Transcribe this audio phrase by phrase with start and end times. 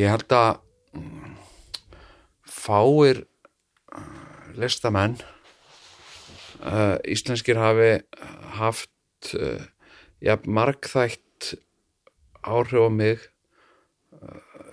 [0.00, 0.60] Ég held að
[0.96, 1.34] mm,
[2.48, 5.18] fáir uh, listamenn
[6.62, 7.90] uh, íslenskir hafi
[8.56, 9.60] haft uh,
[10.24, 11.54] ja, margþætt
[12.46, 13.26] áhrif á mig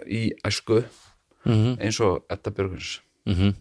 [0.08, 0.84] í æsku
[1.48, 1.78] Mhm.
[1.80, 3.54] eins og Edda Björgvins Mhm.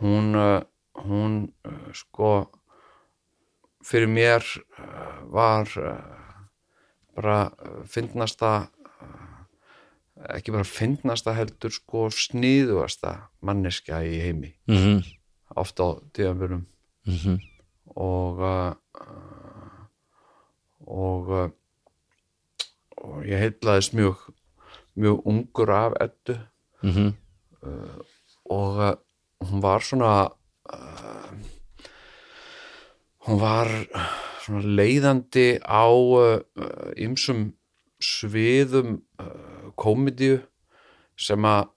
[0.00, 0.62] hún uh,
[0.94, 2.50] hún uh, sko
[3.82, 4.42] fyrir mér
[4.78, 5.98] uh, var uh,
[7.16, 8.81] bara uh, fyndnasta uh,
[10.36, 15.02] ekki bara fyndnasta heldur sko sniðugasta manneskja í heimi Mhm.
[15.56, 16.66] oft á tíðanbjörnum
[17.06, 17.38] Mhm.
[17.96, 19.86] og uh, uh,
[20.86, 21.48] og uh,
[23.02, 24.16] og ég heitlaðist mjög
[24.96, 26.36] mjög ungur af Eddu
[26.82, 27.14] Mhm.
[28.44, 28.94] og uh,
[29.40, 30.28] hún var svona
[30.72, 31.32] uh,
[33.26, 33.68] hún var
[34.44, 35.86] svona leiðandi á
[36.96, 37.52] ymsum
[38.02, 39.02] sviðum
[39.76, 40.40] komedíu
[41.18, 41.68] sem að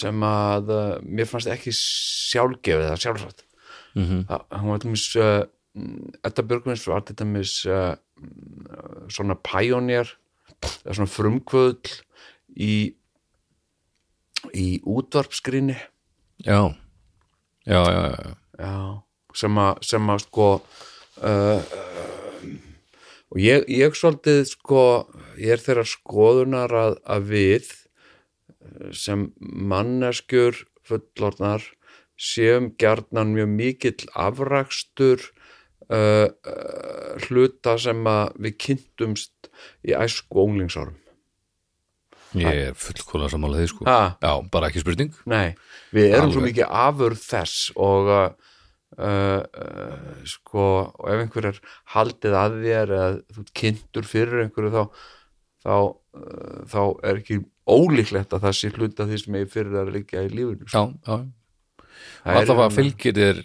[0.00, 3.46] sem að uh, mér fannst ekki sjálfgefið eða sjálfsagt
[3.98, 4.20] Mhm.
[4.28, 5.40] það, hún var til dæmis uh,
[6.28, 10.12] Edda Björgvins var til dæmis uh, mm, svona pioneer
[10.84, 11.90] eða svona frumkvöðl
[12.54, 12.94] í
[14.54, 15.74] í útvarpskrinni
[16.46, 16.60] Já
[17.66, 18.30] Já, já, já,
[18.62, 19.02] já.
[19.36, 21.74] sem að sem að sko uh,
[23.30, 24.84] og ég, ég svolítið sko
[25.38, 31.66] ég er þeirra skoðunar að, að við uh, sem manneskjur fullorðnar
[32.20, 35.22] séum gjarnan mjög mikill afrakstur
[35.88, 39.52] uh, uh, hluta sem að við kynntumst
[39.86, 40.98] í æsku og unglingsárum
[42.38, 43.84] Ég er fullkóla sammála því sko.
[43.88, 45.10] Ha, Já, bara ekki spurning.
[45.26, 45.56] Nei,
[45.90, 46.52] við erum svo Alveg.
[46.52, 48.49] mikið afurð þess og uh,
[48.98, 50.66] uh, uh, sko,
[50.98, 51.60] og ef einhver er
[51.94, 54.82] haldið að þér eða þú kynntur fyrir einhverju þá
[55.60, 57.40] þá, uh, þá er ekki
[57.70, 61.18] ólíklegt að það sé hluta því sem ég fyrir að liggja í lífinu Já, já.
[62.24, 63.40] Það er Alltaf að fylgir þér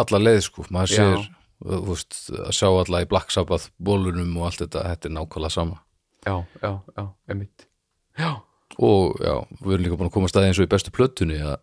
[0.00, 0.64] alla leið sko.
[0.72, 0.96] Maður Já.
[0.96, 1.28] sér,
[1.88, 5.80] veist, að sjá alla í Black Sabbath bólunum og allt þetta Þetta er nákvæmlega sama.
[6.24, 7.04] Já, já, já,
[7.34, 7.66] emitt
[8.16, 8.30] Já,
[8.78, 11.40] og já, við erum líka búin að koma að staði eins og í bestu plötunni
[11.42, 11.56] að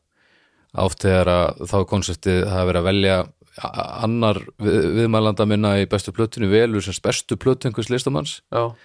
[0.72, 3.16] átt þegar að þá konceptið að vera að velja
[3.62, 8.78] annar við, viðmælanda minna í bestu plötunni velur sem bestu plötu einhvers listamanns og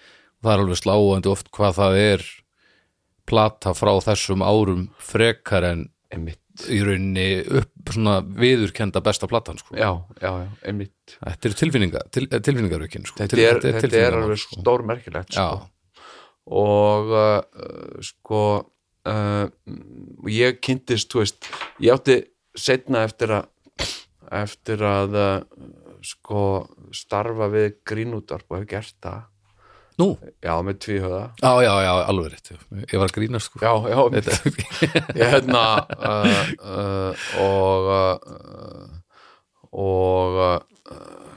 [0.43, 2.27] það er alveg sláandi oft hvað það er
[3.27, 6.43] plata frá þessum árum frekar en emitt
[6.73, 7.27] í rauninni
[7.61, 9.75] upp svona viðurkenda besta platan sko.
[9.77, 9.91] Já,
[10.23, 13.21] já, já, emitt þetta er tilfinninga, til, tilfinningaraukin sko.
[13.23, 14.61] Þetta er, þetta er alveg sko.
[14.63, 15.67] stórmerkilegt sko.
[16.57, 18.41] og uh, sko
[19.07, 19.47] uh,
[20.31, 21.47] ég kynntist veist,
[21.83, 22.21] ég átti
[22.57, 23.53] setna eftir að
[24.37, 25.39] eftir að uh,
[26.07, 26.43] sko
[26.95, 29.25] starfa við grínútvarp og hef gert það.
[29.97, 30.11] Nú,
[30.45, 31.23] já, með tvíhöða.
[31.41, 32.51] Já, já, já, alveg rétt.
[32.93, 33.63] Ég var grína sko.
[33.65, 34.01] Já, já,
[35.17, 35.63] ég hérna
[35.97, 38.91] uh, uh, og uh,
[39.77, 40.61] og uh,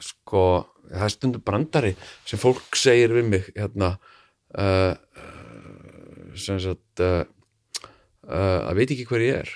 [0.04, 0.44] sko
[0.90, 1.94] það er stundum brandari
[2.28, 3.94] sem fólk segir við mig hérna
[6.40, 7.04] sem sagt
[8.30, 9.52] að veit ekki hver ég er.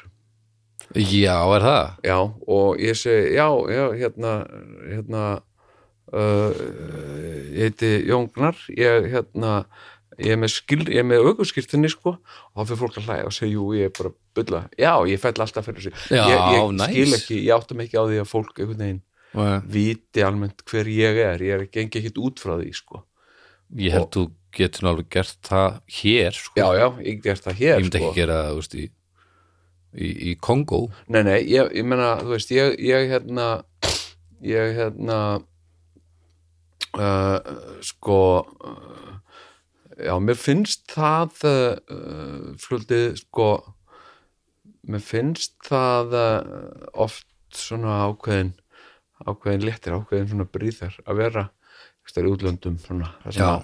[0.94, 1.96] Já, er það?
[2.06, 2.18] já,
[2.54, 4.34] og ég segi, já, já, hérna
[4.90, 5.22] hérna
[6.14, 6.52] uh,
[7.54, 9.54] ég heiti Jón Gnar ég, hérna
[10.20, 10.60] ég er með,
[11.08, 14.14] með aukurskirtinni sko og þá fyrir fólk að hlæja og segja, jú, ég er bara
[14.38, 15.96] bulla, já, ég fell alltaf fyrir þessu.
[16.14, 16.92] Já, ég, ég nice.
[16.92, 19.02] skil ekki, ég áttum ekki á því að fólk einhvern veginn
[19.74, 23.02] viti almennt hver ég er, ég er ekki ekkert út frá því, sko
[23.78, 24.24] Ég held þú
[24.54, 26.54] getur alveg gert það hér sko.
[26.60, 28.10] já, já, ég gert það hér, Ég myndi sko.
[28.12, 28.86] ekki gera það þú veist, í,
[29.94, 33.48] í, í Kongo Nei, nei, ég, ég meina, þú veist, ég, ég hérna,
[34.46, 35.20] ég hérna,
[37.00, 37.40] uh,
[37.82, 38.20] sko,
[38.62, 39.16] uh,
[39.98, 43.50] já, mér finnst það uh, svolítið sko
[44.90, 46.38] mér finnst það uh,
[47.08, 48.54] oft svona ákveðin
[49.24, 51.44] ákveðin léttir, ákveðin svona bríðar að vera
[52.04, 53.64] í útlöndum svona, sem að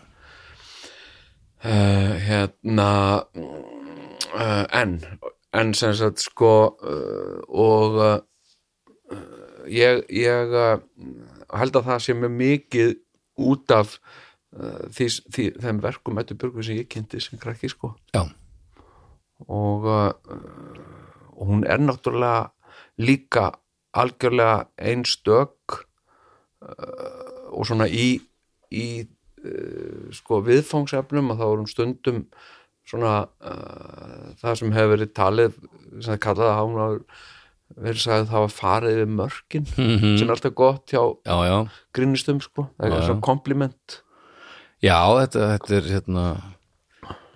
[1.66, 2.90] uh, hérna
[3.36, 5.00] uh, en
[5.54, 8.00] en sem sagt sko uh, og
[9.70, 10.58] ég, ég
[11.50, 12.92] held að það sé mjög mikið
[13.40, 13.96] út af
[14.50, 17.92] því, því, þeim verkum Ættu Björgu sem ég kynnti sem krakki sko.
[18.14, 18.24] Já,
[19.48, 19.86] og,
[21.38, 22.50] og hún er náttúrulega
[22.98, 23.52] líka
[23.94, 25.86] algjörlega einstök
[26.60, 28.20] og svona í,
[28.76, 32.24] í uh, sko viðfangsefnum að þá hún stundum
[32.90, 35.58] svona uh, það sem hefur verið talið
[36.00, 36.88] sem það kallaði að hafa
[37.80, 40.14] verið sagði að það var farið við mörkin Mhm.
[40.18, 41.58] sem er alltaf gott hjá já, já.
[41.94, 44.00] grínistum sko, það er svona kompliment.
[44.82, 46.24] Já, þetta, þetta er hérna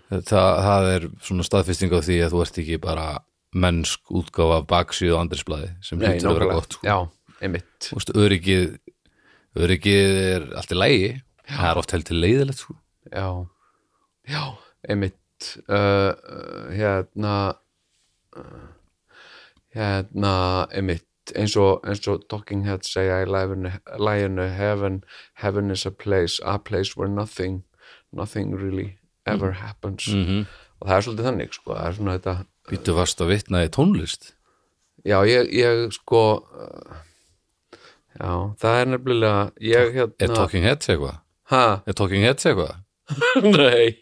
[0.10, 3.06] þetta, það er svona staðfesting á því að þú ert ekki bara
[3.54, 6.88] mennsk útgáfa af baksíðu og andrisblæði sem hlýtur að vera gott sko.
[6.88, 6.98] já,
[7.46, 7.90] einmitt.
[7.92, 8.66] Þú veist, öryggið
[9.60, 11.10] öryggið er allt í lægi
[11.50, 12.76] það er oft heldur leiðilegt sko.
[13.12, 13.28] já,
[14.28, 14.44] já,
[14.90, 15.20] einmitt.
[15.68, 17.34] Uh, uh, hérna
[18.38, 18.70] uh,
[19.76, 20.36] hérna
[20.72, 21.08] einmitt.
[21.36, 25.04] Eins og, eins og Talking Heads segja í læginu, heaven,
[25.40, 27.64] heaven is a place a place where nothing
[28.12, 30.08] nothing really ever happens.
[30.08, 30.46] Mm
[30.84, 33.70] og það er svolítið þannig sko, það er svona þetta Býtu vast að vitna í
[33.72, 34.34] tónlist?
[35.04, 36.98] Já, ég, ég sko uh,
[38.20, 38.32] já,
[38.64, 41.20] það er nefnilega ég Er hérna Talking Heads eitthvað?
[41.54, 42.80] ha, Er Talking Heads eitthvað?
[43.44, 44.00] Nei.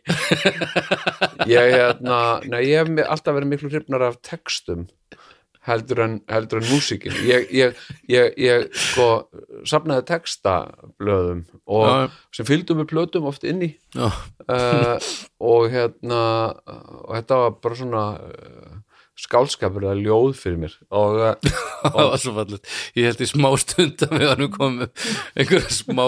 [1.49, 4.85] Ég hérna Nei, ég hef alltaf verið miklu hrifnar af textum
[5.67, 7.13] heldur en, heldur en músíkin.
[7.25, 9.07] Ég, ég, ég, ég sko
[9.69, 11.97] safnaði textablöðum og Já,
[12.37, 16.21] sem fylgdu með plötum oft inn í Já, uh, og hérna
[16.57, 18.79] og þetta var bara svona uh,
[19.21, 20.75] skálskapur eða ljóð fyrir mér.
[20.97, 21.51] Og uh,
[21.83, 26.05] það var svo fallið Ég held í smá stund að við varum komið einhverja smá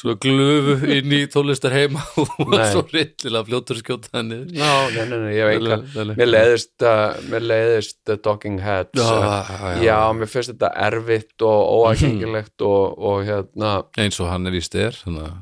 [0.00, 2.64] svona glöfu inn í tónlistar heima og Nei.
[2.72, 4.56] svo rillilega fljótur að skjóta það niður.
[4.56, 8.96] Ná, nei, nei, nei, ég veit ekki mér leiðist uh, mér leiðist uh, Talking Heads
[8.96, 14.58] Já, já, mér finnst þetta erfitt og óaðgengilegt og, og hérna, eins og hann er
[14.60, 15.38] þannig að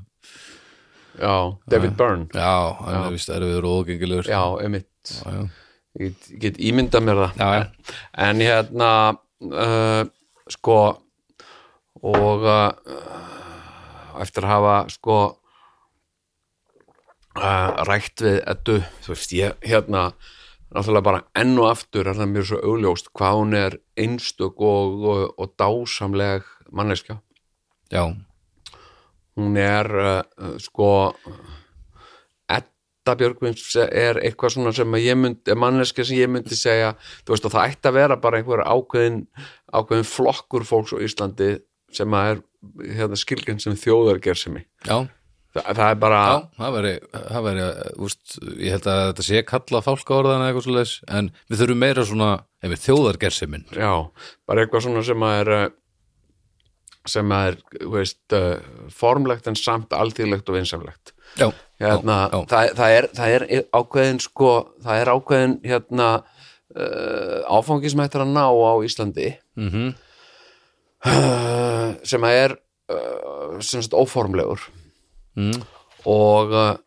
[1.18, 2.28] já, David Byrne.
[2.34, 4.28] Já, hann er vist erfiður og ógengilegur.
[4.30, 4.90] Já, einmitt.
[5.10, 5.48] Já, já.
[5.96, 7.32] Ég get, ég get ímyndað mér það.
[7.38, 7.64] Já, já.
[8.28, 8.90] en hérna
[9.40, 10.04] uh,
[10.52, 10.78] sko
[11.98, 12.72] og uh,
[14.22, 15.18] eftir að hafa sko
[17.38, 20.10] uh, rætt við ettu, þú veist, ég hérna
[20.68, 25.04] náttúrulega bara enn og aftur er það mér svo augljóst hvað hún er einstök og,
[25.08, 27.20] og, og dásamleg manneskja.
[27.88, 28.04] Já,
[29.38, 30.90] hún er uh, sko
[33.08, 36.90] Edda Björgvins er eitthvað svona sem myndi, manneski sem ég myndi segja
[37.24, 39.22] þú veist það ætti að vera bara einhver ákveðin,
[39.72, 41.54] ákveðin flokkur fólks á Íslandi
[41.94, 42.42] sem að er
[42.98, 44.66] hérna, skilginn sem þjóðargersemi.
[44.84, 45.08] Já,
[45.56, 47.66] Þa, það er bara já það veri, það veri
[48.04, 51.80] úst, ég held að þetta sé kalla fálka orðan eitthvað svo leis, en við þurfum
[51.86, 53.68] meira svona einhver þjóðargerseminn.
[53.72, 53.92] Já,
[54.44, 55.52] bara eitthvað svona sem að er
[57.08, 61.48] sem að er veist, uh, formlegt en samt alþýðlegt og vinsamlegt Já,
[61.82, 62.38] hérna, já.
[62.50, 64.52] Það, það, er, það er ákveðin sko,
[64.84, 69.32] það er ákveðin hérna uh, áfangi sem hættir að ná á Íslandi.
[69.58, 69.90] Mm
[71.06, 72.54] uh, sem að er
[72.90, 74.68] uh, sem sagt óformlegur.
[75.38, 75.60] Mm.
[76.10, 76.78] og uh,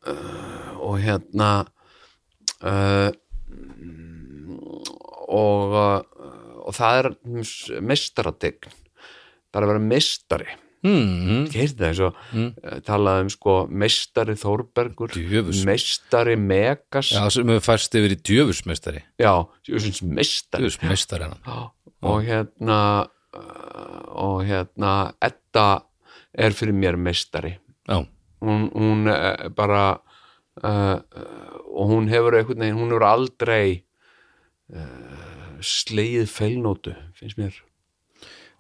[0.81, 1.51] og hérna
[2.67, 3.11] uh,
[5.31, 6.01] og uh,
[6.61, 7.09] og það er
[7.79, 11.45] mestarategn það er að vera mestari Mm.
[12.01, 12.47] og mm.
[12.87, 15.61] talaði um sko meistari Þórbergur Djöfus.
[15.67, 17.11] meistari Megas.
[17.13, 19.33] Já, sem hefur færst yfir í djöfusmeistari já
[19.67, 21.59] Djöfusmeistari Já,
[22.01, 22.79] og hérna
[23.37, 25.83] uh, og hérna Edda
[26.33, 27.57] er fyrir mér meistari.
[27.87, 28.01] Já,
[28.41, 30.01] hún, hún uh, bara
[30.63, 30.99] uh,
[31.71, 33.83] og hún hefur einhvern veginn, hún hefur aldrei
[34.73, 37.61] uh, slegið feilnótu, finnst mér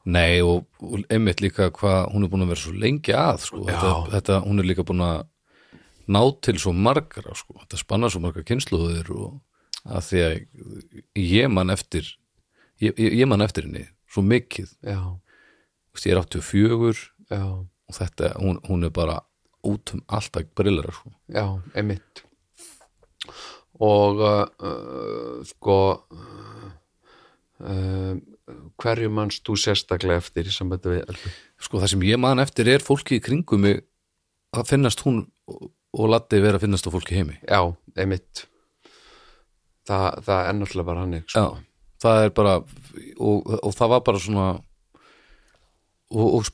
[0.05, 3.61] nei og, og einmitt líka hvað hún er búin að vera svo lengi að sko.
[3.67, 5.19] þetta, þetta, hún er líka búin að
[6.11, 7.59] ná til svo margra sko.
[7.61, 9.39] þetta spanna svo marga kynsluður og
[9.85, 10.33] að því að
[11.21, 12.07] ég man eftir
[12.81, 18.59] ég, ég, man eftir henni svo mikið veist, ég er 84 já, og þetta, hún,
[18.67, 19.21] hún er bara
[19.67, 21.13] út um alltaf brillara sko.
[21.29, 21.45] já,
[21.77, 22.25] einmitt
[23.81, 25.79] og uh, uh, sko
[27.61, 28.15] uh,
[28.81, 31.33] hverju mannst þú sérstaklega eftir í sambandi við Eddu?
[31.61, 35.23] sko það sem ég man eftir er fólki í kringum að finnast hún
[35.91, 37.37] og Latti vera að finnast á fólki heimi.
[37.43, 38.45] Já, einmitt.
[39.87, 41.41] Það, það er náttúrulega bara hannig sko.
[41.41, 44.47] Já, það er bara og, og það var bara svona
[46.11, 46.45] og, og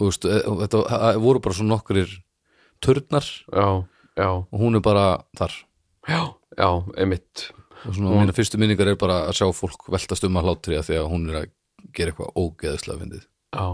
[0.00, 2.14] veist, e- og þetta það voru bara svona nokkurir
[2.84, 3.68] törnar já,
[4.18, 5.06] já, og hún er bara
[5.38, 5.54] þar.
[6.08, 6.22] Já,
[6.58, 7.48] já, einmitt
[7.88, 11.00] og mína fyrstu minningar er bara að sjá fólk veltast um að hlátri að því
[11.00, 11.50] að hún er að
[11.94, 13.26] gera eitthvað ógeðislega fyndið.
[13.54, 13.66] Já,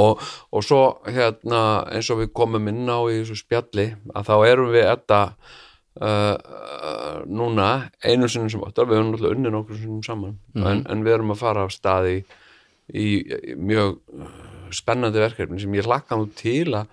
[0.00, 1.60] og, og svo hérna
[1.92, 6.06] eins og við komum inn á í þessu spjalli að þá erum við þetta uh,
[6.08, 7.68] uh, núna
[8.04, 11.34] einu sinni sem áttar, við erum náttúrulega unnið nokkur sinnum saman, en, en við erum
[11.34, 14.38] að fara af staði í, í mjög uh,
[14.74, 16.88] spennandi verkefni sem ég hlakka nú til að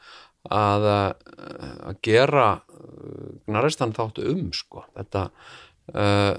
[0.50, 2.46] að, uh, að gera
[3.46, 5.28] gnarristan þáttu um sko, þetta
[5.94, 6.34] uh,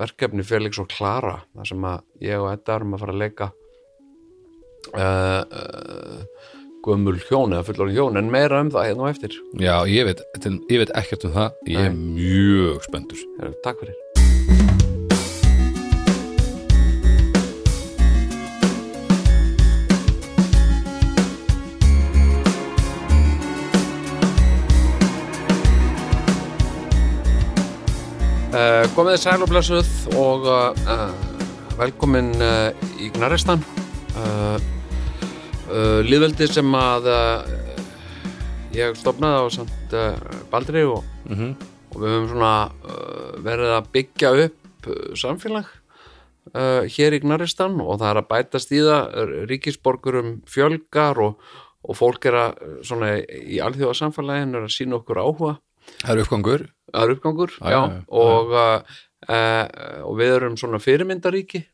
[0.00, 3.50] verkefni Felix og Klara þar sem að ég og Edda erum að fara að leika
[4.94, 6.52] uh, uh,
[6.84, 9.36] gömul hjón eða fullorinn hjón en meira um það hérna á eftir.
[9.56, 11.60] Já, ég veit, ég veit ekkert um það.
[11.72, 14.03] Ég er mjög Heru, Takk fyrir
[28.64, 31.08] Uh, komið þið sæl og blessuð og uh,
[31.76, 32.70] velkomin uh,
[33.02, 33.60] í Gnaristan.
[34.14, 34.56] Uh,
[35.68, 37.08] uh, liðveldi sem að
[38.74, 40.14] ég stofnaði á samt uh,
[40.52, 41.50] Baldri og, Mhm.
[41.92, 42.54] og við höfum svona
[43.44, 45.68] verið að byggja upp samfélag
[46.54, 49.20] uh, hér í Gnaristan og það er að bætast í það.
[49.50, 51.36] Ríkisborgurum fjölgar og,
[51.84, 55.54] og fólk er að svona í alþjóða samfélagin er að sína okkur áhuga
[56.04, 56.66] Það er uppgangur.
[56.94, 58.02] Það er uppgangur, Já, já, já, já.
[58.24, 61.64] og, uh, og við erum svona fyrirmyndaríki.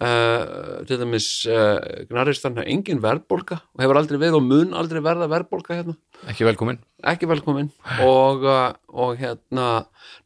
[0.00, 5.00] Uh, til dæmis uh, Gnaristan er engin verðbólka og hefur aldrei við og mun aldrei
[5.02, 5.96] verða verðbólka hérna,
[6.30, 6.78] ekki velkomin
[7.10, 7.68] ekki velkomin
[8.06, 9.66] og, uh, og hérna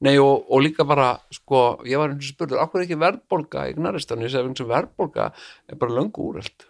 [0.05, 3.65] nei og, og líka bara sko, ég var eins og spurður, akkur er ekki verðbólka
[3.71, 6.69] í Gnaristan, ég segi eins og verðbólka er bara löngu úrelt.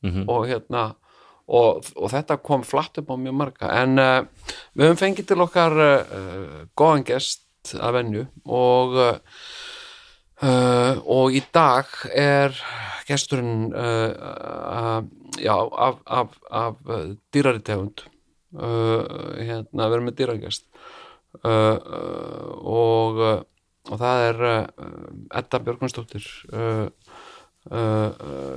[0.00, 0.24] Mhm.
[0.32, 0.94] og hérna
[1.50, 3.70] og, og þetta kom flatt upp á mjög marga.
[3.82, 4.20] En uh,
[4.74, 9.18] við höfum fengið til okkar uh, góðan gest að venju og uh,
[10.40, 12.54] og í dag er
[13.04, 13.68] gesturinn
[15.36, 16.78] já, af, af, af
[17.34, 18.06] dýrari tegund.
[18.56, 19.04] Uh,
[19.36, 20.64] hérna, við erum með dýragest
[21.44, 21.76] uh,
[22.64, 23.20] og
[23.90, 24.40] og það er
[25.40, 27.09] Edda Björgvinsdóttir uh, uh,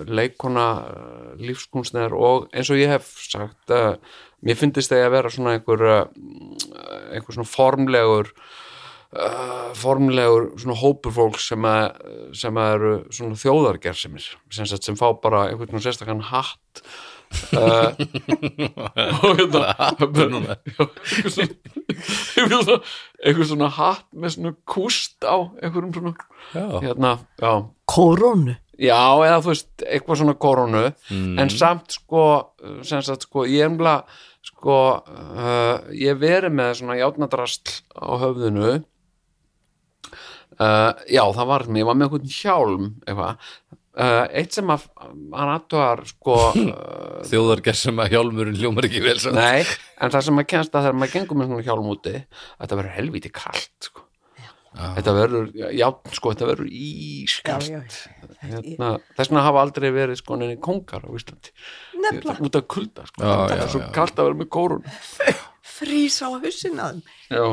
[0.08, 3.98] leikona uh, lífskunstner og eins og ég hef sagt uh,
[4.44, 6.04] mér finnst það að vera svona einhver uh,
[7.12, 12.04] einhver svona formlegur uh, formlegur svona hópur fólk sem, að,
[12.38, 16.84] sem að eru svona þjóðargersimir sem, sagt, sem fá bara einhvern svona sérstakann hatt
[17.58, 17.90] uh,
[19.24, 19.64] og hérna
[23.24, 26.14] einhver svona, hatt með svona kúst á einhverjum svona
[26.84, 27.54] hérna, já.
[27.90, 30.86] Kórónu Já, eða þú veist, eitthvað svona koronu.
[31.14, 32.24] En samt sko
[32.82, 34.00] sem sagt sko, ég emla
[34.44, 38.72] sko, uh, ég hef verið með svona játnadrasl á höfðinu.
[40.54, 43.48] Uh, já, það var mér, ég var með einhvern hjálm eitthvað.
[43.94, 49.20] Uh, eitt sem að hann aðtugar sko uh, þjóðarger sem að hjálmurinn hljómar ekki vel
[49.22, 49.38] samt.
[49.38, 49.62] nei,
[50.02, 52.96] en það sem maður kennst að þegar maður gengur með svona hjálm úti þetta verður
[52.96, 54.06] helvíti kalt sko.
[54.80, 55.86] þetta verður, já,
[56.18, 57.70] sko, þetta verður ískalt.
[57.70, 61.54] Já, já, hérna, þess vegna hafa aldrei verið sko neini kongar á Íslandi
[62.04, 62.38] Nefnilega.
[62.44, 63.24] út af kulda sko.
[63.24, 63.90] Já, það já, er svo já.
[63.96, 64.88] kalt að vera með kórun
[65.74, 67.46] Frís á hausin að þeim já.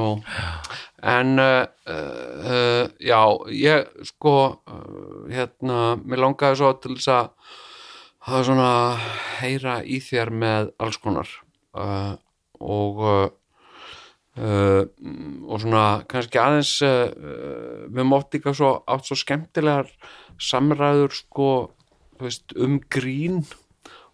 [1.14, 3.20] en uh, uh, já,
[3.54, 7.30] ég sko uh, hérna, mér langaði svo til þess að
[8.28, 8.72] hafa svona
[9.40, 11.30] heyra í þér með alls konar
[11.78, 12.18] uh,
[12.60, 13.06] og
[14.40, 14.84] uh,
[15.46, 19.90] og svona kannski aðeins uh, uh, við mótt líka svo átt svo skemmtilegar
[20.40, 21.50] samræður sko
[22.20, 23.44] veist, um grín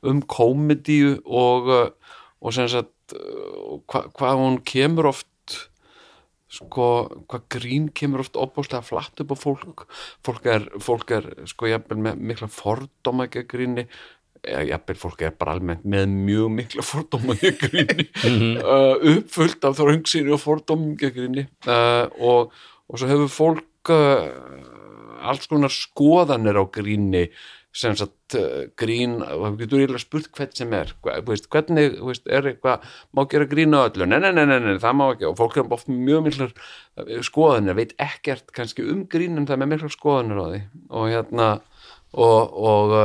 [0.07, 1.89] um komedíu og uh,
[2.43, 3.15] og sagt
[3.87, 5.31] hva, hvað hún kemur oft
[6.57, 6.87] sko,
[7.29, 9.85] hvað grín kemur oft opbúslega flatt upp á fólk.
[10.27, 13.87] Fólk er, fólk er sko jafnvel með mikla fordóma ekki gríni
[14.47, 18.09] eða jafnvel fólk er bara almennt með mjög mikla fordóma gríni.
[18.23, 21.47] Uh, uppfullt af þröngsýni og fordóma gríni.
[21.67, 24.27] Uh, og, og svo hefur fólk uh,
[25.27, 27.29] alls konar skoðanir á gríni
[27.77, 28.33] sem sagt
[28.81, 32.87] grín, og við getur spurt hvern sem er, þú veist, hvernig þú veist, er eitthvað,
[33.13, 34.07] má gera grín á öllu?
[34.09, 35.27] Nei, nei, nei, nei, nei, það má ekki.
[35.29, 36.55] Og fólk er oft með mjög miklar
[37.29, 40.63] skoðanir veit ekkert kannski um grín en það er með miklar skoðanir á því.
[40.89, 41.51] Og hérna
[42.17, 42.97] og, og,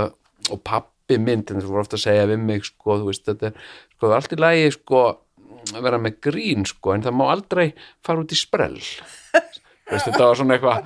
[0.48, 0.63] og
[1.12, 3.56] pappi mynd en þú voru ofta að segja við mig sko, þú veist, þetta er
[3.96, 5.01] sko, allt í lagi sko
[5.82, 7.65] vera með grín sko, en það má aldrei
[8.06, 8.80] fara út í sprell.
[9.91, 10.86] Veist, þetta var svona eitthvað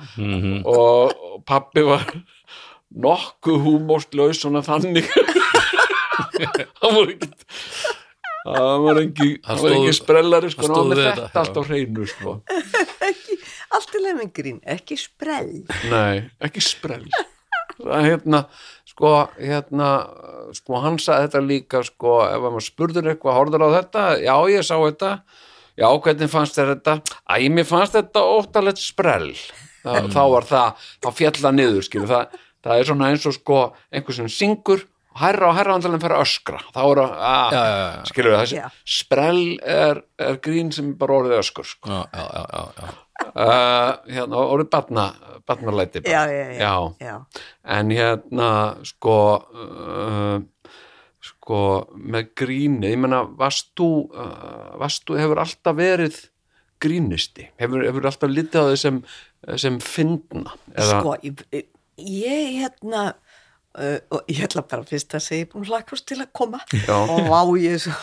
[0.66, 2.02] og, og pappi var
[2.90, 5.06] nokkuð húmóstlaus svona þannig.
[6.82, 7.30] Hann var ekki
[8.46, 11.62] hann var ekki, Hann hann var ekki sprellari sko, hann var þetta, þetta, allt á
[11.70, 12.36] hreinu sko.
[13.76, 15.64] Allt í leið með grín, ekki sprell.
[15.90, 17.02] nei, ekki sprell.
[17.10, 17.35] það
[17.84, 18.44] hérna
[18.88, 19.90] sko, hérna
[20.56, 24.64] sko, hann sagði þetta líka sko, ef maður spurður eitthvað, horfður á þetta já, ég
[24.66, 25.12] sá þetta
[25.76, 26.94] já, hvernig fannst þér þetta?
[27.28, 29.32] Æ, mér fannst þetta óttalegt sprell
[29.86, 33.58] Þa, þá var það, þá fjalla niður skilur, það, það er svona eins og sko
[33.94, 34.80] einhver sem syngur
[35.14, 38.00] og hærra og hærra andalinn fyrir að öskra þá er að, að Já, já, já.
[38.10, 38.66] skilur þessi, Já.
[38.96, 39.44] sprell
[39.76, 41.92] er, er grín sem bara orðið öskur sko.
[41.92, 42.96] já, já, já, já, já.
[43.24, 45.06] Uh, hérna, orðið batna
[45.46, 46.12] batnalæti bara.
[46.12, 46.72] Já, já, já.
[47.00, 47.16] já.
[47.76, 48.50] en hérna
[48.86, 49.18] sko
[49.54, 50.38] uh,
[51.22, 51.60] sko
[51.94, 56.18] með gríni, ég meina varst þú, uh, hefur alltaf verið
[56.82, 59.00] grínisti hefur, hefur alltaf litið á þau sem
[59.60, 63.04] sem fyndna eða, Sko, ég, ég hérna,
[63.76, 66.62] uh, og ég ætla bara fyrst að segja, ég er búin hlakast til að koma
[66.72, 66.96] Já.
[66.96, 67.94] og vá, ég er svo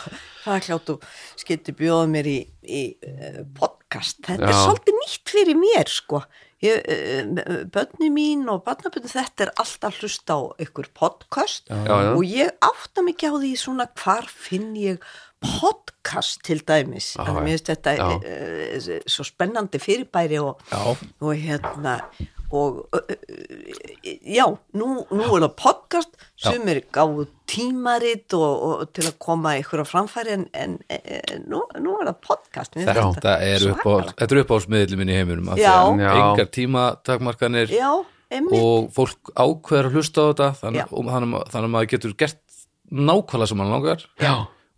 [0.44, 1.04] hlaklátt og
[1.40, 4.22] skilti bjóða mér í, í uh, podcast.
[4.26, 4.62] Þetta er Já.
[4.62, 6.22] svolítið nýtt fyrir mér, sko.
[6.64, 12.24] Ég, uh, bönni mín og barnabönni, þetta er alltaf hlust á ykkur podcast Já, og
[12.24, 15.02] ég átta ekki á því svona hvar finn ég
[15.44, 17.12] podcast til dæmis.
[17.20, 17.40] Að já.
[17.40, 18.06] mér finnst þetta Já.
[18.18, 20.62] uh, svo spennandi fyrirbæri og,
[21.20, 21.98] og hérna
[22.54, 22.84] og
[24.22, 24.44] já,
[24.78, 29.82] nú, nú er það podcast sem er gáðu tímarit og, og til að koma ykkur
[29.82, 32.76] á framfæri en, en e, nú, nú er það podcast.
[32.78, 33.82] Mér Þetta er upp
[34.12, 40.22] þetta er upp á smiðlum minn í heiminum engar tímatakmarkanir og fólk ákveður að hlusta
[40.22, 42.40] á þetta þannig, að- þannig að maður getur gert
[42.94, 44.04] nákvæmlega sem hann langar.
[44.20, 44.34] Já,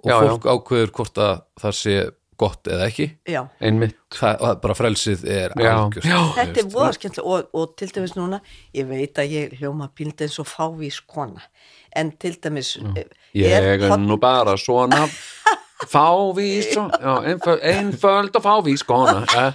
[0.06, 1.96] og já, fólk ákveður hvort að það sé
[2.36, 5.70] gott eða ekki Já, einmitt það, og bara frelsið er Já.
[5.72, 6.18] algjört Já.
[6.36, 8.40] þetta er voða skemmtilega og, og til dæmis núna,
[8.76, 11.44] ég veit að ég hljóma píld eins og fávís kona
[11.96, 13.08] en til dæmis eh,
[13.40, 15.06] ég er nú bara svona
[15.94, 17.14] fávís já,
[17.72, 19.52] einföld, og fávís kona eh?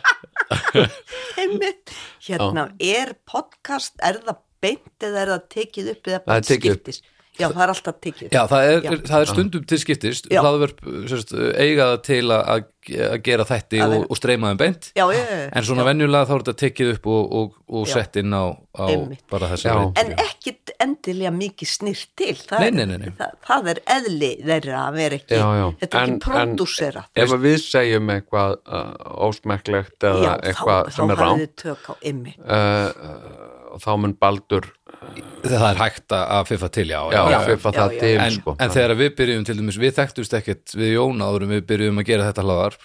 [1.41, 1.93] einmitt,
[2.25, 6.73] hérna, er podcast, er það beint eða er það tekið upp eða Það er tekið
[6.73, 6.81] upp.
[6.81, 7.03] skiptis?
[7.39, 8.33] Já, það er alltaf tekið upp.
[8.35, 8.91] Já, það er, Já.
[9.07, 10.41] það er stundum til skiptist Já.
[10.43, 14.87] hlaðvörp sérst, eiga það til að, að að gera þætti og, og streyma þeim beint
[14.97, 15.19] Já, já,
[15.53, 15.87] en svona já.
[15.91, 18.85] venjulega þá er þetta tekið upp og, og, og sett inn á, á
[19.29, 19.69] bara þessi
[20.01, 22.33] En ekkit endilega mikið snýrt til.
[22.41, 23.11] Það, Nei, er- nei, nei, nei.
[23.19, 25.65] Það, það er eðli þeirra að vera ekki, Já, já.
[25.83, 27.05] þetta er En- ekki pródúsera.
[27.21, 28.91] ef að við segjum eitthvað uh,
[29.29, 32.33] ósmekklegt eða Já, eitthvað þá, sem þá er rám hafið þið tök á ymmi.
[32.41, 37.37] uh, uh, og þá mun Baldur það er hægt að fiffa til, já, já, Já.
[37.47, 38.01] fiffa það Já, já.
[38.03, 38.55] til En, sko.
[38.59, 42.01] en þegar við byrjum til dæmis, við þekktust ekkert við Jón áður en við byrjum
[42.03, 42.77] að gera þetta hlaðar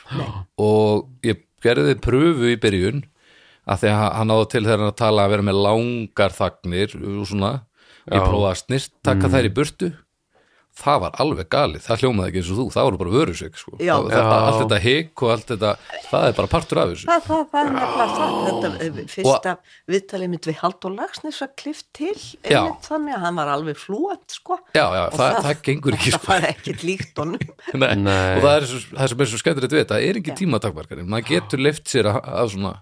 [0.57, 3.05] og ég gerði pröfu í byrjun
[3.66, 6.96] að því að hann áður til þegar hann að tala að vera með langar þagnir
[7.02, 7.52] og svona,
[8.07, 8.20] ég Já.
[8.22, 8.29] Mm.
[8.31, 9.92] prófaði að snirst taka þær í burtu
[10.76, 13.72] það var alveg galið, það hljómaði ekki eins og þú það voru bara vörusik sko.
[13.80, 14.40] Það, þetta, Já.
[14.46, 15.70] allt þetta hik og allt þetta
[16.10, 18.34] það er bara partur af þessu Það, það, það er nefnilega það.
[18.46, 19.54] Þetta eh, fyrsta
[19.94, 24.36] viðtalið mitt við Haldur Lagsnes var klift til einmitt þannig að hann var alveg flúant,
[24.36, 24.58] sko.
[24.76, 26.30] já, já, Og það, það, gengur ekki Það sko.
[26.34, 27.48] var ekkert líkt honum.
[27.82, 27.88] Nei.
[27.96, 28.36] Nei.
[28.36, 31.30] og það er svo, það sem er svo skemmtilegt við það er ekki tímatakmarkarinn, maður
[31.32, 32.74] getur leift sér að, að svona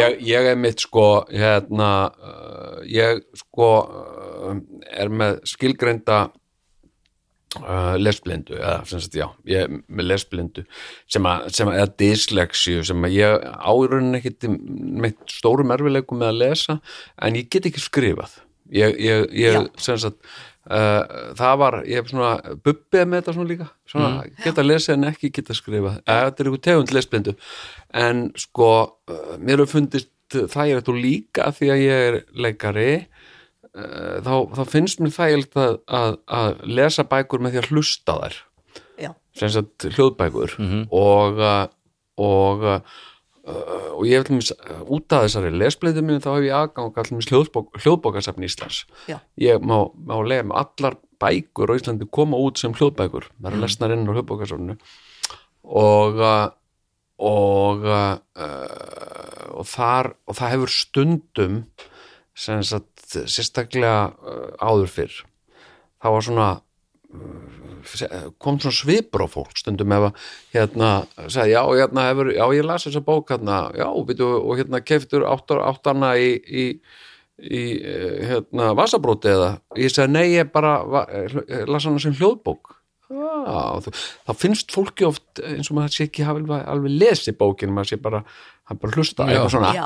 [0.00, 4.56] ég, ég er mitt sko hérna uh, ég sko uh,
[4.96, 6.24] er með skilgreinda
[7.60, 10.66] uh, lesblindu eða sem sagt já, ég er með lesblindu
[11.10, 16.32] sem að, sem að eða dyslexíu sem að ég árunni ekkit með stórum erfileikum með
[16.32, 16.80] að lesa
[17.22, 18.42] en ég get ekki skrifað.
[18.74, 20.20] Ég, ég, ég sem sagt
[20.66, 24.08] Uh, það var, ég hef svona bubbið með þetta svona líka, svona
[24.42, 27.34] geta lesið en ekki geta skrifað, uh, þetta er ykkur tegund lesblindu,
[28.02, 32.88] en sko uh, mér hefur fundist þægilegt og líka af því að ég er leikari
[33.76, 38.16] þá, þá finnst mér þægilegt að, að, að lesa bækur með því að hlusta á
[38.22, 38.38] þær.
[38.96, 40.56] Já, sem sagt hljóðbækur.
[40.96, 41.66] Og uh,
[42.16, 42.80] og uh,
[43.46, 47.76] og ég til mér út af þessari lesblindu mínu þá hef ég aðgang allir hljóðbók,
[47.78, 48.80] hljóðbókasafni Íslands.
[49.06, 53.28] Já, ég má, má lega með allar bækur á Íslandi koma út sem hljóðbækur.
[53.36, 54.78] Það eru lesnar inn á hljóðbókasafninu.
[55.76, 56.24] Og
[57.16, 58.16] og uh,
[59.56, 61.60] og þar og það hefur stundum
[62.36, 65.16] sem sagt sérstaklega uh, áður fyrr.
[66.02, 66.48] Það var svona
[67.14, 70.22] uh, kom svona svipur á fólk stundum ef að
[70.56, 70.90] hérna
[71.30, 75.26] sagði, já, hérna hefur, já, ég las þessa bók hérna, já, býtu, og hérna keftur
[75.30, 76.64] áttar, áttarna í, í
[77.36, 79.50] í eh, hérna vasabróti eða?
[79.76, 80.78] Ég segi nei ég bara
[81.68, 82.70] las hana sem hljóðbók.
[83.12, 83.92] Já, þú-
[84.24, 87.90] þá finnst fólki oft eins og maður sé ekki hafa alveg, alveg lesið bókinu, maður
[87.92, 88.22] sé bara,
[88.72, 89.34] bara hlusta Já.
[89.36, 89.84] eitthvað svona, já.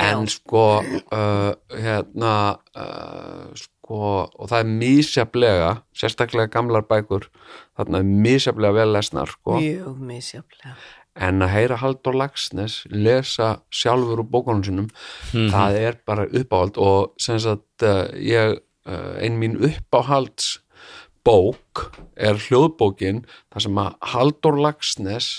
[0.00, 2.34] En sko uh, hérna
[2.78, 7.28] uh, sko, og það er misjaflega sérstaklega gamlar bækur
[7.76, 10.76] þarna er misjaflega vel lesnar sko, mjög misjaflega
[11.20, 14.88] en að heyra Halldór Lagsnes lesa sjálfur úr bókunum sinum
[15.32, 16.78] það er bara uppáhald.
[16.80, 20.60] Og sem sagt uh, ég, uh, ein mín uppáhalds
[21.22, 25.30] bók er hljóðbókin þar sem að Halldór Lagsnes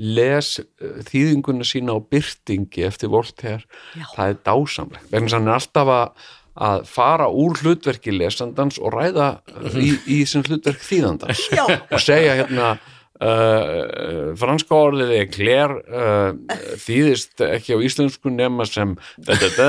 [0.00, 4.06] les uh, þýðinguna sína á byrtingi eftir Voltaire Já.
[4.16, 6.30] það er dásamlegt vegna þess að hann er alltaf að,
[6.70, 9.28] að fara úr hlutverki lesandans og ræða
[9.76, 11.64] í, í sem hlutverk þýðandans Já.
[11.68, 12.72] og segja hérna
[13.20, 19.68] uh, franska orðið er klér uh, þýðist ekki á íslensku nema sem þetta, þetta,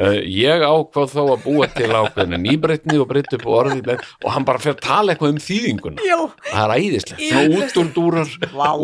[0.00, 4.48] uh, ég ákvað þó að búa til ákveðinu nýbreytni og breytta upp orðið og hann
[4.48, 6.06] bara fer að tala eitthvað um þýðinguna.
[6.06, 6.18] Já.
[6.52, 8.32] það er æðislegt, svona út úr dúrar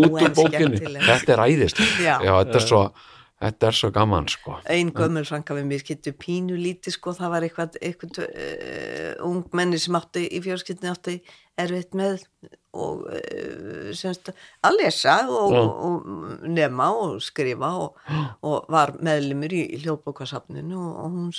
[0.02, 1.08] út úr skemmtilegt.
[1.08, 1.98] þetta er æðislegt.
[2.04, 2.14] Já.
[2.20, 2.84] þetta er svo
[3.42, 4.56] þetta er svo gaman sko.
[4.70, 9.80] Ein gömul frænka við mér skittu pínu lítið sko, það var eitthvað, eitthvað uh, ungmenni
[9.82, 11.16] sem átti í fjölskyldinu átti
[11.60, 12.22] erfitt með
[12.72, 14.30] og uh, semst
[14.64, 17.98] að lesa og, og, og nema og skrifa og,
[18.48, 21.34] og var meðlimur í, hljóðbókasafninu og, hún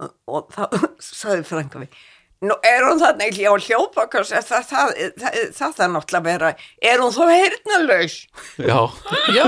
[0.00, 0.64] og, þá
[1.10, 2.00] sagði frænka við
[2.38, 3.38] Nú er hún þannig?
[3.42, 6.50] Á hljóðbókas það, það, það, það, það þarf náttúrulega að vera
[6.92, 8.14] er hún þó heyrnalaus
[8.62, 8.78] já,
[9.34, 9.46] Já,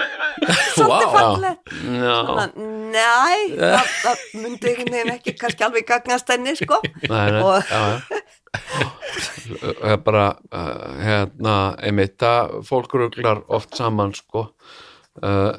[0.76, 1.72] svolítið fallegt.
[1.90, 2.44] Já, Svona,
[2.90, 6.78] Nei, það, það myndi einhvern veginn ekki kannski alveg gagnast henni, sko.
[7.08, 8.20] Nei, nei, Og- já, já.
[9.50, 11.54] Það er bara uh, hérna,
[11.86, 14.46] einmitt að fólk ruglar oft saman sko.
[15.20, 15.58] Uh,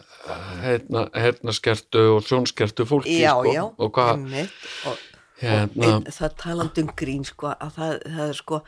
[0.64, 3.52] hérna, hérna skertu og sjónskertu fólki Já, sko.
[3.52, 4.56] já, og hvað einmitt.
[4.88, 5.02] Og,
[5.42, 8.62] hérna, og það talandi um grín, sko, að það, það er sko,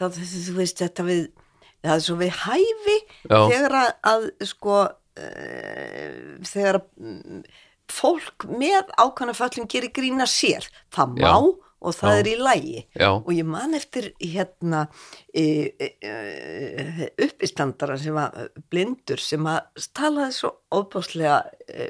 [0.00, 1.24] það, þú veist, þetta við,
[1.80, 3.38] það er svo við hæfi Já.
[3.52, 4.78] þegar að, að sko,
[5.24, 6.14] uh,
[6.52, 7.42] þegar að mm,
[7.90, 10.68] fólk með ákvæmna föllum gerir grína sér.
[10.94, 11.34] Það má Já.
[11.80, 12.20] Og það Já.
[12.20, 12.80] er í lægi.
[13.00, 14.82] já, og ég man eftir hérna
[15.32, 15.44] e,
[15.80, 21.88] e, e, uppistandara sem var blindur sem að talaði svo óbáslega e,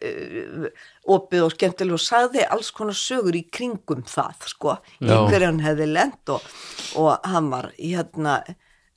[0.00, 0.72] e,
[1.08, 6.34] opið og skemmtilega og sagði alls konar sögur í kringum það sko, hann hefði lent
[6.36, 6.44] og,
[7.00, 8.42] og hann var hérna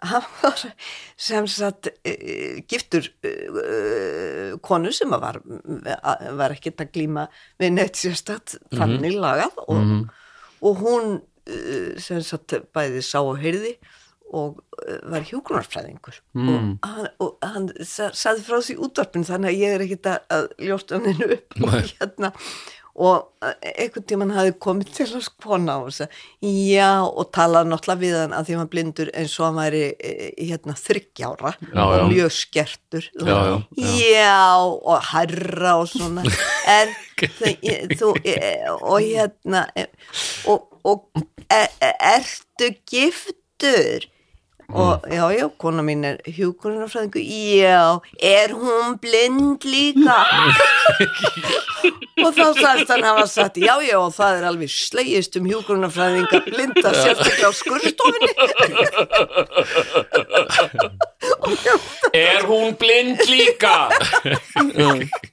[0.03, 0.60] hann var
[1.15, 2.13] sem sagt e,
[2.67, 5.39] giftur e, e, konu sem að var,
[6.36, 7.27] var ekkert að glíma
[7.62, 9.79] við neitt sérstætt þannig lagað og,
[10.63, 13.76] og hún uh, sem sagt bæði sá og heyrði
[14.34, 19.60] og uh, var hjúgrunarfræðingur og hann, og hann sa- sagði frá því útvarpin þannig að
[19.65, 22.32] ég er ekkert að, að ljósta hann hennu upp og hérna.
[22.93, 28.02] Og uh, einhvern tímann hafði komið til að skona og sagði já og talaði náttúrulega
[28.04, 31.95] við hann að því hann blindur eins og hann væri eh, hérna þryggjára Já, og
[31.97, 32.04] já.
[32.12, 33.08] mjög skertur.
[33.17, 36.26] Já, já, já, og herra og svona
[37.63, 38.13] ég- þú
[38.82, 39.65] og hérna
[40.47, 41.06] og, og
[41.49, 41.67] er,
[41.99, 44.10] ertu giftur?
[44.73, 50.15] Og já, já, kona mín er hjúkurunarfræðingu já, er hún blind líka?
[52.23, 56.39] Og þá sagðist hann hafa sagt já, já, og það er alveg slegist um hjúkurunarfræðinga
[56.47, 58.32] blinda sérstaklega á skurðstofinni
[62.13, 63.76] er hún blind líka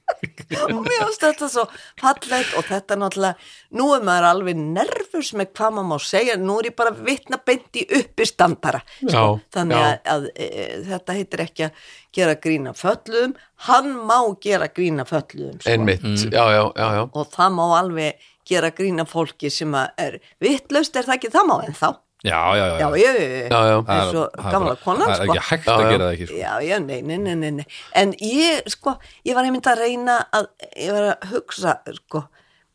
[0.67, 1.65] og mér finnst þetta svo
[1.99, 6.37] fallegt og þetta náttúrulega, nú er maður alveg nervus með hvað maður má segja.
[6.41, 8.83] Nú er ég bara að vitna beint í uppistandara.
[9.01, 9.23] Já, sko.
[9.55, 9.87] þannig já.
[9.87, 10.51] að, að e,
[10.89, 13.35] þetta heitir ekki að gera grína föllum
[13.67, 15.69] hann má gera grína föllum sko.
[15.69, 17.03] einmitt, já, já, já, já.
[17.07, 21.51] Og það má alveg gera grína fólki sem að er vittlaust er það ekki, það
[21.51, 21.89] má en þá
[22.23, 23.81] já, já, já, já, já, já, já.
[23.81, 25.89] Það er- gamla bara- konan Það er sko ekki hægt Já, að já.
[25.91, 26.37] gera það ekki sko.
[26.37, 27.65] Já, já, nei, nei, nei, nei, nei.
[27.93, 32.23] En ég, sko, ég var einmitt að reyna að, ég var að hugsa, sko,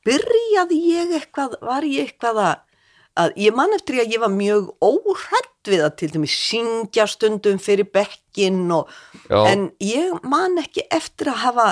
[0.06, 2.56] byrjaði ég eitthvað, var ég eitthvað að,
[3.16, 7.58] að ég man eftir að ég var mjög óhrætt við að til dæmis syngja stundum
[7.62, 8.90] fyrir bekkin og,
[9.30, 9.40] Já.
[9.50, 11.68] en ég man ekki eftir að hafa,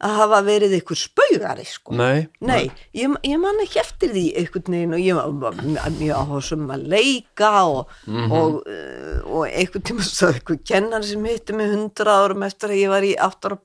[0.00, 1.94] að hafa verið eitthvað spaugari, sko.
[1.98, 5.60] Nei, Nei, ég, ég man ekki eftir því einhvern veginn og ég var
[5.98, 11.56] mjög áhersum að leika og, og, uh, og einhvern tíma svo eitthvað kennar sem hitti
[11.56, 13.64] mig hundra árum eftir að ég var í áttar og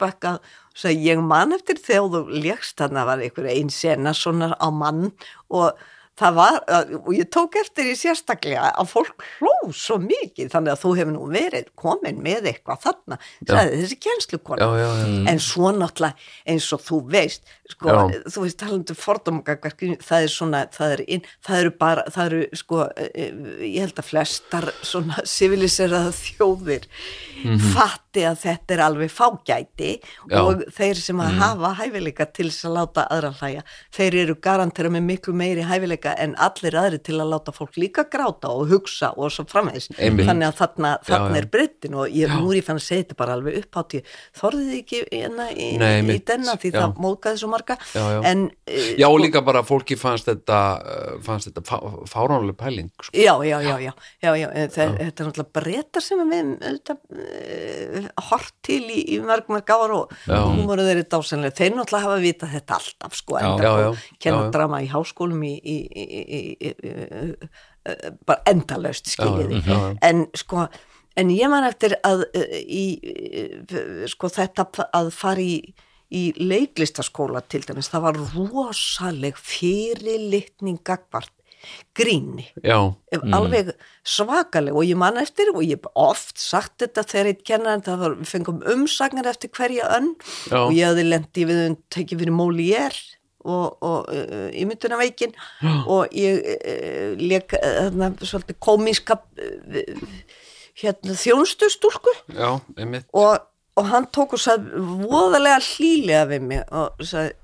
[0.76, 2.78] sagði ég man eftir þegar þú lékst.
[2.82, 5.14] Þannig að var einhver ein sena svona á mann
[5.48, 5.86] og
[6.20, 6.60] það var,
[7.02, 11.16] og ég tók eftir í sérstaklega að fólk hló svo mikið þannig að þú hefur
[11.16, 14.70] nú verið komin með eitthvað þarna, sagði þessi kjenslukona
[15.32, 16.16] en svo náttúrulega
[16.52, 17.98] eins og þú veist sko,
[18.32, 21.04] þú veist talandi fordómagagverk það er svona, það er
[21.60, 26.90] eru bara, það eru sko eh, eh, ég held að flestar svona civiliseraða þjóðir
[28.16, 29.92] fatti að þetta er alveg fágæti.
[30.30, 30.40] Já.
[30.42, 33.64] Og þeir sem að hafa hæfileika til þess að láta aðra hlæja,
[33.96, 38.06] þeir eru garantera með miklu meiri hæfileika en allir aðri til að láta fólk líka
[38.12, 40.28] gráta og hugsa og svo framvegis, Einmitt.
[40.30, 41.42] þannig að þarna, þarna já.
[41.42, 44.04] er breyttin og ég, ég fann að segja þetta bara alveg upp á tíu
[44.40, 46.78] þorðið ekki hérna í, Nei, í denna því já.
[46.80, 47.78] það móðgæði svo marga
[48.26, 51.78] en uh, Já, og líka bara fólki fannst þetta uh, fannst þetta fá,
[52.10, 53.16] fáránlega pæling sko.
[53.16, 53.92] Já, já, já, já,
[54.24, 56.54] já, já, eh, það, þetta er náttúrulega breytar sem við
[56.96, 62.08] uh, hort til í, í mörg mörg ár og nú voru þeir dásanlega, þeir náttúrulega
[62.08, 63.40] hafa vitað þetta alltaf sko,
[64.24, 65.78] kenna drama í háskólum í, í,
[68.26, 69.64] bara endalaust skiljiði,
[70.06, 70.68] en sko
[71.16, 72.86] en ég man eftir að í,
[73.72, 75.60] uh, sko þetta að fara í
[76.14, 81.34] í leiklistaskóla til dæmis, það var rosaleg fyrirlitning gagvart
[81.98, 82.48] gríni.
[82.64, 82.78] Já,
[83.36, 83.74] alveg
[84.06, 88.04] svakaleg og ég man eftir og ég hef oft sagt þetta þegar eitt kennar það
[88.04, 90.14] var, við fengum umsagnir eftir hverja önn
[90.50, 90.60] Já.
[90.62, 93.04] og ég hafði lendi við um tekið fyrir Molière
[93.46, 95.36] og, og uh, í myndunaveikin
[95.94, 99.82] og ég uh, leik uh, þarna svolítið komíska uh,
[100.76, 102.14] hérna þjónustustúlku.
[102.36, 103.08] Já, einmitt.
[103.16, 103.38] Og,
[103.80, 107.36] og hann tók og sagði voðalega hlýlega við mig og sagði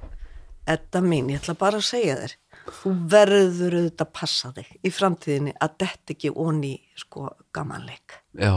[0.69, 2.33] Edda mín, ég ætla bara að segja þér
[2.67, 8.53] þú verður auðvitað að passa þig í framtíðinni að detta ekki onni sko gamanleik Já,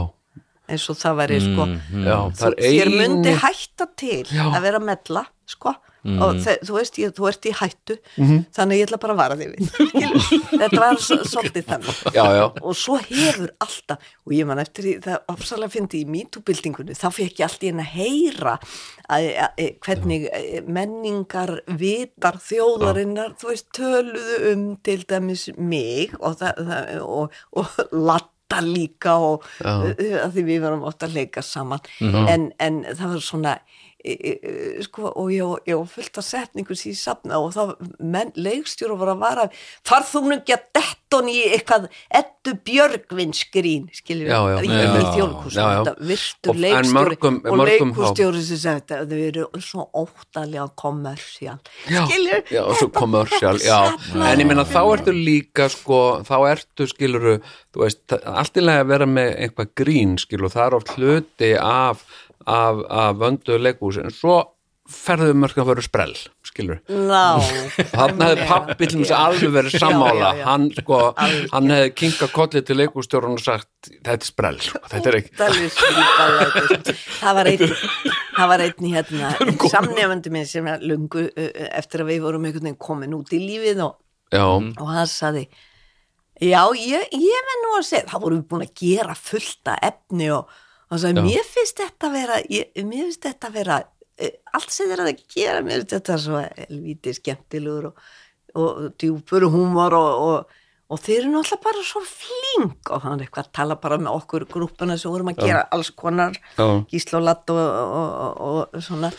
[0.69, 4.45] eins og það væri sko já, þú, það er þér eini myndi hætta til Já.
[4.51, 8.43] að vera mella sko og þe þú veist, ég, þú ert í hættu Mhm.
[8.55, 9.69] þannig ég ætla bara að vara þig við
[10.61, 12.01] þetta var svolítið þannig.
[12.13, 16.09] Já, já, og svo hefur alltaf og ég man eftir því, það afsalega fyndi í
[16.15, 18.53] mítúbildingunni, þá fekk ég alltaf inn að heyra
[19.09, 26.13] að, að, að, hvernig eh, menningar vitar þjóðarinnar, þú veist, töluðu um til dæmis mig
[26.19, 29.87] og, það, og, og latta líka og uh,
[30.21, 31.81] að því við varum oft að leika saman.
[32.29, 33.55] En, en það var svona
[34.85, 39.23] sko, og ég, var- fullt af setningu síðan safna og það menn, leikstjóra var að
[39.23, 39.45] vara
[39.85, 41.87] farð þú nú ekki að detton í eitthvað
[42.21, 42.53] ettu
[45.55, 45.65] já.
[45.85, 46.95] þetta virtur Og- en leikstjóri.
[46.99, 51.59] mörgum- og leikústjóri sem sagði þetta þau eru svo óttalega kommersjál
[52.75, 53.79] svo commercial, já,
[54.13, 57.39] en ég meina þá ertu líka sko, þá ertu skiluru,
[57.73, 60.87] þú veist, það- allt í lagi að vera með einhvað grín, skilur, það er oft
[60.95, 62.03] hluti af,
[62.45, 64.41] af, af vöndu leikúsi, en svo
[64.85, 66.13] ferðu mörgum að vera sprell,
[66.45, 70.13] skilur Þannig hefði pappi til þess að alveg verið sammála.
[70.13, 70.45] Já, já, já.
[70.45, 70.99] hann sko,
[71.55, 75.33] hann hefði kinkað kollið til leikústjórun og sagt þetta er sprell, sko, þetta er ekki.
[75.33, 76.95] Óttalega skrípalæti.
[77.17, 77.73] það var einn
[78.35, 79.31] það var einn í hérna
[79.73, 83.41] samnefandi minn sem er lungu uh, eftir að við vorum einhvern veginn komin út í
[83.41, 83.97] lífið og,
[84.33, 85.47] Já, og hann saði
[86.41, 90.29] já, ég, ég menn nú að segja þá vorum við búin að gera fullta efni
[90.35, 90.51] og
[90.91, 91.27] sagði, Já.
[91.29, 93.79] mér finnst þetta að vera ég, mér finnst þetta að vera
[94.17, 98.05] eh, allt sem þeir að gera, mér finnst þetta svo helvítið skemmtilegur og,
[98.55, 103.47] og djúpur húmor og, og og þeir eru náttúrulega bara svo flink og hann eitthvað
[103.47, 108.11] að tala bara með okkur grúpuna sem vorum að gera alls konar og og, og,
[108.45, 109.09] og, og svona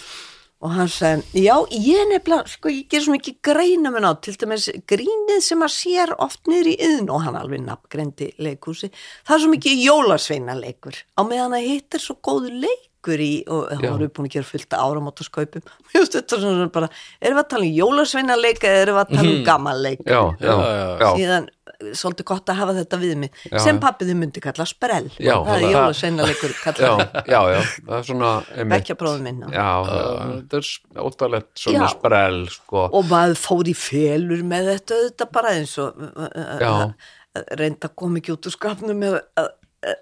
[0.64, 4.36] og hann sagði, já, ég nefnilega sko, ég ger svo mikið greina með ná til
[4.40, 8.90] dæmis grínið sem að sér oft niður í yðn og hann alveg nafngreindi leikhúsi,
[9.26, 11.00] það er svo mikið jólasveinaleikur.
[11.16, 13.90] Á meðan að hitt er svo góður leikur í og það Já.
[13.92, 14.78] voru búin að gera fullt
[15.28, 16.88] skaupum just þetta er svona bara,
[17.20, 19.44] erum við að tala um jólasveinaleik eða erum við að tala um
[20.08, 20.54] Já, já,
[21.04, 21.50] já, síðan
[21.96, 25.10] svolítið gott að hafa þetta við mig Já, sem pappið þið myndi kalla sprell.
[25.18, 28.72] Já, það er það- jólasveinaleikur já, kalla já, já, það er svona einmitt.
[28.76, 32.86] bekkjabróður minna Já, þetta er óttalegt svona sprell, sko.
[32.96, 36.02] Og maður fór í felur með þetta auðvitað bara eins og
[36.62, 36.72] Já.
[37.60, 39.48] reynda að koma ekki út úr skapnum með að,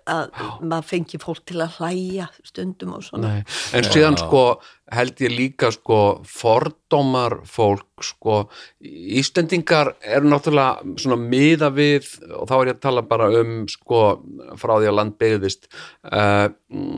[0.08, 3.32] að maður fengi fólk til að hlæja stundum og svona.
[3.34, 3.56] Nei.
[3.74, 4.44] En síðan sko
[4.92, 8.48] held ég líka sko fordómar fólk sko.
[8.82, 14.00] Íslendingar eru náttúrulega svona miða við og þá er ég að tala bara um sko
[14.60, 15.68] frá því að land byggðist
[16.10, 16.48] uh,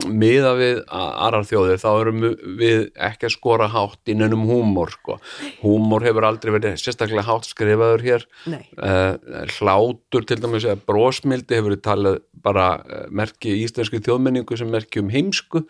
[0.09, 2.23] miða við aðrar þjóðir þá erum
[2.59, 5.19] við ekki að skora hátt í nennum húmor sko.
[5.61, 8.27] Húmor hefur aldrei verið sérstaklega hátt skrifaður hér.
[8.47, 9.15] Uh,
[9.59, 15.01] hlátur til dæmis eða brósmildi hefur verið talið bara uh, merki íslensku þjóðmenningu sem merki
[15.03, 15.63] um heimsku.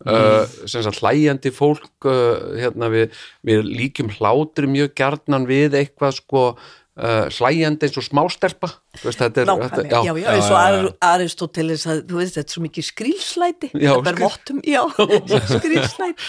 [0.00, 6.16] Uh, sem sagt hlæjandi fólk uh, hérna við, við líkjum hlátri mjög gjarnan við eitthvað
[6.18, 8.72] sko uh, hlæjandi eins og smástelpa.
[9.04, 12.56] Veist, þetta er, þetta, já, já, eins og Ar- Aristoteles að, þú veist, þetta er
[12.56, 14.82] svo mikið skrýlslæti Já, það ber skríl- vottum, já,
[15.54, 16.28] skrýlslæti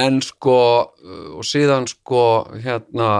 [0.00, 2.24] en sko uh, og síðan sko
[2.64, 3.10] hérna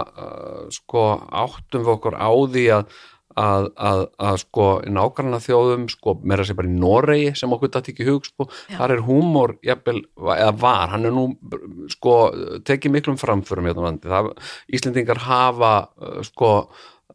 [0.74, 1.04] sko
[1.44, 3.00] áttum við okkur á því að
[3.38, 7.70] að, að, að sko í nágranna þjóðum sko meira sér bara í Noregi sem okkur
[7.76, 10.00] datt ekki í hug sko, þar er húmor jafnvel,
[10.34, 11.26] eða var, hann er nú
[11.94, 12.16] sko
[12.66, 14.32] tekið miklum framförum hérna á landi, það,
[14.74, 16.50] Íslendingar hafa uh, sko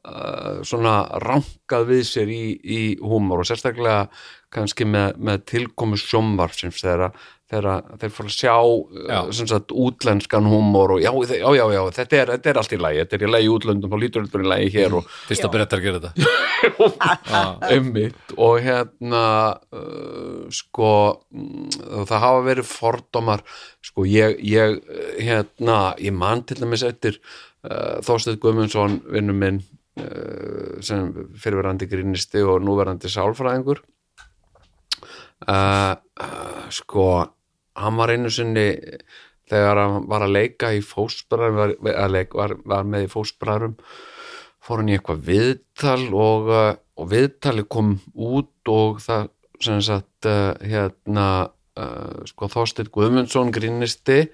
[0.06, 4.06] uh, svona rankað við sér í, í húmor og sérstaklega
[4.56, 9.18] kannski með, með tilkomu sjómvarfsins þegar að- þegar þeir fór að sjá Já.
[9.20, 12.74] uh, sem sagt, útlenskan húmor og já, já, já, já, þetta er, þetta er allt
[12.74, 15.12] í lagi þetta er í lagi í útlöndum og lítur þetta í lagi hér og
[15.30, 16.32] fyrsta brettar gera þetta.
[17.70, 19.26] Einmitt og hérna
[19.78, 20.92] uh, sko
[21.30, 21.70] mm,
[22.10, 23.46] það hafa verið fordómar
[23.86, 29.62] sko ég, ég uh, hérna, ég man til dæmis eftir uh, Þorsteinn Guðmundsson vinnu minn
[30.02, 33.86] uh, sem fyrirverandi grínisti og núverandi sálfræðingur.
[35.46, 37.06] Uh, uh, sko
[37.76, 38.68] hann var einu sinni
[39.50, 41.76] þegar hann var að leika í fósbræðum var,
[42.34, 43.76] var, var með í fósbræðum
[44.66, 49.30] fór hann í eitthvað viðtal og, uh, og viðtali kom út og það
[49.64, 51.28] sem sagt uh, hérna
[51.78, 54.26] uh, sko Þorsteinn Guðmundsson grínisti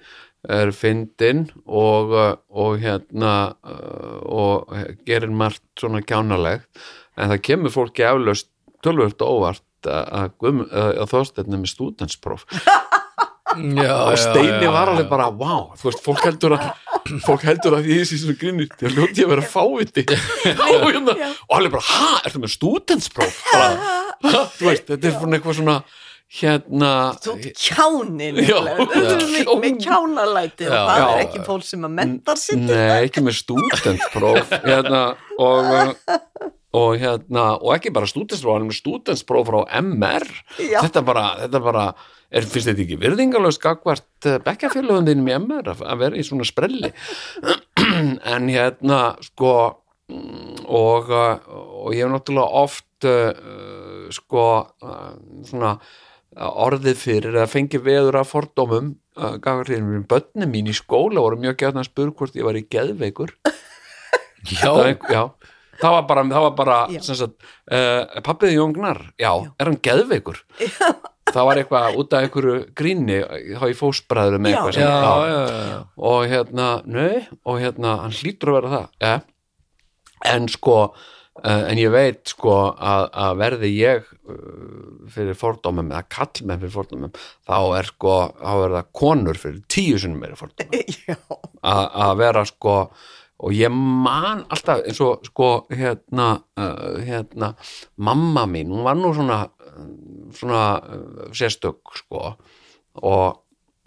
[0.42, 2.10] er fyndinn og,
[2.50, 3.52] og hérna
[4.26, 4.72] og
[5.06, 6.66] gerir margt svona kjánalegt.
[7.14, 8.48] En það kemur fólki eflaust
[8.82, 12.42] tölvöld óvart að, að, að, Þorsteinn er með stúdenspróf
[13.56, 16.68] já, og Steini var alveg bara, wow, þú veist, fólk heldur að
[17.26, 20.06] fólk heldur að ég sé svona grinnir þegar ljóti að vera fáviti.
[20.72, 21.16] Og, hérna,
[21.48, 25.82] og alveg bara, ha, ertu með stúdenspróf bara, þú veist, þetta er svona eitthvað svona
[26.32, 28.56] hérna Þú kjánin Já.
[28.64, 30.80] með, með kjánalæti og Já.
[30.88, 31.06] það Já.
[31.10, 35.02] er ekki fólk sem að mentar sig Nei, ekki með stúdentspróf hérna,
[35.36, 36.16] og, uh,
[36.80, 40.78] og hérna, og ekki bara stúdentspróf hann er með stúdentspróf frá MR Já.
[40.86, 41.86] þetta bara, þetta bara
[42.32, 46.92] er, finnst þetta ekki virðingalöst gagvart bekkjafélögundinum í MR að, að vera í svona sprelli?
[48.32, 49.52] En hérna sko
[50.08, 54.46] mm, og, uh, og ég hef náttúrulega oft uh, sko
[54.82, 55.12] uh,
[55.48, 55.76] svona
[56.32, 61.58] orðið fyrir að fengi veður af fordómum uh, gagvartíðum börnum mín í skóla voru mjög
[61.60, 63.34] gætna að spura hvort ég var í geðveikur.
[64.42, 64.72] Já,
[65.06, 65.20] já,
[65.78, 66.98] það var bara, það var bara Já.
[67.06, 67.36] sagt,
[67.70, 70.40] uh, pappiði Jóngnar já, er hann geðveikur
[71.30, 73.20] það var eitthvað út af einhverju gríni
[73.60, 74.58] þá í fósbræður með Já.
[74.58, 75.80] eitthvað já, sem- já, já, já.
[76.10, 79.14] og hérna, nei og hérna, hann hlýtur að vera það ja.
[80.34, 86.04] en sko uh, en ég veit sko að, að verði ég uh, fyrir fordómum eða
[86.18, 87.14] kall með fyrir fordómum
[87.48, 91.18] þá er sko, þá er það konur fyrir tíu sinnum meira fordómum Já,
[91.62, 92.76] að að vera sko
[93.42, 97.54] og ég man alltaf eins og sko hérna, uh, hérna
[97.98, 99.40] mamma mín, hún var nú svona
[100.36, 102.22] svona uh, sérstök sko
[103.02, 103.42] og,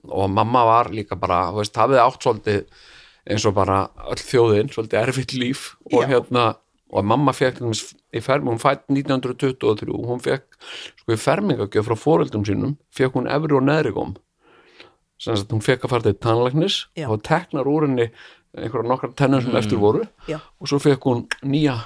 [0.05, 2.61] og mamma var líka bara, þú veist, hafið átt svolítið
[3.25, 3.79] eins og bara
[4.11, 6.09] öll þjóðin svolítið erfitt líf og Já.
[6.13, 6.45] hérna
[6.95, 7.63] og mamma fekk
[8.13, 10.59] í ferm, hún fætt 1923, hún fekk
[11.01, 14.13] sko í fermingagjöf frá foreldrum sínum fekk hún efri og neðri góm
[15.21, 17.07] sem sagt hún fekk að fara til tannlæknis Já.
[17.09, 18.09] og teknar úr henni
[18.55, 20.39] einhverja nokkar tennur sem eftir voru Já.
[20.59, 21.79] og svo fekk hún nýja.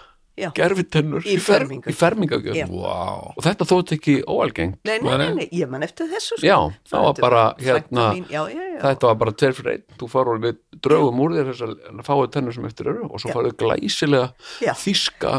[0.56, 1.90] Gerfitennur Í fer- fermingu.
[1.92, 2.70] í fermingagjöf.
[2.70, 3.34] Vá.
[3.36, 6.46] og þetta þótt ekki óalgengt nei, nei, nei, nei, ég man eftir þessu sko.
[6.48, 6.58] Já,
[6.90, 8.80] það var bara, hérna, mín, já, já, já.
[8.88, 12.32] þetta var bara tveir fyrir einn, þú fara og við draugum úr þér þessar fáið
[12.38, 14.32] tennur sem eftir eru og svo farið glæsilega
[14.64, 14.74] Já.
[14.80, 15.34] þíska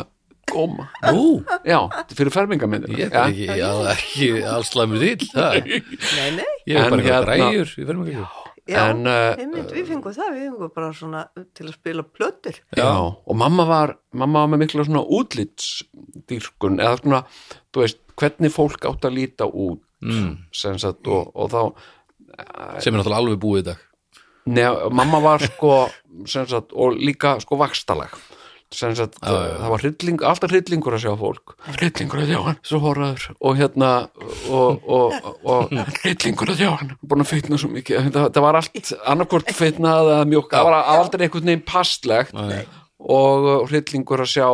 [0.51, 1.79] góma Nú, já,
[2.11, 3.47] fyrir fermingamindina ég er ekki,
[3.95, 5.29] ekki allslæmur til.
[5.37, 8.27] Nei, nei, Ég er bara hérna- græjur í fermingu
[8.71, 11.25] já, En, uh, einmitt, við fengum það, við fengum bara svona
[11.57, 12.63] til að spila plötur.
[12.79, 17.23] Já, og mamma var, mamma var með mikla svona útlitsdýrkun eða svona,
[17.75, 20.33] þú veist, hvernig fólk átt að líta út mm.
[20.55, 21.63] sem sagt, og, og þá
[22.81, 23.87] sem er náttúrulega alveg búið í dag
[24.51, 25.75] neða, mamma var sko
[26.29, 28.15] sem sagt, og líka sko vakstalag
[28.75, 29.55] sagt, Já, já, já.
[29.61, 31.55] það var hrylling, alltaf hryllingur að sjá fólk.
[31.77, 33.91] Hryllingur að sjá hann, svo horraður og hérna
[34.49, 36.93] og, og, og, hryllingur að sjá hann.
[37.03, 40.79] Búin að fitna svo mikið, þetta, þetta var allt annarkvort fitnað eða mjólk, það var
[40.97, 42.65] aldrei einhvern veginn passlegt Nei.
[43.01, 44.49] og hryllingur að sjá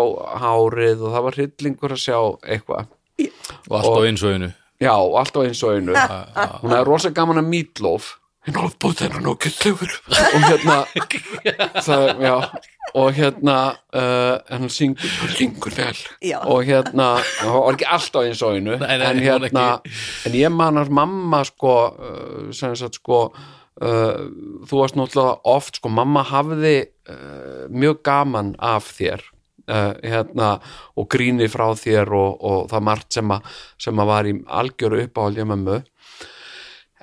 [0.44, 2.92] hárið og það var hryllingur að sjá eitthvað.
[3.66, 4.52] Og allt á eins og einu.
[4.76, 5.94] Já, og alltaf eins og einu.
[6.60, 8.10] Hún er rosa gaman að meatloaf
[8.46, 10.78] en ofbúð þennan og gillefur og hérna
[11.82, 12.36] það, já,
[12.96, 16.00] og hérna uh, en hann syngur, syngur vel.
[16.24, 16.38] Já.
[16.44, 19.66] og hérna, það var ekki alltaf eins og einu Nei, nei, en hérna
[20.26, 24.26] en ég man að mamma sko uh, sem sagt sko uh,
[24.66, 26.76] þú varst náttúrulega oft sko, mamma hafði
[27.10, 29.26] uh, mjög gaman af þér
[29.70, 30.56] uh, hérna,
[30.96, 35.02] og gríni frá þér og, og það margt sem, að, sem að var í algjöru
[35.06, 35.80] uppáhaldi mömmu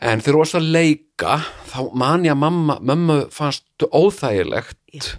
[0.04, 1.36] en þegar þú varst að leika
[1.72, 5.14] þá man ég að mamma, mömmu fannst óþægilegt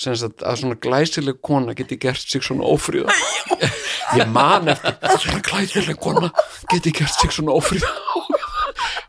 [0.00, 3.12] sem sagt að svona glæsileg kona geti gert sig svona ófríða.
[4.16, 6.30] Ég man eftir svona glæsileg kona
[6.70, 7.90] geti gert sig svona ófríða.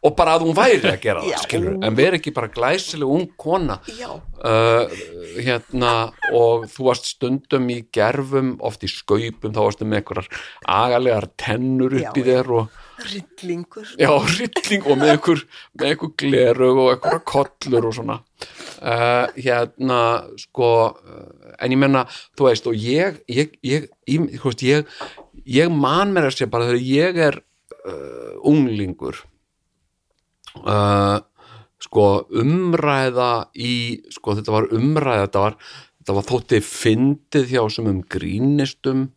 [0.01, 3.28] Og bara að hún væri að gera það skilur, en veri ekki bara glæsileg ung
[3.39, 3.78] kona.
[4.41, 4.89] Uh,
[5.38, 5.91] hérna
[6.34, 11.99] og þú varst stundum í gerfum oft í skaupum, þá varstu með einhverjar agalegar tennur
[12.01, 15.41] upp Já, í þér og rillingur já, rilling og með einhver
[15.78, 18.18] með einhver glerug og einhverja kollur og svona.
[18.82, 19.99] Uh, hérna,
[20.41, 22.06] sko uh, en ég menna,
[22.38, 24.95] þú veist og ég, ég, ég, ég,
[25.45, 29.22] ég man mér að segja bara þegar ég er uh, unglingur.
[30.62, 31.22] Uh,
[31.82, 32.08] sko
[32.41, 35.62] umræða í, sko þetta var umræða þetta var,
[36.02, 39.08] þetta var þótti fyndið hjá sem um grínistum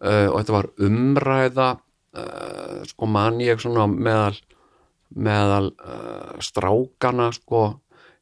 [0.00, 1.70] og þetta var umræða
[2.16, 4.36] uh, sko man ég svona meðal
[5.10, 7.64] meðal uh, strákana sko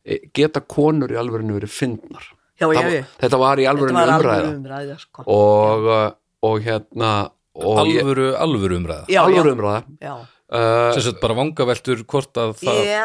[0.04, 2.30] e- geta konur í alvörinu verið fyndnar?
[2.58, 4.54] Þetta var í var umræða.
[4.56, 5.22] umræða sko.
[5.26, 6.08] og, uh,
[6.42, 7.12] og hérna
[7.58, 9.06] og ég, alvöru, alvöru umræða.
[9.10, 13.04] Já, alvöru já, umræða uh, sem sagt bara vangaveltur hvort að það já,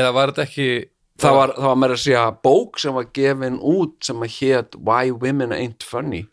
[0.00, 0.68] eða var þetta ekki
[1.20, 4.78] það var, það var meira að segja bók sem var gefin út sem að hét
[4.78, 6.24] Why Women Ain't Funny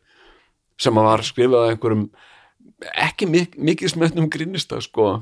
[0.80, 2.08] sem að var skrifað af einhverjum
[3.08, 5.18] ekki mik mikið smötnum grinnista sko.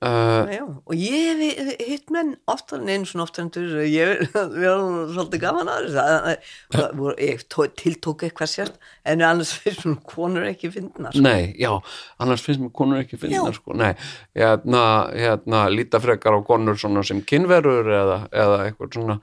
[0.00, 4.22] Uh, já, og ég hef hitt menn oftar en einu svona oftar en þú ég
[4.32, 7.10] erum svolítið gaman að þessu.
[7.20, 11.20] Ég tó- tiltók eitthvað sért en annars finnst svona konur ekki fyndnar sko.
[11.26, 11.74] nei, já,
[12.16, 13.92] annars finnst mér konur ekki finna sko, nei,
[14.40, 19.18] hérna, hérna líta frekar á konur svona sem kynverur eða, eða eitthvað svona.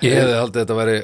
[0.00, 0.98] Ég hefði haldið að þetta væri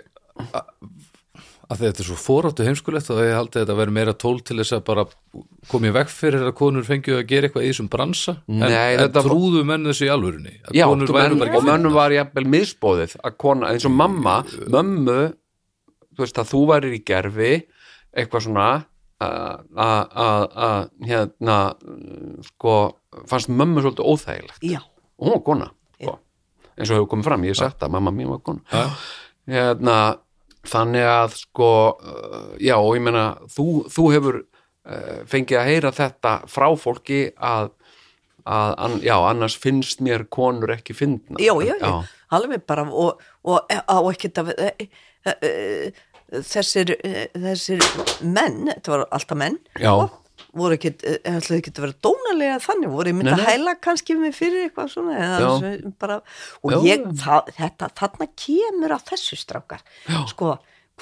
[1.69, 4.39] að að þetta er svo fóráttu heimskulegt og ég haldið að þetta væri meira tól
[4.41, 5.05] til þess að bara
[5.69, 8.35] komið veg fyrir að konur fengju að gera eitthvað í þessum bransa.
[8.49, 10.55] En, Nei, en trúðu menn þessu í alvörunni?
[10.65, 11.03] Að Já, menn,
[11.43, 11.93] og fyndnar.
[11.99, 14.37] var jafnvel misbóðið að kona, eins og mamma,
[14.73, 15.19] mömmu
[16.17, 17.51] þú veist að þú værir í gerfi
[18.17, 18.69] eitthvað svona
[19.21, 21.59] að- að að- að, hérna
[22.49, 22.75] sko,
[23.29, 24.63] fannst mömmu svolítið óþægilegt.
[24.63, 24.81] Já,
[25.19, 26.19] og hún var kona sko.
[26.79, 28.61] eins og hefur komið fram, ég hef sagt að mamma mín var kona.
[29.49, 30.19] Hérna,
[30.69, 35.95] þannig að sko, uh, já og ég meina þú, þú hefur uh, fengið að heyra
[35.97, 37.73] þetta frá fólki að,
[38.45, 41.95] að já, annars finnst mér konur ekki fyndna já, já, já.
[42.37, 44.71] alveg bara og, og á ekkert að e,
[45.25, 45.53] e, e,
[46.45, 46.95] þessir
[47.33, 47.85] þessir
[48.21, 49.93] menn, þetta var alltaf menn Já.
[49.95, 50.17] og
[50.59, 53.75] voru ekkert, e, ætlaðu ekkert að vera dónalega þannig, voru ég myndi Nei, að hæla
[53.85, 56.19] kannski mig fyrir eitthvað svona eða bara,
[56.63, 56.79] og Já.
[56.89, 60.21] ég, það, þetta, þarna kemur á þessu strákar Já.
[60.33, 60.53] sko,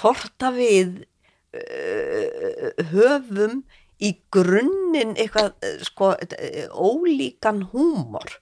[0.00, 0.94] hvort að við
[1.56, 3.60] uh, höfum
[4.02, 8.36] í grunninn eitthvað eh, sko, eh, ólíkan húmor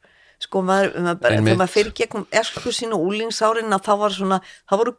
[0.55, 4.39] sko maður, maður bara, þegar maður fyrir gegnum esku sínu úlingsárin að það var svona,
[4.71, 4.93] það voru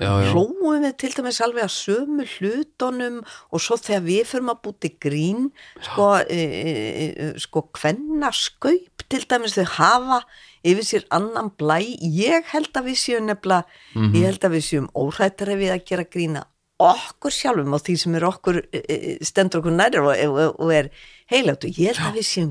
[0.00, 0.12] já.
[0.32, 3.18] hlóum við til dæmis alveg að sömu hlutunum
[3.52, 5.50] og svo þegar við fyrir að búti grín
[5.84, 6.72] sko, e, e,
[7.12, 10.22] e, sko kvenna skaup til dæmis þau hafa
[10.64, 11.82] yfir sér annan blæ.
[12.00, 14.16] Ég held að við séum nefnilega Mhm.
[14.16, 16.46] ég held að við séum óhrættari við að gera grína
[16.80, 20.72] okkur sjálfum og því sem er okkur e, e, stendur okkur nærri og, og, og
[20.72, 20.88] er
[21.30, 22.50] heilátt og ég held að við séum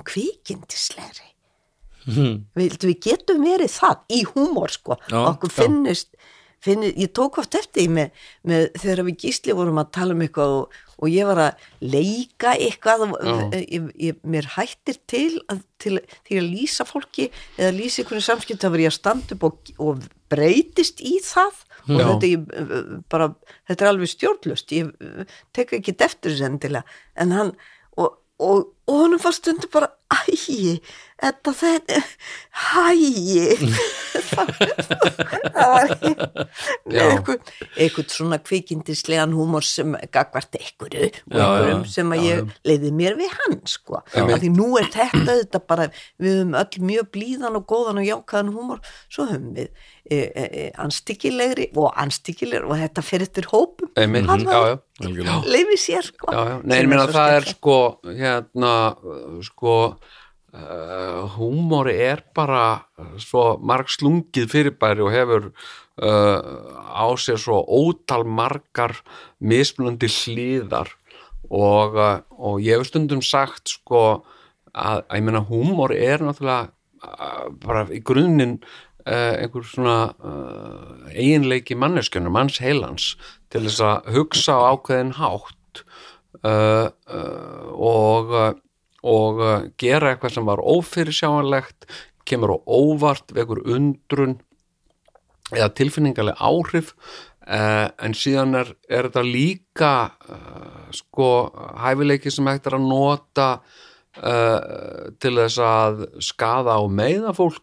[2.03, 6.15] kvikindislegri við, við getum verið það í húmor sko, Já, okkur finnist,
[6.63, 10.55] finnist ég tók oft eftir með, með þegar við gísli vorum að tala um eitthvað
[10.61, 13.05] og, og ég var að leika eitthvað
[13.59, 15.97] ég, ég, mér hættir til að, til,
[16.27, 19.73] til að lýsa fólki eða lýsa einhverju samskipt að vera ég að standa upp og,
[19.83, 21.61] og breytist í það.
[21.83, 22.05] Og Já.
[22.07, 23.29] þetta, ég, bara,
[23.67, 24.91] þetta er alveg stjórnlust ég
[25.55, 26.99] tek ekki eftir þessu endilega.
[27.19, 27.51] En hann
[27.99, 30.77] og, og, og hann var stundu bara ægi,
[31.23, 31.99] þetta þetta
[32.53, 33.45] hægi
[34.33, 34.49] það
[35.55, 35.93] var
[36.91, 37.05] Já.
[37.07, 43.33] eitthvað, svona kvikindislegan húmor sem gagvart einhverju Já, já, sem að ég leiði mér við
[43.39, 44.25] hann sko, Já.
[44.25, 45.89] af því nú er þetta þetta bara,
[46.21, 49.69] við höfum öll mjög blíðan og góðan og jákaðan húmor svo höfum við
[50.03, 54.75] e, e, e, anstíkilegri og anstíkilegri og þetta fyrir eftir hópum já,
[55.23, 55.37] já.
[55.47, 56.57] Leiði sér sko já, já.
[56.67, 57.77] Nei, ég meina það er sko
[58.09, 58.73] hérna,
[59.47, 59.77] sko
[60.53, 62.85] uh, húmóri er bara
[63.21, 66.39] svo marg slungið fyrirbæri og hefur uh,
[66.93, 68.95] á sér svo ótal margar
[69.39, 70.93] mismunandi hlýðar
[71.49, 74.23] og, uh, og ég hef stundum sagt sko
[74.73, 76.71] að, að ég meina húmóri er náttúrulega
[77.59, 78.61] bara í grunninn
[79.03, 80.13] einhver svona
[81.11, 83.09] eiginleiki manneskjönum, manns heilans
[83.51, 85.81] til þess að hugsa á ákveðin hátt.
[87.75, 88.53] Og uh,
[89.03, 91.87] og uh, gera eitthvað sem var ófyrirsjáanlegt
[92.27, 94.37] kemur á óvart, vekur undrun
[95.53, 99.93] eða tilfinningaleg áhrif uh, en síðan er, er þetta líka
[100.31, 101.29] uh, sko
[101.83, 107.61] hæfileiki sem hægt er að nota uh, til þess að skaða og meiða fólk.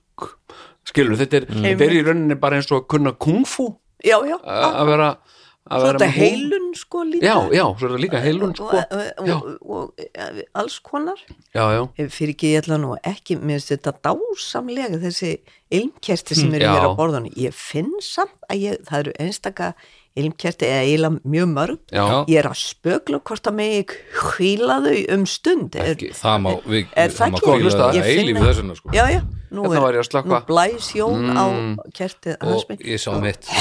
[0.86, 3.68] Skilur, þetta er, þetta er í rauninni bara eins og að kunna kungfu
[4.04, 5.38] já, já, að vera að
[5.68, 7.26] hú- heilun sko líka.
[7.26, 8.64] Já, já, svo er það líka heilun sko.
[8.64, 11.20] Og, og, og, og, og alls konar.
[11.54, 15.36] Já, já, fyrir ekki ég ætla nú ekki mér finnst þetta dásamlega þessi
[15.70, 16.72] ilmkerti sem eru Já.
[16.74, 19.74] hér á borðunni ég finn samt að ég, það eru einstaka
[20.18, 21.78] ilmkerti eða eiginlega mjög mörg.
[21.94, 25.76] Já, ég er að spögla hvort að mig hvíla þau um stund.
[25.78, 28.90] Er, Ekki, það má, við, er það má Hlusta, það Ég að- þessuna sko.
[28.96, 29.20] já, já,
[29.54, 30.40] nú Hérna er, var ég að slökkva.
[30.40, 31.76] nú blæs jón á Mm.
[31.94, 32.78] kertið og minn.
[32.82, 33.46] ég sá mitt.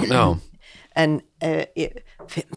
[0.00, 0.36] Já,
[0.98, 1.98] en uh, ég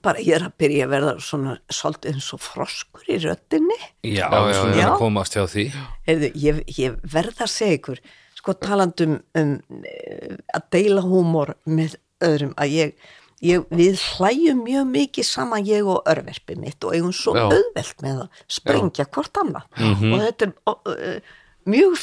[0.05, 3.79] bara ég er að byrja að verða svona svolítið eins og froskur í röddinni.
[4.05, 4.87] Já, Já, já, já.
[4.99, 5.65] komast hjá því.
[6.07, 8.01] Heyrðu, ég, ég verð að segja ykkur
[8.37, 9.51] sko talandum um
[9.87, 12.95] eh, að deila húmor með öðrum að ég,
[13.43, 17.45] ég við hlæjum mjög mikið saman ég og örverfi mitt og eigum svo Já.
[17.47, 19.69] auðvelt með að sprengja hvort annað.
[19.79, 21.35] Og þetta er uh,
[21.69, 21.99] mjög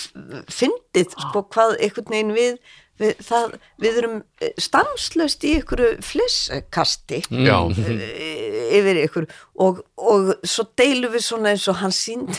[0.49, 4.17] fyndið sko hvað einhvern veginn við við, það, við erum
[4.61, 9.29] stanslöst í ykkur flisskasti já, Eh, yfir ykkur.
[9.65, 12.39] Og, og svo deilum við svona eins og hann síndi,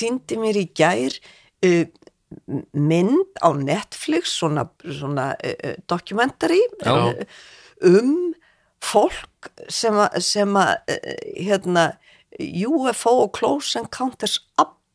[0.00, 1.16] síndi mér í gær
[1.66, 1.84] uh,
[2.72, 7.12] mynd á Netflix svona, svona uh, dokumentari uh,
[7.90, 8.30] um
[8.80, 9.96] fólk sem
[10.56, 10.78] að,
[11.36, 11.90] hérna
[12.40, 14.38] UFO og Close Encounters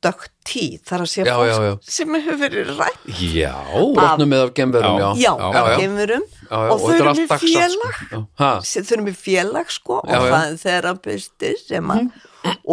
[0.10, 1.74] abductee þar að sé Já, fólk já, já.
[1.98, 3.54] sem hefur verið rætt já,
[3.96, 5.64] brotnum með af gemverum, já, já, já,
[6.46, 7.40] Já, já, og þau er eru með sko.
[7.48, 8.20] félag Já.
[8.44, 8.52] Ha?
[8.70, 10.32] sem þau eru með félag sko Já, og já.
[10.36, 12.08] það er þerapisti sem að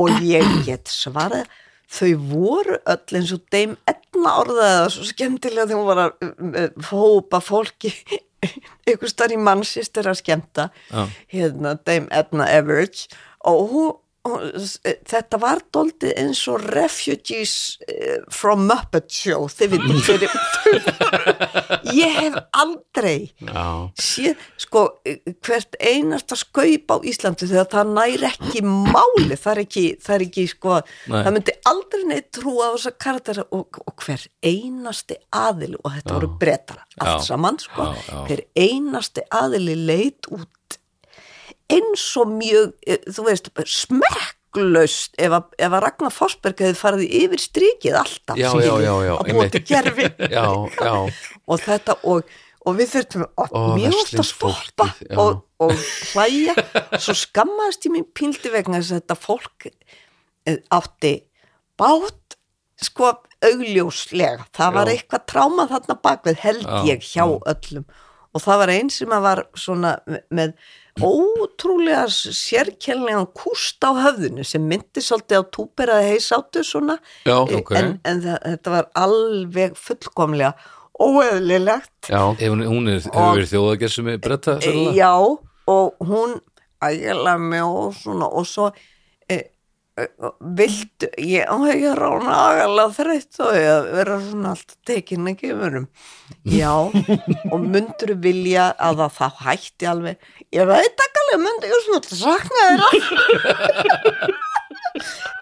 [0.03, 1.47] og ég get svarað
[1.93, 6.13] þau voru öll eins og deim etna orðaði það svo skemmtilega þegar hún var að
[6.29, 7.93] uh, hópa fólki
[8.93, 11.05] ykkur starf í mannsistir að skemmta Já.
[11.33, 13.09] hérna deim etna Everage
[13.49, 17.55] og hún þetta var doldið eins og refugees
[17.91, 20.37] uh, from Muppet Show þið veitum fyrir
[22.03, 23.65] ég hef aldrei já,
[23.99, 24.85] sé, sko,
[25.43, 30.27] hvert einasta skaup á Íslandi þegar það næri ekki máli, það er ekki, það er
[30.29, 30.79] ekki sko,
[31.11, 31.19] Nei.
[31.19, 36.19] það myndi aldrei neitt trúa á þessa karaktera og, og hver einasti aðili og þetta
[36.21, 37.33] voru bretara, allt Já.
[37.33, 37.91] saman sko,
[38.29, 40.79] hver einasti aðili leit út
[41.73, 47.17] eins og mjög, eh, þú veist, smekklaust ef að, ef að Ragnar Fossberg hefði farið
[47.23, 49.59] yfir strikið alltaf Já, já, já, að einmitt.
[49.73, 50.47] gerfi já,
[50.77, 50.95] já,
[51.47, 53.27] og þetta og, og við þurftum
[53.79, 55.75] mjög oft að stoppa og, og
[56.13, 56.57] hlæja.
[57.01, 61.15] Svo skammaðist ég mín píldi vegna þess að þetta fólk eh, átti
[61.81, 62.37] bát
[62.83, 64.47] sko augljóslega.
[64.55, 67.87] Það var eitthvað tráma þarna bakvið held ég hjá öllum.
[68.33, 69.97] Og það var einn sem að var svona
[70.33, 70.55] með
[71.01, 76.99] ótrúlega sérkjærlegan kúst á höfðinu sem myndi svolítið á túperaði heisáttu svona.
[77.25, 77.73] Já, Eh, ok.
[77.79, 80.53] en, en það, þetta var alveg fullkomlega
[81.03, 82.11] óeðlilegt.
[82.13, 84.95] Ef hún, hún er, hefur verið þjóðagerð sem er bretta sérlega?
[84.97, 85.13] Já
[85.73, 86.37] og hún
[86.83, 88.71] ægilega með og svona og svo
[89.93, 95.43] vildu ég, ég er rána agalega þreytt og ég að vera svona alltaf tekin að
[95.43, 95.89] gefurum
[96.49, 100.31] já og mundur vilja að það, það hætti alveg?
[100.57, 104.41] Ég veit ekki alveg mundi ég svona sakna þeirra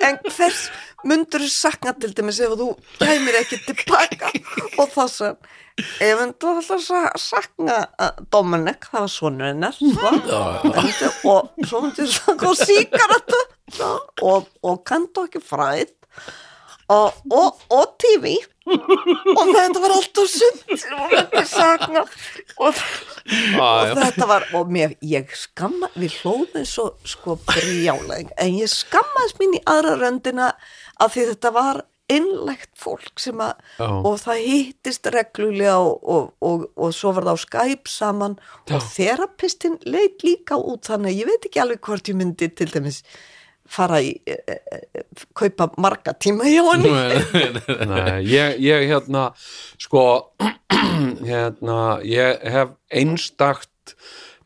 [0.06, 0.60] en hvers
[1.04, 2.68] mundur sakna til dæmis ef þú
[3.00, 4.30] kæmir ekki tilbaka
[4.78, 5.36] og það sem
[6.04, 9.06] ég myndi alltaf sa- sakna uh, Dominic, það
[9.96, 10.18] var.
[10.66, 13.40] Myndi- og svo myndi ég sakna síkaratu
[14.28, 15.88] og, og kanto ekki fræð
[16.90, 18.34] og, og, og TV
[18.70, 22.82] og þetta var allt og sem hún myndi sakna og,
[23.60, 29.40] og þetta var og mér, ég skamma, við hlóðum svo sko brjálega en ég skammaðist
[29.42, 30.52] mín í aðra röndina
[31.00, 33.86] að því þetta var innlegt fólk sem að Já.
[33.86, 38.38] og það hittist reglulega og, og, og, og svo var það á Skype saman.
[38.70, 43.04] Og þerapistin leit líka út þannig ég veit ekki alveg hvort ég myndi til dæmis
[43.70, 45.04] fara í e, e, e,
[45.36, 46.90] kaupa marga tíma hjá henni.
[47.92, 49.30] Nei, ég, ég hérna
[49.80, 50.04] sko
[51.30, 53.94] hérna, ég hef einstakt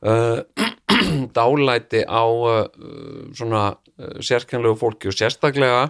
[0.04, 0.44] uh,
[1.36, 2.66] dálæti á uh,
[3.36, 5.88] svona uh, sérkennlegu fólki og sérstaklega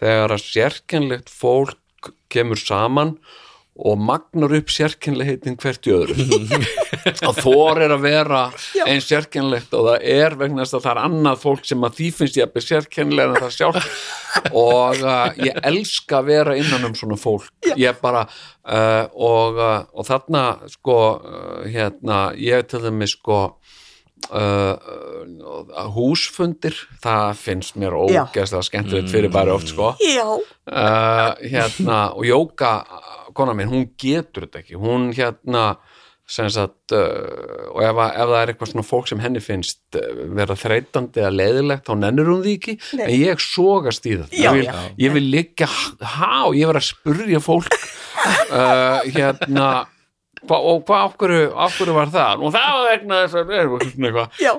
[0.00, 3.16] þegar að sérkennlegt fólk kemur saman
[3.72, 6.58] og magnar upp sérkynleitin hvert í öðru.
[7.28, 8.40] Og þor er að vera
[8.84, 12.08] eins sérkynlegt og það er vegna þess að það er annað fólk sem að því
[12.18, 13.88] finnst ég að byrja sérkynlega en það sjálf
[14.64, 17.48] og uh, ég elska að vera innan um svona fólk.
[17.80, 23.40] Ég bara uh, og, uh, og þarna sko uh, hérna, ég til þeim sko
[24.32, 24.78] Uh,
[25.42, 28.22] uh, húsfundir það finnst mér Já.
[28.30, 29.90] ógeðslega skemmtilegt fyrir bara oft sko.
[29.98, 32.70] Uh, hérna, og Jóka
[33.36, 34.78] kona mín, hún getur þetta ekki.
[34.80, 35.74] Hún hérna
[36.32, 40.06] sagt, uh, og ef, að- ef það er eitthvað svona fólk sem henni finnst uh,
[40.38, 42.76] vera þreytandi eða leiðilegt, þá nennir hún því ekki.
[42.96, 43.04] Nei.
[43.04, 47.42] en ég sogast í það Já, ég vil, vil líka há, ég verð að spurja
[47.42, 49.68] fólk uh, hérna
[50.48, 51.32] hva, og hvað okkur,
[51.66, 53.52] okkur var það og það var vegna þess að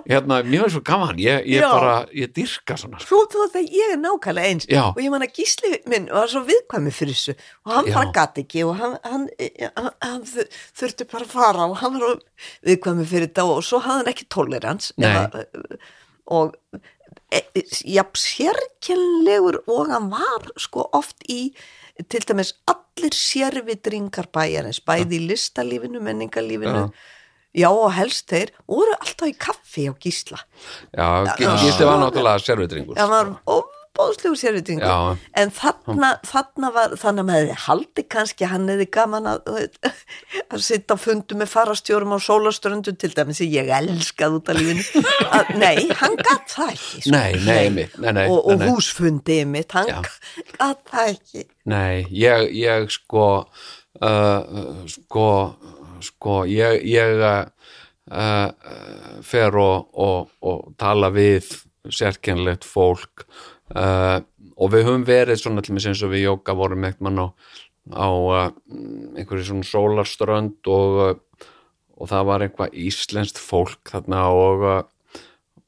[0.07, 3.01] hérna, mér finnst svo gaman ég, ég bara, ég dyrka svona.
[3.03, 4.83] Svo þú það ég er nákvæmlega eins Já.
[4.91, 7.95] og ég man að gísli minn var svo viðkvæmi fyrir þessu og hann Já.
[7.97, 9.27] bara gati ekki og hann, hann,
[9.75, 12.23] hann, hann þur- þurfti bara að fara og hann var
[12.69, 15.43] viðkvæmi fyrir þetta og svo hafði hann ekki tolerans eða,
[16.33, 16.55] og
[17.33, 17.63] e, e,
[17.93, 21.41] jafn sérkennlegur og hann var sko oft í
[22.09, 22.55] til dæmis
[22.93, 26.87] allir sérvitringar bæjarins, bæði í listalífinu, menningarlífinu.
[27.53, 30.39] Já, og helst þeir voru alltaf í kaffi á gísla.
[30.89, 31.05] Já,
[31.37, 35.17] Gísli var náttúrulega servitringur það var óbóðslegur sérvitingur Já.
[35.37, 39.51] en þarna, þarna var þannig að maður hefði haldi kannski að hann hefði gaman að,
[40.49, 45.03] að sitta á fundu með farastjórum á sólaströndu til dæmis ég elskað út af lífinu.
[45.29, 47.13] Að, nei, hann gatt það ekki sko.
[47.13, 48.73] Nei, nei, einmitt, nei, nei, og, og nei, nei.
[48.73, 51.45] húsfundi mitt, hann gatt það ekki.
[51.69, 53.27] Nei, ég, ég sko
[54.01, 55.29] uh, sko
[56.03, 57.45] sko, ég, ég uh,
[58.11, 61.51] uh, fer og, og, og tala við
[61.93, 63.27] sérkennlegt fólk
[63.75, 64.19] uh,
[64.57, 67.27] og við höfum verið svona mig eins og við jóka vorum ekkert mann á,
[67.93, 68.47] á uh,
[69.17, 71.49] einhverju svona sólarströnd og, uh,
[71.97, 74.67] og það var eitthvað íslenskt fólk þarna og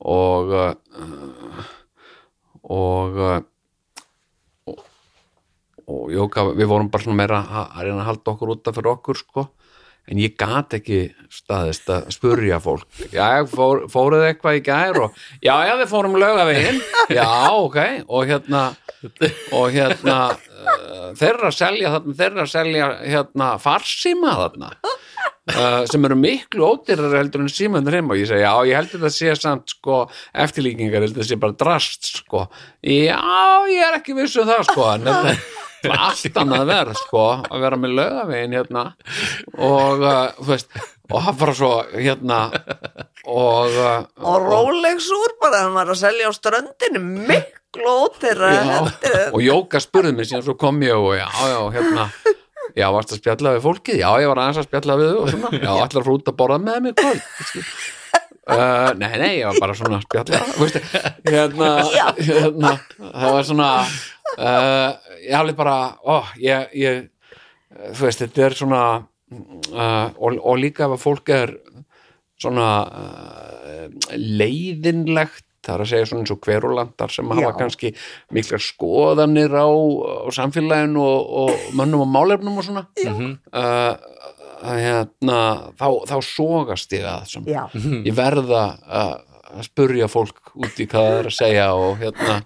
[0.06, 0.52] og
[2.66, 3.20] og
[5.86, 8.92] og jóka, við vorum bara svona meira að, reyna að halda okkur út af fyrir
[8.96, 9.46] okkur sko,
[10.12, 11.00] en ég gat ekki
[11.34, 12.88] staðist að spurja fólk.
[13.14, 16.82] Já, fór, fóruð eitthvað í gær og já, já, við fórum laugavegin
[17.18, 18.66] já, ok, og hérna
[19.54, 26.70] og hérna uh, þeirra selja þarna, þeirra selja hérna farsíma þarna uh, sem eru miklu
[26.72, 30.06] ódýrar heldur en símandur heim og ég segi, já, ég heldur þetta sé samt sko,
[30.46, 32.48] eftirlíkingar, heldur þetta sé bara drast sko,
[32.82, 33.22] já,
[33.72, 35.38] ég er ekki viss um það sko, en þetta
[35.94, 38.86] allt annað verð sko, að vera með lögavegin hérna.
[39.56, 40.78] Og uh, þú veist,
[41.12, 42.40] og hann bara svo hérna
[43.26, 48.80] og, uh, og Rolex úr bara, hann var að selja á ströndinu miklu ótera Já,
[49.32, 52.08] og Jóka spurði mig síðan svo kom ég og já, já, hérna
[52.76, 55.54] já, varst að spjalla við fólkið, já, ég var aðeins að spjalla við og svona,
[55.62, 57.30] já, allar fara út að borða með í kvöld
[58.52, 60.80] uh, nei, nei, ég var bara svona spjalla veist,
[61.26, 61.72] hérna,
[62.30, 64.90] hérna það var svona uh,
[65.24, 67.04] ég hafði bara, ó, ég, ég
[67.96, 71.58] þú veist, þetta er svona uh, og, og líka ef að fólk er
[72.42, 77.54] svona uh, leiðinlegt það er að segja svona eins og hverulandar sem hafa Já.
[77.58, 77.92] kannski
[78.36, 82.84] miklar skoðanir á, á samfélaginu og, og mönnum og málefnum og svona.
[83.02, 83.96] Uh,
[84.66, 85.40] að hérna
[85.80, 87.64] þá, þá sogast ég að sem, Já.
[88.06, 89.16] ég verða að,
[89.54, 92.40] að spurja fólk út í hvað það er að segja og hérna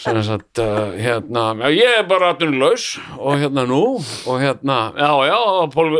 [0.00, 2.86] sem þess að uh, hérna, já, ég er bara atvinnulegs
[3.18, 5.38] og hérna nú og hérna, já, já,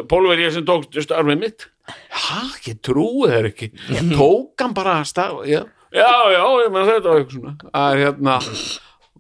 [0.09, 1.67] Pólver ég sem tók starfið mitt.
[2.11, 2.41] Já,
[2.71, 3.71] ég trúi þeir ekki.
[4.15, 5.63] Tók hann bara starf já,
[5.95, 7.55] já, já, ég með þetta og eitthvað svona.
[7.83, 8.39] Að hérna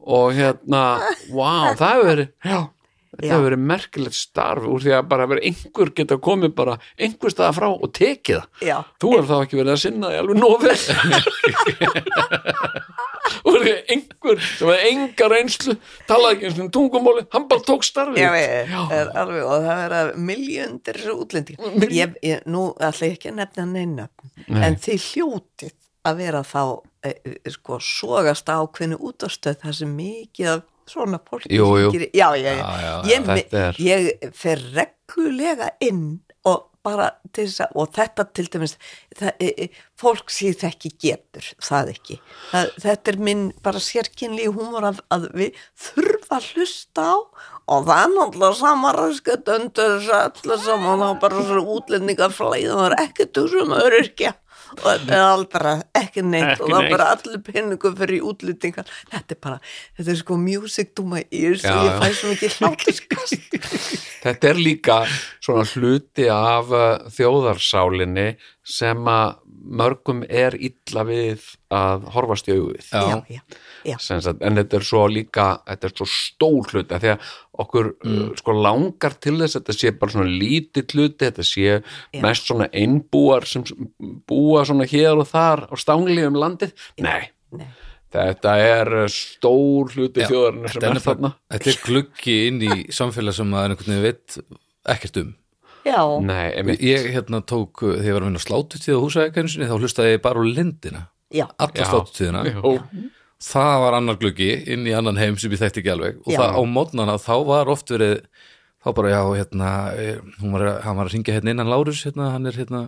[0.06, 0.82] og hérna,
[1.34, 2.58] wow, það hefur verið já,
[3.16, 7.32] þetta hefur verið merkilegt starf úr því að bara verið einhver geta komið bara einhver
[7.32, 8.46] staða frá og tekið það.
[8.68, 8.76] Já.
[9.02, 10.80] þú hefur þá ekki verið að sinna því alveg nófið
[13.46, 15.76] og því að einhver sem hefði enga reynslu
[16.08, 19.82] talaði ekki eins og tungumóli hann bara tók starfið Já, ég, er alveg, og það
[19.82, 21.58] verða miljöndir útlendi
[21.90, 24.08] ég, ég, nú ætla ég ekki að nefna neina
[24.46, 25.74] en þið hljótið
[26.06, 26.62] að vera þá
[27.02, 31.90] e, e, sko, sogast ákveðinu útastöð það sem mikið af svona fólki Jú, jú.
[31.94, 32.94] gerir- já, já, já, Já.
[33.10, 38.76] Ég, er- ég fer reglulega inn og bara til þess að og þetta til dæmis
[39.18, 39.68] það, e, e,
[39.98, 42.18] fólk síð þekki getur það ekki
[42.52, 47.14] það, þetta er minn bara sérkynli húmor að, að við þurfa að hlusta á
[47.66, 52.70] og það er náttúrulega samarösku döndur þess að allir saman þá bara svona útlendingar flæð
[52.70, 54.32] og það er ekkert úr sem öryrkja
[54.74, 56.52] og þetta er bara ekki neitt.
[56.54, 59.60] Ekki og það er bara allir penningum fyrir útlýtingar þetta er bara,
[59.98, 63.56] þetta er sko music to my ears Já, og ég fæ svo mikið hlátuskast
[64.26, 65.00] Þetta er líka
[65.44, 68.30] svona hluti af uh, þjóðarsálinni
[68.66, 69.36] sem að
[69.66, 71.44] mörgum er illa við
[71.74, 72.56] að horfast í
[74.02, 77.28] Sagt, en þetta er svo líka, þetta er svo stór hluti af því að
[77.62, 81.78] okkur uh, sko langar til þess að þetta sé bara svona lítið hluti, þetta sé
[82.24, 83.64] mest svona einbúar sem
[84.28, 86.74] búa svona hér og þar á stangli um landið.
[87.04, 87.66] Nei, nei,
[88.16, 91.32] þetta er uh, stór hluti Já, þjóðarinnar sem þetta er þarna.
[91.56, 94.38] þetta er gluggi inn í samfélag sem maður einhvern veginn veit
[94.96, 95.34] ekkert um.
[95.86, 96.48] Já, Nei,
[96.82, 100.24] ég hérna tók, uh, þegar ég var að vinna slátutíð á húsækjarninsinni, þá hlustaði ég
[100.24, 101.04] bara úr lindina.
[101.34, 101.86] Já, alla Já.
[101.92, 102.72] slátutíðina Jó.
[103.42, 106.38] Það var annar gluggi inn í annan heim sem ég þekkti ekki alveg og Já.
[106.40, 108.20] það á mótnana þá var oft verið
[108.86, 112.04] þá bara já, hérna eh, hún var, að- hann var að ringja hérna innan Lárus
[112.06, 112.80] hérna, hann er hérna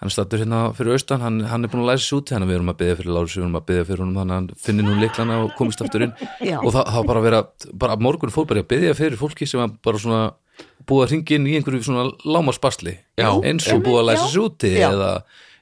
[0.00, 2.46] hann er stattur hérna fyrir austan, hann, hann er búin að læsa sér út þannig
[2.46, 4.38] að við erum að byggja fyrir Lárus, við erum að byggja fyrir honum þannig að
[4.40, 6.14] hann finnir nú liklana og komist aftur inn
[6.50, 6.56] Já.
[6.60, 7.42] og það, það var bara að vera
[7.84, 10.22] bara morgun fór bara að byggja fyrir fólki sem var bara svona
[10.88, 12.06] búið að ringja inn í einhverju svona
[12.36, 13.28] lámaspasli Já.
[13.44, 14.88] eins og búið að læsa sér úti Já.
[14.92, 15.10] eða,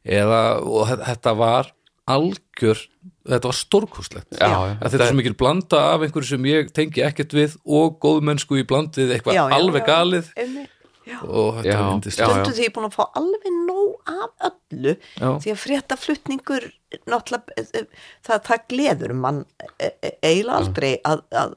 [0.06, 1.72] eða og þe- þetta var
[2.14, 2.80] algjör
[3.28, 7.58] þetta var að þetta er svo mikil blanda af einhverju sem ég tengi ekkert við
[7.66, 10.32] og góðmennsku í blandið eitthvað Já, já, alveg galið.
[11.08, 11.20] Já.
[11.24, 12.32] og þetta yndislegt já.
[12.34, 15.28] Stundum því ég er búin að fá alveg nóg af öllu Já.
[15.40, 16.66] því að frétta flutningur
[17.08, 17.86] náttúrulega eh, eh,
[18.24, 19.40] það, það gleður mann
[19.76, 21.54] eh, eiginlega aldrei að, að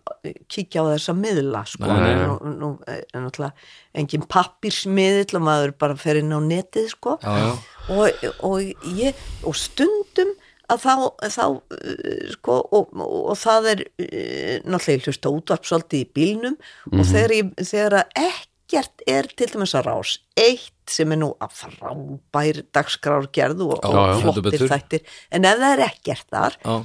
[0.51, 1.87] kíkja á þessa miðla sko.
[1.87, 7.17] Nei, nú, nú er náttúrulega engin pappirsmiðl og maður bara fer inn á netið sko.
[7.23, 7.51] Já, já.
[7.91, 10.35] Og, og, ég, og stundum
[10.71, 10.93] að þá,
[11.35, 16.55] þá uh, sko, og, og, og það er uh, náttúrulega hlusta útvarp svolítið í bílnum
[16.87, 16.99] Mhm.
[16.99, 21.51] og þegar, ég, þegar ekkert er til dæmis að rás eitt sem er nú að
[21.61, 25.01] frábær dagskrárgerð og, og flottir þættir
[25.31, 26.75] en ef það er ekkert þar Já.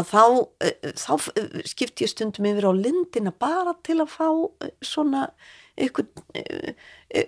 [0.00, 0.24] að þá,
[0.66, 1.12] uh, þá
[1.70, 4.28] skipti ég stundum yfir á lindina bara til að fá
[4.82, 5.28] svona
[5.76, 6.06] ykkur,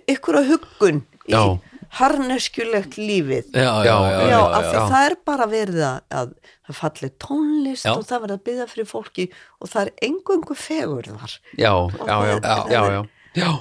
[0.09, 1.41] ykkur að huggun í Já.
[1.99, 4.85] harneskjulegt lífið já, já, Já, já, Já, já, af því já.
[4.93, 6.33] það er bara verið að, að
[6.69, 7.93] það falli tónlist Já.
[7.95, 9.27] og það verið að byggja fyrir fólki
[9.59, 11.37] og það er engungu fegur þar.
[11.57, 11.73] já,
[12.09, 12.57] já, já, Já.
[12.73, 13.01] já, já,
[13.39, 13.51] já,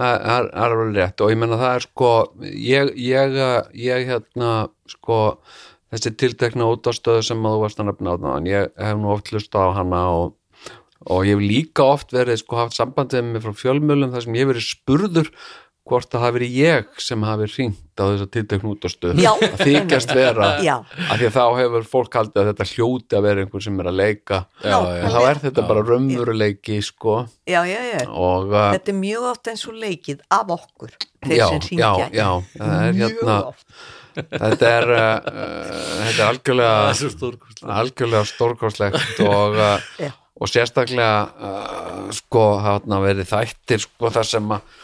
[0.00, 2.10] það er, er alveg rétt og ég menna það er sko
[2.50, 3.40] ég, ég,
[3.84, 4.52] ég hérna
[4.88, 5.20] sko
[5.90, 9.32] þessi tiltekna útastöðu sem að þú varst að nefna á þann, ég hef nú oft
[9.32, 10.36] hlust á hana og,
[11.08, 14.44] og ég hef líka oft verið sko haft sambandið með frá fjölmjölum þar sem ég
[14.44, 15.30] hef verið spurður
[15.90, 19.30] hvort það hafi verið ég sem hafi hringt á þessa tiltekna útastöðu Já.
[19.32, 20.74] að þykjast vera Já.
[20.84, 23.88] af því að þá hefur fólk haldið að þetta hljóti að vera einhver sem er
[23.90, 25.06] að leika Já, já.
[25.14, 27.16] þá er þetta bara raunveruleiki sko
[27.48, 28.04] Já, já, já.
[28.12, 30.94] og uh, Þetta er mjög oft eins og leikið af okkur,
[31.26, 31.90] þeir já, sem já,
[32.20, 33.40] já, það er Mjög hérna
[34.14, 35.74] þetta er uh, uh,
[36.04, 40.12] þetta er algjörlega algjörlega stórkostlegt og, uh, Já.
[40.38, 44.78] Og sérstaklega uh, sko hafa verið þættir sko þar sem að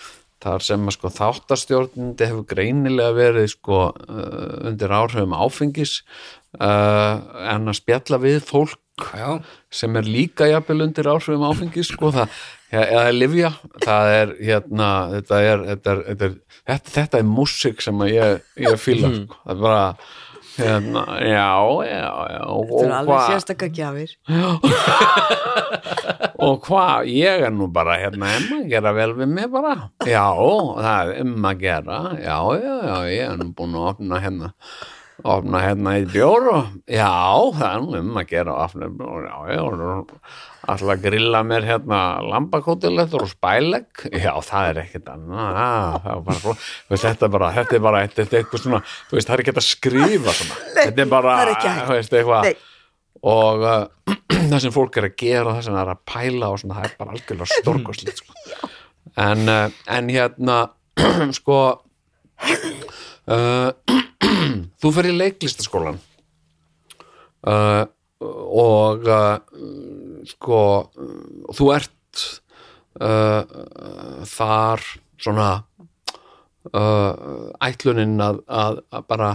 [0.47, 6.01] þar sem að sko þáttastjórnindi hefur greinilega verið sko uh, undir áhrifum áfengis
[6.61, 7.23] uh,
[7.55, 9.41] en að spjalla við fólk já,
[9.73, 12.37] sem er líka jafnvel undir áhrifum áfengis sko það,
[12.73, 13.53] eða livja
[13.85, 18.47] það er hérna þetta er, þetta er, þetta er, þetta, er músik sem að ég,
[18.67, 19.41] ég fíla sko.
[19.43, 19.85] það er bara
[20.57, 21.51] hérna, já,
[21.87, 24.11] já, já Þetta er alveg sérstakka gjafir.
[26.47, 29.77] og hvað, ég er nú bara hérna um að gera vel við mig bara.
[30.09, 30.27] Já,
[30.81, 32.03] það er um að gera.
[32.21, 34.53] Já, já, já, ég er nú búin að opna hérna
[35.25, 37.09] opna hérna í bjór og já,
[37.57, 38.91] það er nú um að gera opna
[39.25, 40.13] já, já og
[40.67, 44.07] alltaf að grilla mér hérna lambakótilettur og spælegg?
[44.13, 45.59] Já, það er ekkert annað.
[45.65, 46.09] Ah,
[46.93, 50.39] þetta er bara, þetta er bara eitthvað svona, þú veist, það er ekki að skrifa
[50.41, 51.37] svona, þetta er bara,
[51.93, 52.65] veist,
[53.27, 53.87] og uh,
[54.51, 56.89] það sem fólk er að gera það sem það er að pæla og svona, það
[56.89, 58.33] er bara algjörlega stórkoslegt sko.
[59.27, 60.59] en, uh, en hérna
[61.39, 61.59] sko
[63.33, 63.71] uh,
[64.83, 66.03] þú fer í leiklistaskólan
[68.27, 69.37] og uh,
[70.27, 70.61] sko
[71.57, 72.23] þú ert
[73.01, 73.43] uh,
[74.27, 74.85] þar
[75.21, 75.49] svona
[76.75, 79.33] uh, ætlunin að, að, að bara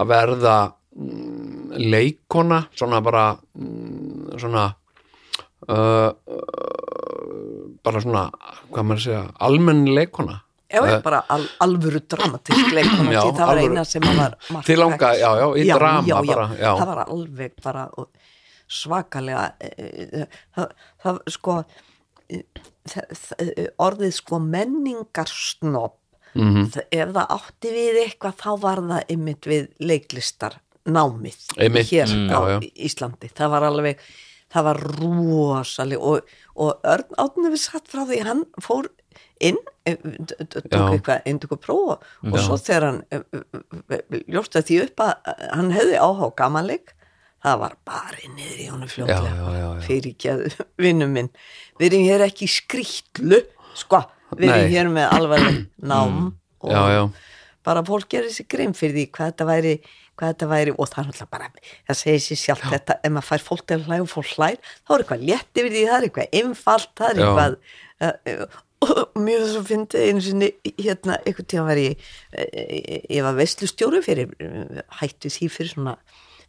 [0.00, 0.56] að verða
[0.96, 3.24] mm, leikona svona bara
[3.58, 4.68] mm, svona
[5.68, 6.10] uh,
[7.80, 8.28] bara svona
[8.70, 10.40] hvað maður að segja, almenn leikona
[10.70, 13.72] Já, Eh, bara al, alvöru dramatísk leikona, Já, það var alvöru.
[13.74, 16.70] eina sem var margt já, já, í drama já, bara, já.
[16.78, 18.06] það var alveg bara og
[18.70, 21.56] svakalega eh, það, það sko
[22.30, 22.42] eh,
[22.90, 23.50] það, það,
[23.86, 25.96] orðið sko menningarsnopp
[26.30, 26.68] Mhm.
[26.70, 32.06] það, ef það átti við eitthvað þá var það einmitt við leiklistar námið Einmitt, hér
[32.06, 32.68] mm, á já, já.
[32.86, 34.04] Íslandi það var alveg,
[34.54, 38.86] það var rosaleg og, og Örn Átni við satt frá því hann fór
[39.42, 39.58] inn
[39.90, 40.84] eh, tók Já.
[40.94, 45.98] eitthvað eintöku prófa og svo þegar hann eh, ljósta því upp að eh, hann hefði
[45.98, 46.94] áhá gamanleik
[47.44, 49.68] það var bara niður í honum Já, já, já, já.
[49.86, 50.44] fyrir ekki að
[50.84, 51.30] vinnum minn.
[51.80, 53.40] Við erum hér ekki skrýtlu
[53.78, 54.02] sko,
[54.36, 54.74] við erum Nei.
[54.74, 55.48] hér með alveg
[55.92, 56.20] nám
[56.60, 57.02] og Já, já,
[57.64, 59.74] bara fólk gerir sér grimm fyrir því hvað þetta væri,
[60.20, 60.74] hvað þetta væri.
[60.76, 61.52] Og það er náttúrulega bara,
[61.88, 64.58] það segir sér sjálf þetta, ef maður fær fólk til að hlæða og fólk hlær
[64.64, 67.30] þá er eitthvað létt yfir því, það er eitthvað einfalt, það er Já.
[67.30, 67.56] eitthvað
[68.00, 70.46] uh, og mjög þess að fyndi einu sinni
[70.80, 75.92] hérna, einhvern tíma var ég eh, ég var veslustjóri fyrir eh, hætti því fyrir svona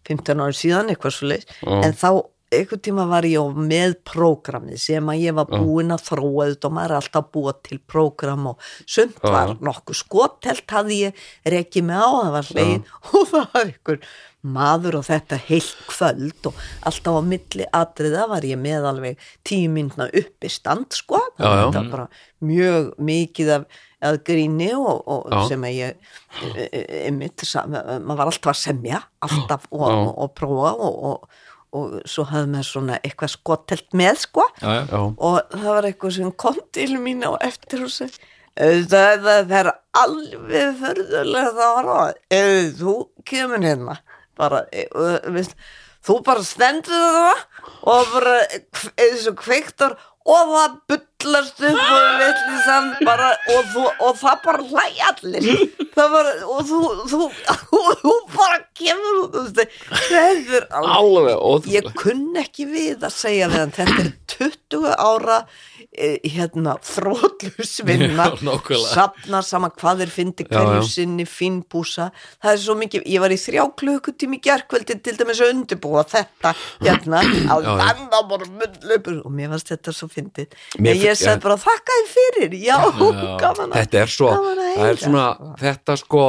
[0.10, 2.10] 15 ári síðan, eitthvað svo leis en þá
[2.52, 6.68] einhvern tíma var ég á með prógramið sem að ég var búin að þróa auðvitað
[6.70, 11.24] og maður er alltaf búið til prógram og sumt var nokkuð skotelt hafði ég
[11.56, 12.84] rekið mig á, það var hlegin
[13.16, 14.02] og það var einhver
[14.42, 19.70] maður og þetta heilt kvöld og alltaf á milli atriða var ég með alveg tíu
[19.70, 22.10] myndna uppi stand sko, þetta var bara
[22.42, 23.72] mjög mikið af
[24.02, 26.12] að gríni og, og sem að ég
[26.56, 31.28] e- e- einmitt, maður var alltaf að semja alltaf og, og, og prófa og,
[31.72, 34.46] og, svo hafði maður svona eitthvað skotelt með sko.
[34.62, 35.00] Já, já.
[35.00, 38.20] og það var eitthvað sem kom til mín á eftir og segi
[38.56, 39.70] það, það, það er
[40.02, 42.20] alveg förðulega það var það.
[42.38, 42.96] Ef þú
[43.32, 43.98] kemur hérna.
[44.40, 44.86] Bara, e,
[45.36, 45.56] veist,
[46.06, 47.42] þú bara stendur það
[47.92, 48.36] og bara
[49.00, 49.98] eins og kveiktar
[50.30, 55.48] og það bullast upp og vitlisann bara og, þú, og það bara hlæja allir.
[55.96, 57.22] Það bara, og þú, þú,
[57.80, 59.76] og þú bara kemur út þú veist,
[60.12, 65.42] þetta er alveg og ég kunn ekki við að segja hann þetta er 20 ára
[65.92, 68.92] hérna þrótlusvinna Já, nákvæmlega.
[68.94, 70.88] safna sama hvað þeir fyndi Já, hverju já.
[70.88, 72.06] sinni fínbúsa
[72.42, 76.06] það er svo mikið, ég var í þrjá klukkutími í gerkvöldi til dæmis að undirbúa
[76.08, 77.98] þetta hérna að Já, já.
[78.22, 80.56] að bara munnleipur og mér varst þetta svo fyndið.
[80.80, 82.56] En ég sagði bara þakka þið fyrir.
[82.62, 82.78] Já,
[83.42, 85.28] gaman að þetta er svo það er svona,
[85.60, 86.24] þetta sko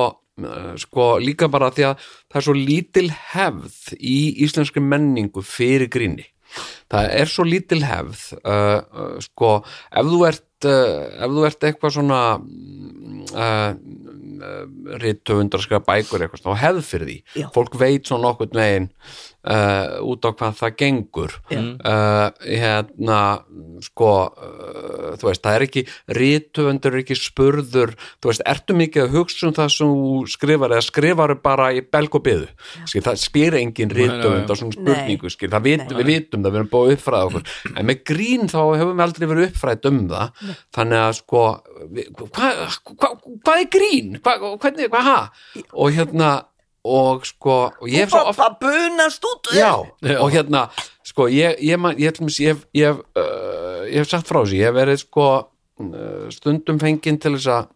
[0.80, 6.24] sko líka bara því að það er svo lítil hefð í íslenski menningu fyrir gríni
[6.92, 9.52] það er svo lítil hefð uh, uh, sko,
[9.90, 12.22] ef þú ert uh, ef þú ert eitthvað svona
[13.42, 13.70] uh,
[15.02, 17.46] rítöfundar skræða bækur eitthvað, þá hefð fyrir því Já.
[17.54, 18.88] fólk veit svo nokkurn veginn
[19.42, 21.34] uh, út á hvað það gengur.
[21.50, 21.60] Já.
[21.60, 23.20] uh, hérna
[23.82, 25.84] sko uh, þú veist, það er ekki
[26.18, 27.94] rítöfundur er ekki spurður.
[28.22, 29.94] Þú veist, ertu mikið að hugsa um það sem
[30.36, 32.48] skrifar eða skrifar bara í belg og byðu
[32.86, 36.62] skil, það spyr engin rítöfund á svona spurningu, skil, það vit, við vitum það við
[36.62, 37.56] erum búið að uppfræða okkur.
[37.72, 40.46] En með grín þá hefum við aldrei verið uppfræðt um það.
[40.76, 41.44] Þannig að sko
[42.32, 42.62] hvað
[42.96, 43.12] hva,
[43.44, 44.16] hva er grín?
[44.22, 45.18] Hva, hvernig, hvað ha?
[45.72, 46.30] og hérna
[46.84, 48.40] og sko, og ég hef svo oft
[49.54, 49.70] já,
[50.18, 50.64] og hérna
[51.06, 54.58] sko, ég, ég, man- ég, ég, ég, hef- ég, hef, ég hef sagt frá þessu,
[54.58, 57.70] ég hef verið sko uh, stundum fenginn til þess að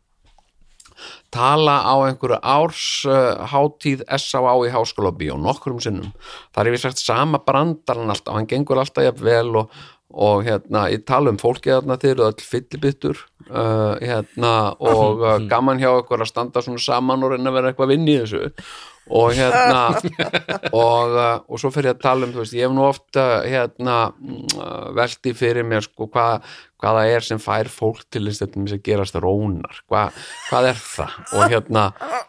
[1.34, 4.54] tala á einhverju árs uh, hátíð S.A.A.
[4.64, 6.12] í háskóla og nokkrum sinnum.
[6.56, 9.70] Þar hef ég sagt sama brandaran alltaf, hann gengur alltaf jafn vel og,
[10.16, 15.36] og hérna, ég tala um fólki þarna þeir eru öll fyllibittur uh, hérna, og uh,
[15.52, 18.44] gaman hjá ykkur að standa svona saman og reyna að vera eitthvað vinn í þessu
[19.06, 19.82] og hérna
[20.74, 23.26] og, uh, og svo fyrir ég að tala um þú veist, ég hef nú ofta
[23.46, 26.42] hérna mm, uh, velti fyrir mér sko hvað
[26.82, 30.06] hvað það er sem fær fólk til þess að gerast rónar, Hva,
[30.50, 31.16] hvað er það?
[31.32, 31.86] Og hérna,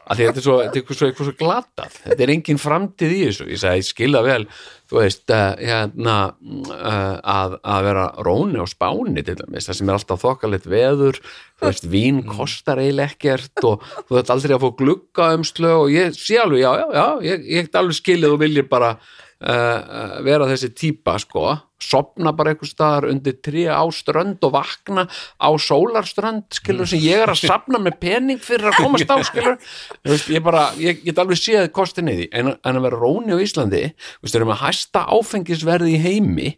[0.08, 3.62] að þetta er svo, eitthvað svo, svo glatað, þetta er engin framtíð í þessu, ég
[3.64, 4.42] sagði, ég skilða vel
[4.88, 9.92] þú veist, uh, hérna uh, að, að vera róni og spáni til dæmis, það sem
[9.92, 11.20] er alltaf þokkalegt veður,
[11.60, 15.74] þú veist, vín kostar eiginlega ekkert og þú veist aldrei að fá glugga um slö
[15.84, 18.94] og ég sé alveg, já, já, já, ég, ég get alveg skilið og viljið bara
[19.42, 25.04] uh, vera þessi típa sko, sopna bara einhver staðar undir trí á strönd og vakna
[25.38, 29.60] á sólarströnd skilur sem ég er að sapna með pening fyrir að komast á skilur
[30.02, 32.28] veist, ég bara, ég get alveg séð kostinni í því.
[32.34, 36.52] En, en að vera róni á Íslandi veist, erum að hæsta áfengisverði í heimi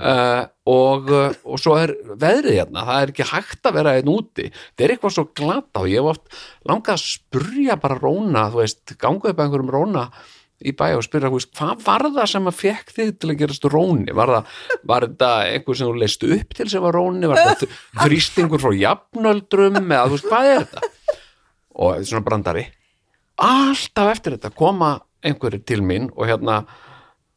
[0.00, 1.10] uh, og,
[1.46, 2.86] og svo er veðrið hérna.
[2.88, 4.50] Það er ekki hægt að vera einn úti.
[4.74, 8.64] Það er eitthvað svo glata og ég hef oft langað að spurja bara róna þú
[8.64, 10.08] veist, ganguð upp einhverjum róna
[10.64, 13.40] í bæ og spyrja, þú veist, hvað var það sem að fekk þig til að
[13.42, 14.14] gerast róni?
[14.16, 14.54] Var, það,
[14.92, 17.30] var þetta einhver sem þú leist upp til sem var róni?
[17.30, 17.68] Var þetta
[18.04, 19.82] þrýstingur frá jafnöldrum?
[19.84, 21.20] Eða þú veist, hvað er þetta?
[21.74, 22.64] Og svona brandari.
[23.44, 26.62] Alltaf eftir þetta koma einhverju til mín og hérna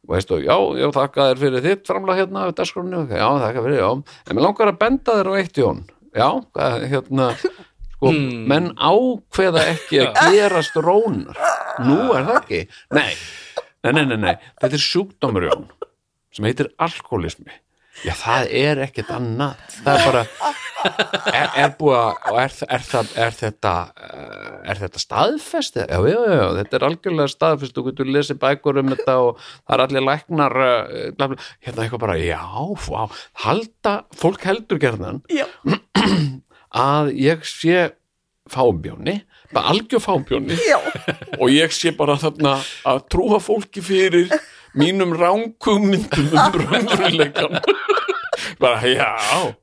[0.08, 3.80] og veistu, já, já, þakka þér fyrir þitt framlega hérna á dagskránu, já, þakka fyrir,
[3.82, 5.82] já en mér langar að benda þér á eitt Jón
[6.16, 7.26] já, hvað, hérna
[7.98, 8.12] sko,
[8.50, 11.38] menn ákveða ekki að gerast rónar.
[11.86, 12.62] Nú er það ekki.
[12.94, 13.10] Nei,
[13.84, 14.36] nei, nei, nei, nei.
[14.62, 15.66] þetta er sjúkdómur Jón
[16.34, 17.50] sem heitir alkoholismi.
[18.06, 19.62] Já, það er ekkert annað.
[19.82, 20.20] Það er bara
[21.32, 23.72] er, er búið að, er, er, er þetta
[24.06, 25.80] eh, er þetta staðfest?
[25.82, 27.74] Já, já, já, já, þetta er algjörlega staðfest.
[27.74, 32.18] Þú getur lesið bækur um þetta og það er allir læknar eh, hérna eitthvað bara,
[32.22, 32.42] já,
[32.86, 33.18] vá.
[33.44, 35.48] Halda, fólk heldur gerðan Já.
[36.74, 37.88] að ég sé
[38.48, 40.56] fábjóni, bara algjör fábjóni
[41.40, 42.58] og ég sé bara þarna
[42.88, 44.32] að trúa fólki fyrir
[44.78, 47.58] mínum ránkugmyndum um raunveruleikan
[48.62, 49.10] bara, já,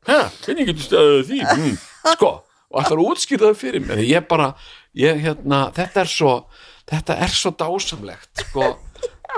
[0.06, 1.40] hvernig getur stöðuð því?
[1.46, 1.78] Mm,
[2.16, 2.32] sko,
[2.70, 4.04] og ætlar að útskýra það fyrir mér?
[4.06, 4.52] Ég bara,
[4.98, 6.36] ég, hérna, þetta er svo
[6.90, 8.70] þetta er svo dásamlegt sko,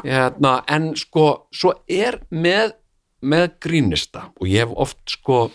[0.03, 2.75] hérna, en sko svo er með
[3.27, 4.27] með grínista.
[4.37, 5.47] Og ég hef oft sko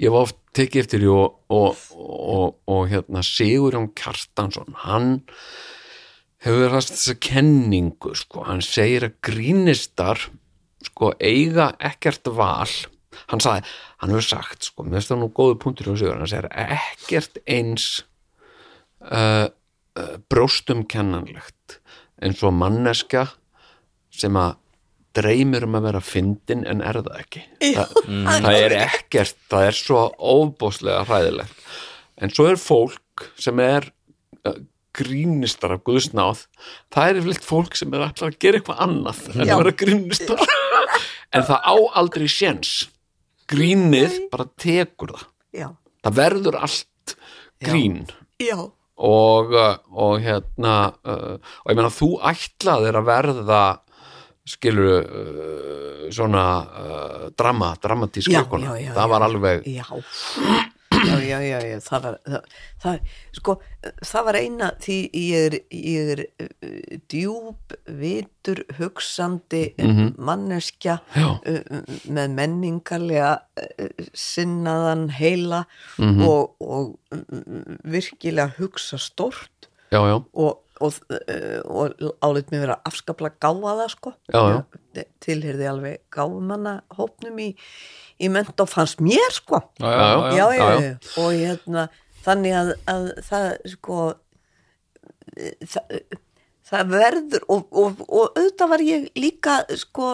[0.00, 5.12] ég hef oft tekið eftir því og, og, og, og hérna Sigurjón Kjartansson hann
[6.44, 10.26] hefur rast þessa kenningu sko, hann segir að grínistar
[10.84, 12.68] sko eiga ekkert val.
[13.30, 13.70] Hann sagði,
[14.02, 17.40] hann hefur sagt sko, mér finnst það nú góðu punktur hjá Sigur hann segir ekkert
[17.46, 17.86] eins
[19.06, 21.78] uh, uh, brjóstum kennanlegt
[22.22, 23.28] eins og manneska
[24.14, 24.58] sem að
[25.14, 27.42] dreymir um að vera fyndin en er það ekki.
[27.64, 27.86] Þa,
[28.44, 31.66] það er ekkert, það er svo óbóðslega hræðilegt.
[32.22, 33.88] En svo er fólk sem er
[34.46, 34.58] uh,
[34.94, 36.44] grínistar af guðsnáð
[36.94, 39.54] það er yfirleitt fólk sem er alltaf að gera eitthvað annað en Já.
[39.54, 40.44] að vera grínistar.
[41.34, 42.74] En það á aldrei séns.
[43.50, 45.24] Grínið bara tekur það.
[45.54, 45.66] Já,
[46.06, 47.14] það verður allt
[47.64, 48.04] grín.
[48.40, 48.56] Já,
[48.94, 49.54] og,
[49.90, 51.34] og hérna uh,
[51.64, 53.62] og ég meina þú ætlaðir að verða
[54.46, 59.62] skilur uh, svona uh, drama, dramatísk já, já, já, það var alveg
[61.24, 62.44] já, já, já, það var það,
[62.82, 62.98] það,
[63.38, 63.54] sko,
[64.06, 70.14] það var eina því ég er, ég er uh, djúb, vitur hugsandi Mhm.
[70.18, 71.28] manneskja Já.
[71.40, 75.64] uh, með menningarlega uh, sinnaðan heila
[75.98, 76.22] Mhm.
[76.28, 82.78] og, og uh, virkilega hugsa stort já, já, og, og, uh, og álit mér vera
[82.88, 84.58] afskaplega gáfaða sko Já, já.
[84.94, 87.50] Ég tilheyrði alveg gáfumanna hópnum í,
[88.22, 90.90] í ment og fannst mér sko já, já, já, já, já, já.
[90.90, 90.98] já.
[91.22, 91.88] og hérna
[92.24, 94.02] þannig að, að það sko
[95.34, 95.98] það,
[96.74, 100.08] það verður og, og, og auðvitað var ég líka sko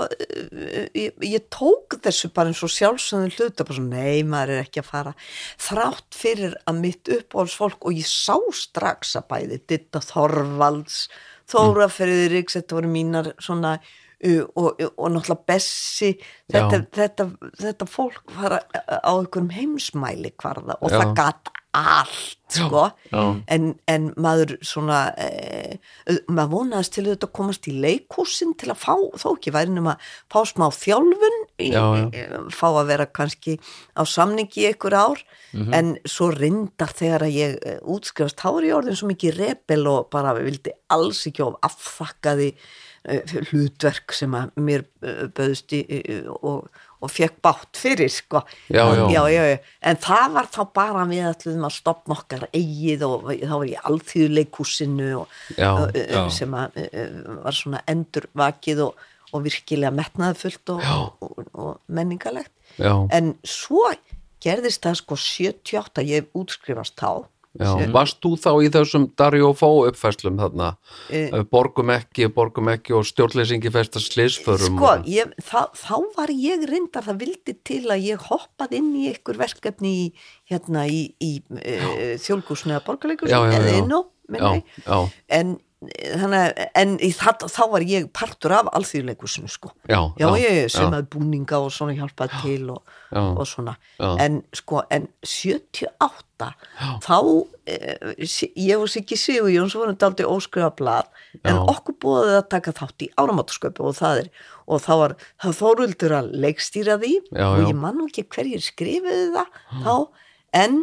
[0.96, 4.82] ég, ég tók þessu bara eins og sjálfsögðin hluta bara svo, nei, maður er ekki
[4.84, 5.16] að fara.
[5.60, 11.04] Þrátt fyrir að mitt uppáhaldsfólk og ég sá strax að bæði Ditta Þorvalds
[11.50, 13.78] Þóra Friðriks, þetta voru mínar svona
[14.20, 16.10] og, og náttúrulega Bessi
[16.52, 17.28] þetta, þetta,
[17.60, 20.98] þetta fólk var á einhverjum heimsmæli hvarða og Já.
[20.98, 22.88] það gat allt sko.
[23.12, 23.20] Já.
[23.46, 25.78] en, en maður svona eh,
[26.26, 29.94] maður vonaðist til þetta að komast í leikhúsin til að fá, þó ekki væri nema
[30.02, 33.56] fá smá þjálfun í, eh, fá að vera kannski
[33.94, 35.22] á samningi í einhver ár.
[35.74, 40.10] En svo reyndar þegar að ég eh, útskrifast er ég orðin svo mikið rebel og
[40.10, 42.66] bara vildi alls ekki of afþakkaði eh,
[43.50, 46.66] hlutverk sem að mér eh, bauðst í eh, og,
[47.00, 49.22] og fekk bátt fyrir sko Já, já.
[49.32, 49.42] já,
[49.88, 53.88] en það var þá bara við ætluðum að stopna okkar eigið og þá var ég
[55.24, 56.22] uh, já.
[56.36, 56.76] sem að,
[57.40, 60.86] var svona endurvakið og, og virkilega metnaðfullt og,
[61.24, 62.94] og, og menningalegt Já.
[63.12, 63.88] en svo
[64.44, 67.24] gerðist það sko 78 ég útskrifast þá
[67.58, 70.68] Já, varst þú þá í þessum Dario Fó uppfæslum þarna?
[71.10, 71.32] Eh.
[71.50, 77.08] borgum ekki, borgum ekki og stjórnleysingi festa slisförum Sko, ég, þá, þá var ég reyndar,
[77.08, 80.06] það vildi til að ég hoppað inn í ykkur verkefni í,
[80.52, 81.32] hérna í, í
[82.22, 84.62] þjólkúsinu eða borgarleikus Já, já, eða minni.
[84.86, 89.72] Já, en, eh, þannig, en það, þá var ég partur af alþýðleikusinu sko.
[89.88, 93.76] Já, já, já, ég sem að búninga og svona hjálpað til og, og svona.
[94.20, 96.50] en sko, en 78
[97.04, 97.16] þá
[97.68, 101.10] eh, ég og Siggi Sigur Jóns vorum daldi óskrifa blað
[101.44, 104.30] en okkur búið að taka þátt í áramáttasköpu og það er
[104.70, 109.30] og þá var það þóruldur að leikstýra því og ég man nú ekki hverjir skrifiði
[109.34, 109.52] það
[109.84, 109.94] þá
[110.60, 110.80] en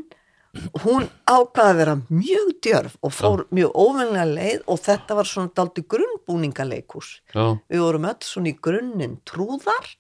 [0.84, 5.54] hún ákvaði að vera mjög djörf og fór mjög óvenlega leið og þetta var svona
[5.58, 9.92] daldi grunnbúningaleikus já, við vorum öll svona í grunninn trúðar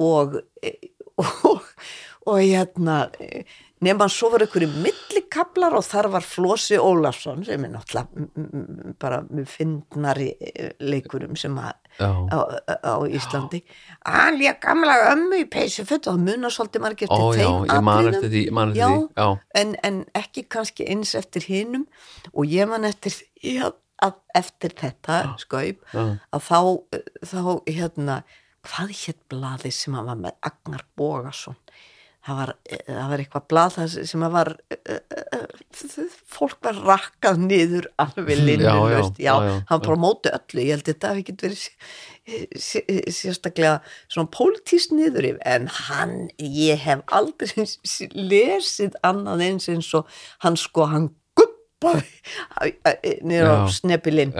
[0.00, 0.40] og
[1.20, 1.66] og, og
[2.26, 3.08] hérna
[3.80, 9.22] nema svo var einhverju milli kaplar og þar var Flósi Ólafsson sem er náttúrulega bara
[9.30, 12.10] með fyndnari eh, leikurum sem að Já.
[12.28, 12.38] á,
[12.84, 13.62] á Íslandi
[14.04, 17.70] hann lék gamla ömmu í peysuföt og það munar svolítið margir já, þeim
[18.78, 19.28] já, já.
[19.62, 21.88] En, en ekki kannski eins eftir hinum
[22.32, 23.72] og ég man eftir já,
[24.04, 26.04] að eftir þetta skaup Já.
[26.32, 26.60] að þá,
[27.32, 28.16] þá hérna,
[28.66, 31.58] hvað hétt blaði sem hann var með Agnar Bógason
[32.26, 32.50] það var,
[32.86, 34.98] það var eitthvað blað það sem að var uh,
[35.38, 35.44] uh,
[36.36, 38.42] fólk var rakkað niður alveg
[39.24, 39.32] já,
[39.70, 43.78] hann bara á móti öllu, ég held þetta hafi ekki verið sé- sé- sérstaklega
[44.12, 47.64] svona pólitískt niður en hann ég hef aldrei
[48.34, 50.06] lesið annað eins eins og
[50.44, 51.08] hann sko, hann
[53.24, 54.32] niður á snepilinn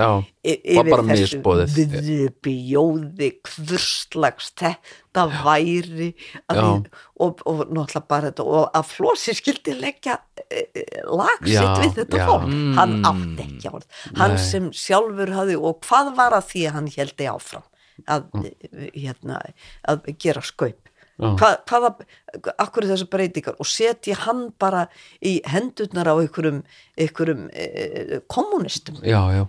[0.44, 1.40] yfir þessu
[1.76, 6.10] viðbjóði hvurslags þetta væri
[6.52, 10.18] og, og náttúrulega bara þetta og að Flósi skildi leggja
[10.50, 12.26] e, e, lag Já, sitt við þetta já.
[12.28, 12.52] fólk.
[12.78, 13.88] Hann átti ekki orð.
[14.20, 14.44] Hann Nei.
[14.44, 17.66] sem sjálfur hafði og hvað var að því að hann heldi áfram
[18.08, 18.86] að, Mm.
[18.96, 19.40] hérna,
[19.88, 20.89] að gera skaup
[21.20, 21.32] Já.
[21.36, 21.90] Hvað, hvaða,
[22.64, 23.58] akkur er þessu breytingar?
[23.60, 24.86] Og setja hann bara
[25.20, 26.62] í hendurnar á einhverjum,
[26.96, 29.44] einhverjum e, kommunistum já, já.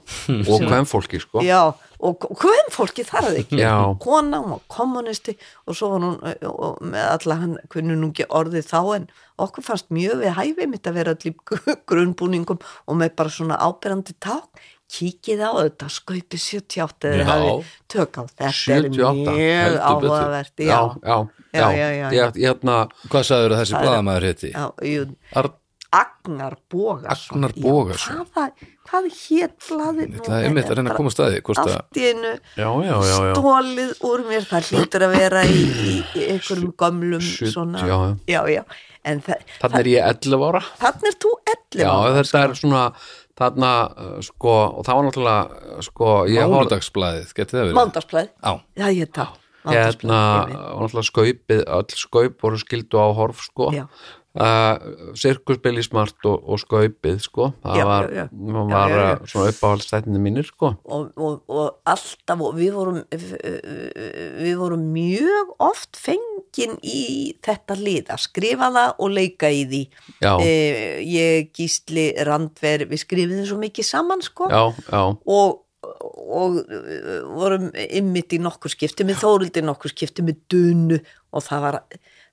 [0.52, 1.44] Og hvem fólki, sko.
[1.46, 3.62] Já, og hvem fólki þar að ekki.
[3.62, 3.76] Já.
[4.04, 8.28] kona, var kommunisti og svo var hún eh, og með alla hann kunni nú ekki
[8.28, 9.08] orðið þá en
[9.42, 14.18] okkur fannst mjög við hæfi mitt að vera allir grunnbúningum og með bara svona ábyrrandi
[14.20, 17.38] ták kíkið á þetta skaupi 78 eða
[17.92, 21.18] tök á þetta 78, er mjög áhugavert já, já,
[21.54, 22.26] já, já, Já, já, já, já.
[22.26, 22.78] Ég, hérna,
[23.08, 24.52] Hvað sagður þessi Það blaðamaður heiti?
[24.56, 25.08] já, jú,
[25.42, 25.50] Ar
[25.92, 28.20] Agnar Bógason Agnar Já, Bogason.
[28.32, 28.52] hvað,
[28.88, 30.22] hvað hétt blaðið nú?
[30.24, 32.06] Það er einmitt að reyna að koma að staði allt í
[32.56, 33.34] já, já, já, já.
[33.36, 37.98] stólið úr mér það hlýtur að vera í, í, í einhverjum gömlum Sjöt- svona já,
[38.32, 38.64] já, já.
[39.12, 42.56] en það, Þannig er ég 11 ára þannig er þú 11 Já, ára, þetta er
[42.62, 42.86] svona
[43.42, 46.10] þarna, uh, sko, og það var náttúrulega, uh, sko,
[46.56, 47.78] Mánudagsblaðið, geti það verið?
[47.82, 49.38] mándagsblæð Já, já, ég það
[49.68, 53.72] hérna, náttúrulega skaupið, öll skaup voru skildu á horf, sko.
[54.32, 54.78] Uh,
[55.20, 57.50] sirkusbil í smart og, og skaupið, sko.
[57.66, 58.62] Það Já, var, já, já.
[58.72, 60.70] það var svona uppáhaldstættinni mínir, sko.
[60.88, 68.14] Og, og, og alltaf og við vorum við vorum mjög oft fengin í þetta lið
[68.16, 69.82] að skrifa það og leika í því.
[70.24, 74.48] Eh, ég gísli randver við skrifiðum svo mikið saman sko.
[74.48, 75.60] Og,
[76.00, 76.62] og
[77.36, 80.98] vorum ymmit í nokkur skipti með Þórildi nokkur skipti með Dunu
[81.32, 81.78] og það var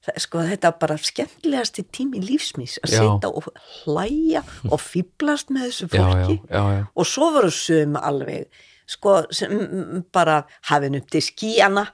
[0.06, 3.02] það, sko þetta bara skemmtilegasti tími lífsmís að Já.
[3.02, 3.50] sitja og
[3.84, 6.82] hlæja og fýblast með þessu já, já, fólki já, já.
[6.94, 8.46] og svo voru sum alveg
[8.88, 11.88] sko sem bara hafinn upp til skíana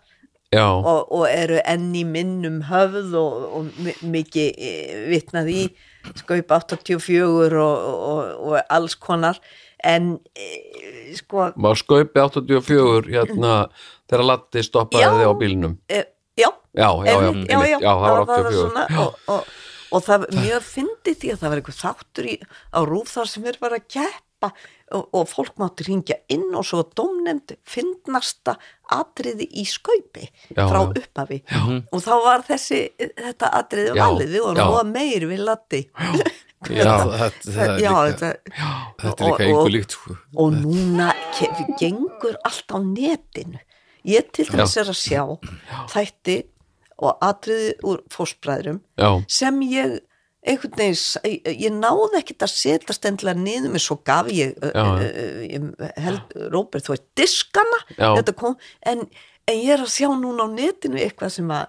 [0.70, 5.62] og, og eru enn í minnum höfð og, og mi- mikið eh, vitnað í
[6.20, 8.20] skaup 84 og, og,
[8.52, 9.40] og alls konar
[9.84, 10.48] en e,
[11.18, 13.54] sko maður skaupi 84 hérna,
[14.10, 15.78] þegar Latti stoppaði þig á bílnum?
[15.88, 16.04] e,
[16.40, 19.50] já, Já, já, einmitt, já, já, já, það var 84 svona, og, og,
[19.94, 22.38] og það mjög fyndi því að það var einhver þáttur í,
[22.74, 24.50] á rúf þar sem er bara að keppa
[24.94, 28.56] og, og fólk mátti ringja inn og svo domnemd fyndnasta
[28.92, 31.40] atriði í skaupi frá upphafi.
[31.94, 34.42] Og þá var þessi þetta atriði valið, já.
[34.44, 35.82] vorum hóa meir við Latti.
[35.94, 38.30] Já, það já, líka, þetta,
[39.02, 40.16] þetta er og- líka einhver og- líkt sko.
[40.36, 41.10] og núna
[41.80, 43.58] gengur allt á netinu.
[44.04, 45.22] Ég til þess er að sjá
[45.88, 46.44] þætti
[46.98, 50.00] og atriði úr fósbræðrum Já, sem ég
[50.44, 56.34] einhvern veginn, ég, náði ekkert að setja stendilega niður með svo gaf ég, ég held
[56.52, 57.78] Róbert, þú veist, diskana.
[57.96, 58.10] Já.
[58.18, 59.06] þetta kom, en,
[59.48, 61.66] en ég er að sjá núna á netinu eitthvað sem að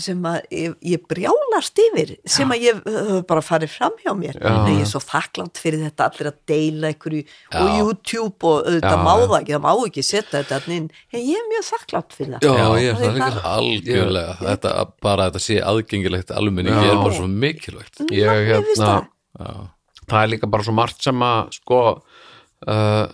[0.00, 4.38] sem að ég, ég brjálast yfir sem að ég höf bara farið fram hjá mér
[4.40, 7.60] en ég er svo þakklátt fyrir þetta allir að deila ykkur í Já.
[7.62, 11.40] og YouTube og Já, má það ekki, það má ekki setja þetta inn, en ég
[11.40, 13.44] er mjög þakklátt fyrir það Já, ég er það líka.
[13.52, 14.74] algjörlega þetta,
[15.06, 16.90] bara að þetta sé aðgengilegt almenningi Já.
[16.92, 18.04] er bara svo mikilvægt.
[18.12, 18.92] Ég, hérna,
[19.38, 20.20] það.
[20.20, 23.04] er líka bara svo margt sem að sko uh,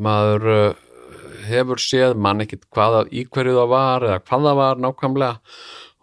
[0.00, 0.88] maður uh,
[1.48, 5.32] hefur séð mann ekkit hvað í hverju það var eða hvað það var nákvæmlega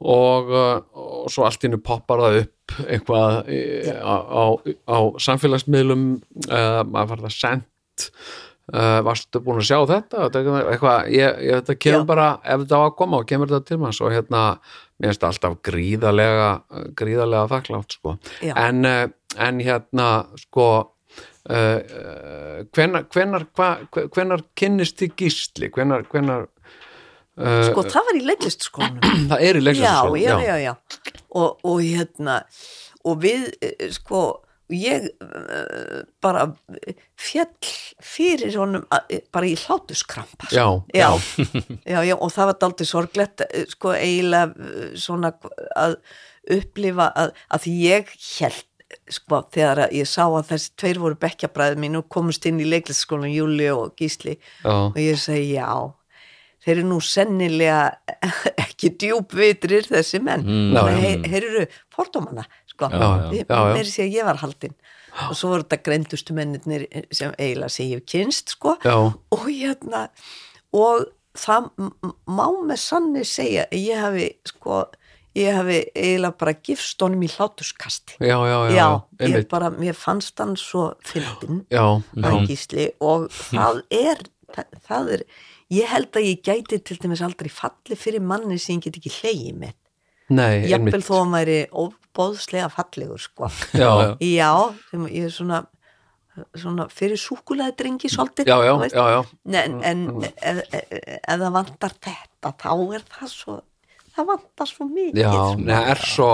[0.02, 4.44] og, uh, og svo allt innu poppar það upp eitthvað í- á, á,
[4.88, 6.04] á samfélagsmiðlum
[6.50, 8.14] uh, maður var það sent.
[8.70, 10.28] Uh, varstu búin að sjá þetta?
[10.30, 12.10] Þetta eitthvað, ég, ég, þetta kemur Já.
[12.12, 14.02] bara ef þetta á að koma og kemur þetta til manns.
[14.06, 14.44] Og hérna,
[15.02, 16.50] mér finnst það alltaf gríðarlega
[17.02, 18.14] gríðarlega þakklátt sko.
[18.46, 18.54] Já.
[18.68, 19.10] en, uh,
[19.42, 23.72] en hérna sko uh, uh, hvenar, hvenar, hva,
[24.14, 25.72] hvenar kynnist þið gísli?
[25.74, 26.46] Hvenar, hvenar
[27.40, 30.74] sko það var í leiklistaskólanum það er í já, leiklistarskóla já, já, já.
[31.30, 32.38] Og, og hérna
[33.08, 34.24] og við eh, sko
[34.70, 36.46] ég uh, bara
[37.18, 37.70] fjall
[38.06, 38.86] fyrir honum
[39.34, 40.50] bara í hlátuskrampa.
[40.54, 41.10] Já, já,
[41.86, 45.34] já, já, og það var daldið sorglegt eh, sko eiginlega eh, svona
[45.76, 46.00] að
[46.50, 48.66] upplifa að, að ég held
[49.14, 53.34] sko þegar ég sá að þessi tveir voru bekkjabræði mín og komust inn í leiklisskólan
[53.34, 54.38] Júli og Gísli.
[54.64, 54.90] Já.
[54.90, 55.70] og ég segi já
[56.64, 57.82] þeir eru nú sennilega
[58.66, 60.46] ekki djúpvitrir þessi menn.
[60.46, 60.80] Mm.
[61.00, 61.66] Þeir þeir eru
[61.96, 64.76] fordómana sko, meiri sé að ég var haldin
[65.26, 68.78] og svo voru þetta greindustu mennir sem eiginlega sem ég kynst sko.
[69.36, 70.08] Og hérna
[70.76, 71.70] og það
[72.30, 74.84] má með sanni segja að ég hafi sko
[75.38, 78.88] ég hafi eiginlega bara gifst honum í hlátuskasti já, já, já, já,
[79.30, 81.64] ég bara, mér fannst hann svo fyndin
[83.06, 84.24] og það er
[84.88, 85.24] það er,
[85.74, 89.14] ég held að ég gæti til dæmis aldrei falli fyrir manni sem ég get ekki
[89.20, 89.76] hleyið með.
[90.70, 93.50] Jafnvel þó að hann væri óbóðslega fallegur sko.
[93.74, 93.92] Já,
[94.22, 94.52] já,
[94.92, 95.64] sem ég er svona
[96.56, 98.96] svona fyrir súkulega drengi svolítið já, já, þú veist.
[98.96, 99.64] já, já.
[99.64, 100.62] en, en ef,
[101.26, 103.56] það vantar þetta þá er það svo
[104.16, 106.30] það vantar svo mikið Já, nei, það er svo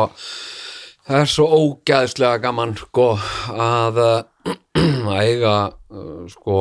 [1.06, 3.10] það er svo ógæðslega gaman sko
[3.53, 4.15] að uh,
[5.10, 6.57] að eiga uh, sko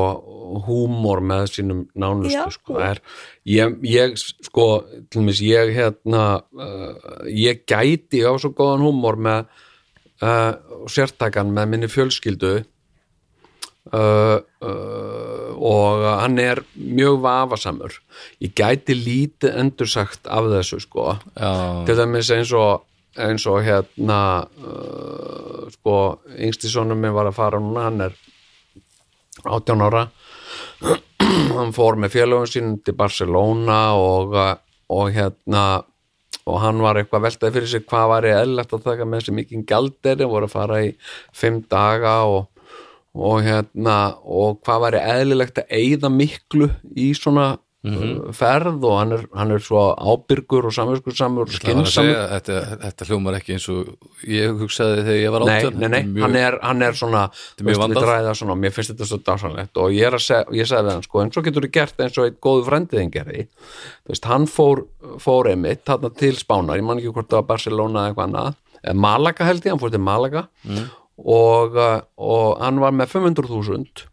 [0.67, 3.01] húmor með sínum nánustu Já, sko, er,
[3.49, 4.69] ég, ég sko,
[5.09, 9.49] til dæmis ég hérna uh, ég gæti á svo góðan húmor með
[10.23, 10.53] uh,
[10.93, 18.01] sértakan með minni fjölskyldu uh, uh, og hann er mjög vafasamur.
[18.43, 21.15] Ég gæti lítið endursagt af þessu sko.
[21.37, 22.85] Já, til dæmis eins og
[23.21, 25.97] eins og hérna uh, sko,
[26.35, 28.17] yngsti sonum minn var að fara núna, hann er
[29.45, 30.07] 18 ára.
[31.55, 34.35] Hann fór með félögum sínum til Barcelona og,
[34.93, 35.83] og hérna
[36.45, 39.37] og hann var eitthvað veltaði fyrir sig hvað var ég eðlilegt að taka með þessi
[39.39, 40.91] mikið galderi voru að fara í
[41.37, 42.51] fimm daga og,
[43.17, 46.69] og hérna og hvað ég eðlilegt að eyða miklu
[47.01, 47.55] í svona
[47.85, 52.57] uh, ferð og hann er, hann er svo ábyrgur og samvinskursamur og Það skynnsamur þetta,
[52.85, 53.91] þetta hljómar ekki eins og
[54.25, 55.77] ég hugsaði þegar ég var Nei, átján.
[55.83, 57.23] nei, nei, Mjög- hann er, hann er svona
[58.41, 61.45] svona, mér finnst þetta svo dásanlegt og ég segja, ég sagði hann sko, en svo
[61.45, 63.47] getur þú gert eins og eitt góðu frendiðin gerði?
[64.09, 64.87] Veist, hann fór,
[65.21, 65.53] fór
[65.85, 68.55] þarna til Spánar, ég man ekki hvort það var Barcelona eða eitthvað annað,
[68.95, 70.89] Malaga held ég hann fór til Malaga Mm.
[71.21, 74.07] og, uh, og hann var með 500.000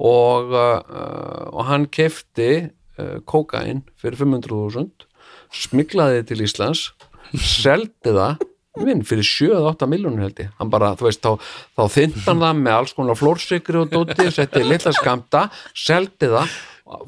[0.00, 2.68] og, uh, og hann kefti uh,
[3.28, 5.08] kókain fyrir 500.000
[5.50, 6.90] smiklaði til Íslands
[7.34, 8.46] seldi það
[8.80, 10.50] minn fyrir 7-8 miljónur held ég.
[10.60, 14.28] Hann bara, þú veist, þá, þá þynnti hann það með alls konar flórsikri og dóti
[14.32, 16.54] setti litla skamta, seldi það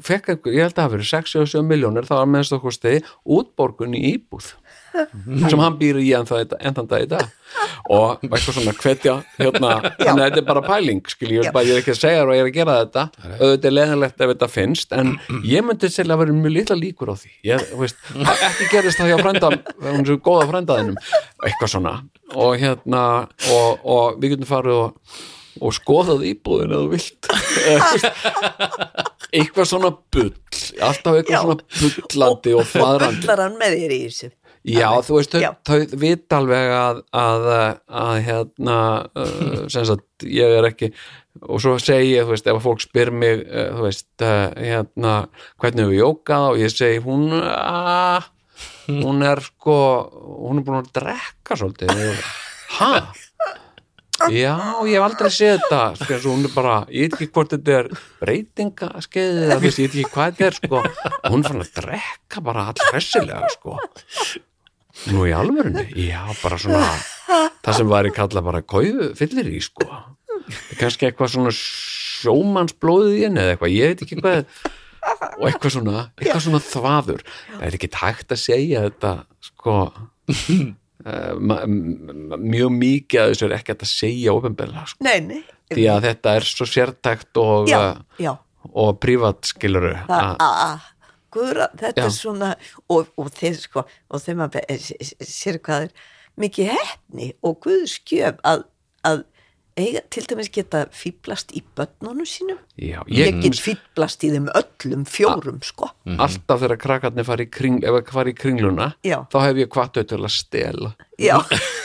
[0.03, 3.01] fekk einhver, ég held að það verið 6-7 miljónur, það var meðst okkur stegi
[3.37, 4.53] útborgun í íbúð
[5.49, 7.31] sem hann býr í enn þann dag í dag.
[7.93, 11.77] Og eitthvað svona hvetja hérna, þannig að þetta er bara pæling skil, ég, bara, ég
[11.77, 13.03] er ekki að segja og ég er að gera þetta.
[13.33, 15.13] Auðvitað er leðanlegt ef þetta finnst en
[15.49, 17.31] ég myndi til að vera mjög litla líkur á því.
[17.49, 18.01] Ég, veist,
[18.49, 19.51] ekki gerist það hjá frænda
[19.83, 20.97] hún er svo góða frændaðinum
[21.43, 21.93] eitthvað svona.
[22.33, 23.03] Og hérna
[23.53, 25.17] og, og við getum farið og,
[25.61, 27.21] og skoðað íbúðin eða þú vilt
[29.33, 30.31] eitthvað svona bull
[30.83, 31.41] alltaf eitthvað Já.
[31.43, 31.57] svona
[32.07, 34.29] bullandi og þvaðrandi Bullar hann með þér í þessu
[34.63, 35.33] Já, þú veist,
[35.67, 37.47] þau, vita alveg að, að,
[37.99, 38.75] að hérna,
[39.19, 40.87] uh, sem sagt, ég er ekki,
[41.43, 44.45] og svo segi ég, þú veist, ef að fólk spyr mig, uh, þú veist, uh,
[44.55, 45.15] hérna,
[45.59, 48.29] hvernig hefur jókað og ég segi, hún, að,
[49.01, 49.75] hún er sko,
[50.45, 51.91] hún er búin að drekka svolítið.
[52.77, 52.93] Hæ?
[54.31, 54.55] Já,
[54.87, 57.91] ég hef aldrei séð þetta, sko, hún er bara, ég veit ekki hvort þetta er
[58.23, 60.83] breytingaskeiðið, ég veit ekki hvað þetta er, sko,
[61.33, 63.75] hún fann að drekka bara allhressilega, sko.
[65.13, 65.87] Nú í alvörunni?
[65.97, 66.85] Já, bara svona
[67.63, 69.87] það sem væri kallað bara kóðu fyllir í sko.
[70.79, 74.45] Kannski eitthvað svona sjómannsblóðið í henni eða eitthvað, ég veit ekki hvað
[75.39, 77.25] og eitthvað svona, eitthvað svona þvaður.
[77.55, 79.13] Það er ekki tægt að segja þetta
[79.49, 79.75] sko.
[81.03, 85.41] Eh, mjög mikið að þessu er ekki að segja ofinbella sko, Nei, nei.
[85.73, 88.31] Því að þetta er svo sértækt og, Já, eh, já.
[88.71, 90.85] og prívat skiluru að,
[91.33, 92.07] guðra, þetta Já.
[92.07, 92.51] er svona
[92.87, 94.89] og, og þeir sko og þeir maður
[95.27, 98.65] sér hvað er mikið hefni og guðskjöf að,
[99.05, 99.23] að
[99.79, 102.59] eiga til dæmis geta fýblast í börnunum sínum.
[102.77, 105.89] Já, ég, ég, get fýblast í þeim öllum fjórum sko.
[106.13, 109.23] Alltaf þegar krakkarnir fari í, kring, ef að fari í kringluna Já.
[109.33, 110.93] þá hef ég kvartu til að stela.
[111.21, 111.39] Já,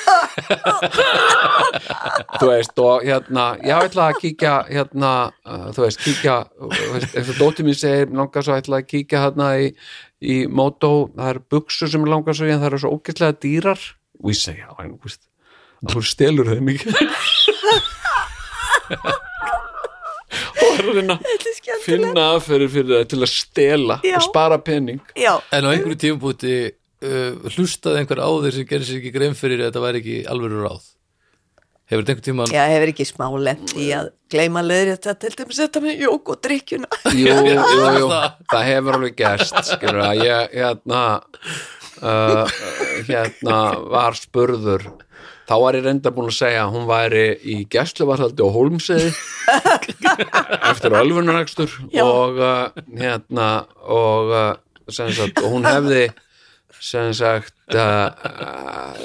[2.38, 5.12] þú veist og hérna ég ætla að kíkja hérna
[5.46, 6.36] uh, þú veist kíkja
[6.94, 9.70] veist, eins og dóttir mín segir langar svo ætla að kíkja hérna í,
[10.22, 13.80] í mótó það eru buksur sem langar svo í en það eru svo ógeðslega dýrar.
[14.22, 15.22] Og ég segja veist
[15.78, 16.48] að þú stelur
[20.58, 24.16] og er að finna aðferðir fyrir það til að stela Já.
[24.18, 25.00] og spara pening.
[25.18, 26.54] Já, En á einhverju tímabúti
[27.04, 30.22] uh, hlustaði einhver á þeir sem gerir sér ekki grein fyrir að þetta væri ekki
[30.30, 30.94] alveg ráð
[31.88, 35.30] Hefur þetta einhver tíman já, hefur ekki smá lent í að gleyma leiðri þetta til
[35.38, 36.88] dæmis þetta með jók og drikkjuna.
[37.16, 37.62] jú, jú,
[37.96, 38.08] jú,
[38.52, 41.02] það hefur alveg gerst skilur að ég hérna
[42.02, 42.56] uh,
[43.08, 43.58] hérna
[43.88, 44.84] var spurður
[45.48, 49.10] þá var ég reynda búin að segja að hún væri í gæsluvarhaldi á Hólmsiði
[50.70, 52.04] eftir ölfunarækstur Já.
[52.04, 53.48] og uh, hérna
[53.88, 56.10] og, uh, sem sagt, og hún hefði
[56.80, 58.12] sem sagt uh,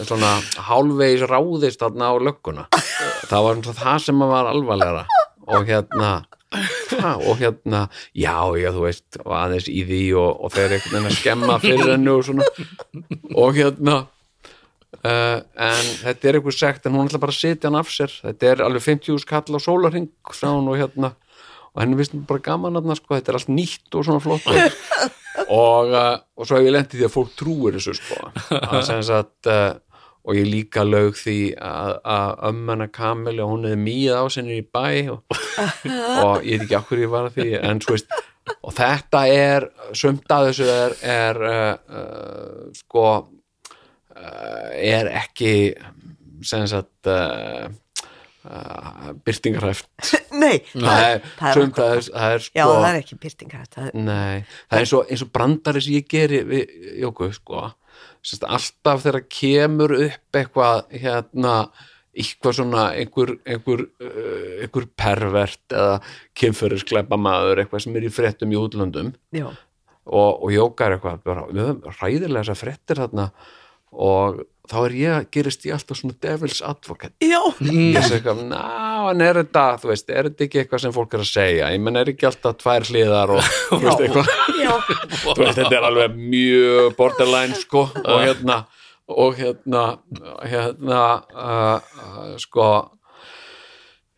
[0.03, 0.35] svona
[0.68, 2.68] hálfvegis ráðist þarna á lögguna.
[3.30, 5.03] Það var það sem var alvarlegra.
[5.53, 6.14] Og hérna
[7.02, 11.10] ha, og hérna, já, já, þú veist aðeins í því og, og þeir einhvern veginn
[11.10, 12.49] að skemma fyrir hennu og svona.
[13.34, 13.98] Og hérna
[15.02, 18.14] uh, en þetta er eitthvað sekt en hún ætla bara að sitja hann af sér.
[18.22, 21.14] Þetta er alveg 50 skall á sólarhing sá hún og hérna
[21.73, 24.49] og henni finnst bara gaman að sko, þetta er allt nýtt og svona flott.
[25.49, 28.27] Og, uh, og svo hef ég lent í því að fólk trúir þessu sko.
[28.53, 28.91] Að
[29.49, 29.71] uh,
[30.23, 34.59] og ég líka lög því að, að ömmana Kamil og hún hefði mýð á sinni
[34.61, 35.23] í bæ og,
[36.23, 38.15] og ég veit ekki okkur ég var að því en svo veist
[38.53, 45.53] og þetta er, sumt að þessu er, er uh, uh, sko uh, er ekki
[46.43, 47.67] sem sagt uh,
[49.27, 49.87] byrtingarhæft
[50.43, 53.17] Nei, það er, það er sumt að þess- það er sko Já, það er ekki
[53.23, 56.75] byrtingar það er, Nei, það er eins og, eins og brandari sem ég geri við
[57.03, 57.63] Jóku, sko.
[58.23, 61.55] Sest, alltaf þegar kemur upp eitthvað hérna
[62.13, 65.95] eitthvað svona einhver, einhver, uh, einhver pervert eða
[66.37, 71.23] kynfyrirskleipa maður eitthvað sem er í fréttum í útlöndum Já, og, og Jóka er eitthvað
[71.25, 71.47] bara,
[71.97, 73.25] ræðilega þessar fréttir þarna
[73.93, 77.13] og þá er ég, gerist ég alltaf svona devils advocate.
[77.23, 78.61] Já, ég segi eitthvað, ná,
[79.11, 81.73] en er þetta þú veist, er þetta ekki eitthvað sem fólk er að segja?
[81.75, 84.31] Ég menn er ekki alltaf tvær hliðar og þú veist eitthvað,
[85.25, 87.89] þú veist, þetta er alveg mjög borderline sko.
[88.03, 88.63] Og hérna
[89.07, 89.97] og hérna
[90.47, 91.01] hérna
[91.35, 92.67] uh, uh, sko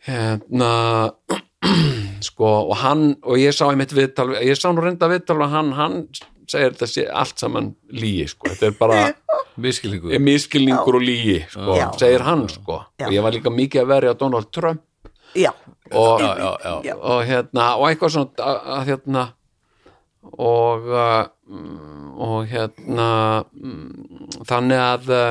[0.06, 1.10] hérna
[2.28, 5.74] sko og hann og ég sá einmitt viðtal ég sá nú reynda viðtal og hann
[5.74, 5.98] hann
[6.52, 8.50] segir þetta sé allt saman lígi sko.
[8.52, 9.00] Þetta er bara
[9.66, 12.82] miskilningu er miskilningur og lígi sko, segir hann sko.
[13.00, 13.08] Já.
[13.08, 14.84] og ég var líka mikið að verja Donald Trump.
[15.36, 15.52] Já,
[15.92, 16.22] og,
[16.86, 19.26] Já, og hérna og eitthvað svona að, hérna
[20.40, 23.10] og uh, mm, og hérna
[23.52, 25.28] mm, þannig að uh,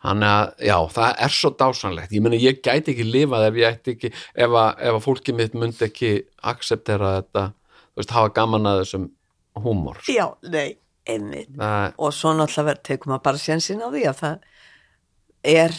[0.00, 2.12] þannig að, já, það er svo dásanlegt.
[2.16, 5.34] Ég meni, ég gæti ekki lifað ef ég ætti ekki, ef að, ef að fólki
[5.36, 6.12] mitt myndi ekki
[6.50, 9.08] acceptera þetta þú veist, hafa gaman að þessum
[9.56, 10.12] húmor sko.
[10.12, 10.78] já, nei,
[11.08, 11.50] einmitt.
[11.56, 14.38] Það, og svo náttúrulega tekum maður bara sjensin á því að það
[15.54, 15.76] er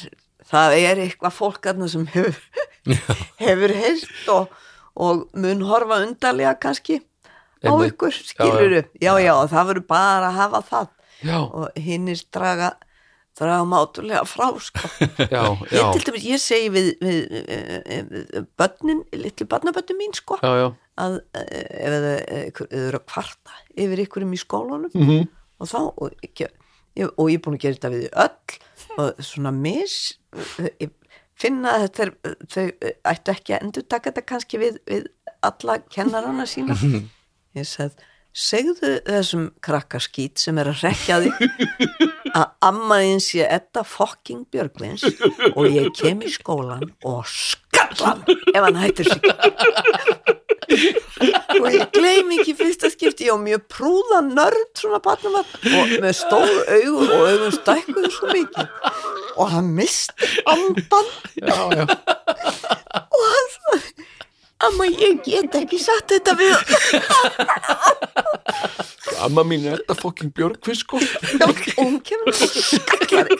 [0.51, 2.37] það er eitthvað fólk aðna sem hefur
[3.45, 4.53] hefur heyrst og,
[4.97, 6.99] og mun horfa undarlega kannski
[7.61, 7.93] á Einmitt.
[7.93, 10.87] ykkur, skilur Já, já, já, það verður bara að hafa það.
[11.21, 12.71] Já, og hinnir draga
[13.37, 14.89] draga mátulega frá sko.
[15.35, 17.19] já, ég dæmis, ég segi við, við,
[17.87, 20.67] við, við börnin, litlu barnabörnin mín sko, já, já,
[21.01, 24.95] að eh, ef þau ef þau eru að kvarta yfir ykkurum í skólanum.
[24.95, 25.29] Mhm.
[25.61, 26.47] og þá og, ekki,
[26.97, 29.97] ég, og ég er búin að gera þetta við öll og svona mis
[30.81, 30.93] ég
[31.41, 32.13] finna að þetta er
[32.53, 32.65] þau
[33.13, 35.09] ættu ekki að endur taka þetta kannski við, við
[35.41, 36.77] alla kennarana sína.
[37.57, 41.41] Ég sagði segðu þessum krakkaskít sem er að rekja þig
[42.31, 45.03] að ammaðin sé þetta fucking Björgvins
[45.51, 49.19] og ég kem í skólan og skallan ef hann hættir sig
[51.61, 53.27] og ég gleym ekki fyrsta skipti.
[53.29, 58.31] Ég á mjög prúða nörd svona barnum og með stór augu og augun stækkuðu svo
[58.31, 58.71] mikið.
[59.37, 61.85] Og hann misti andan já, já.
[63.01, 64.09] og hann sagði
[64.61, 66.55] amma ég get ekki sagt þetta við
[69.25, 70.99] amma mín er þetta fokking björgvist sko.
[71.45, 73.31] Og hún kemur og skallar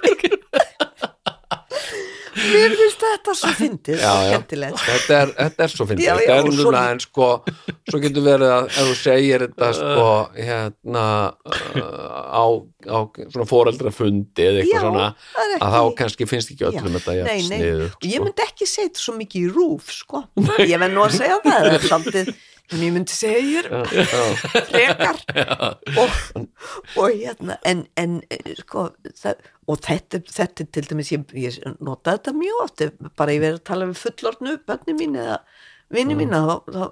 [2.49, 4.01] mér finnst þetta svo fyndið
[4.81, 6.07] Þetta, þetta er svo fyndið.
[6.25, 7.27] Er og svo- núna en sko
[7.91, 10.07] svo getur verið að ef þú segir þetta sko
[10.37, 12.45] hérna uh, á,
[12.87, 12.97] á
[13.31, 16.95] svona foreldrafundi eða eitthvað Já, svona er að ekki- þá kannski finnst ekki öllum Já,
[16.97, 18.25] þetta jafn nei, nei, sniðugt, og ég sko.
[18.29, 20.23] myndi ekki segja þetta svo mikið í rúf sko,
[20.65, 22.33] ég verð nú að segja það það er svolítið,
[22.71, 23.69] en ég myndi segja hér
[24.69, 25.19] frekar.
[26.01, 26.45] Og,
[26.95, 28.87] og hérna en, en eh, sko
[29.17, 32.83] það, og þetta, þetta til dæmis ég, ég nota þetta mjög oft
[33.19, 35.39] bara ég verið að tala við fullorðnu bönni mín eða
[35.91, 36.83] vinni mín þá, þá,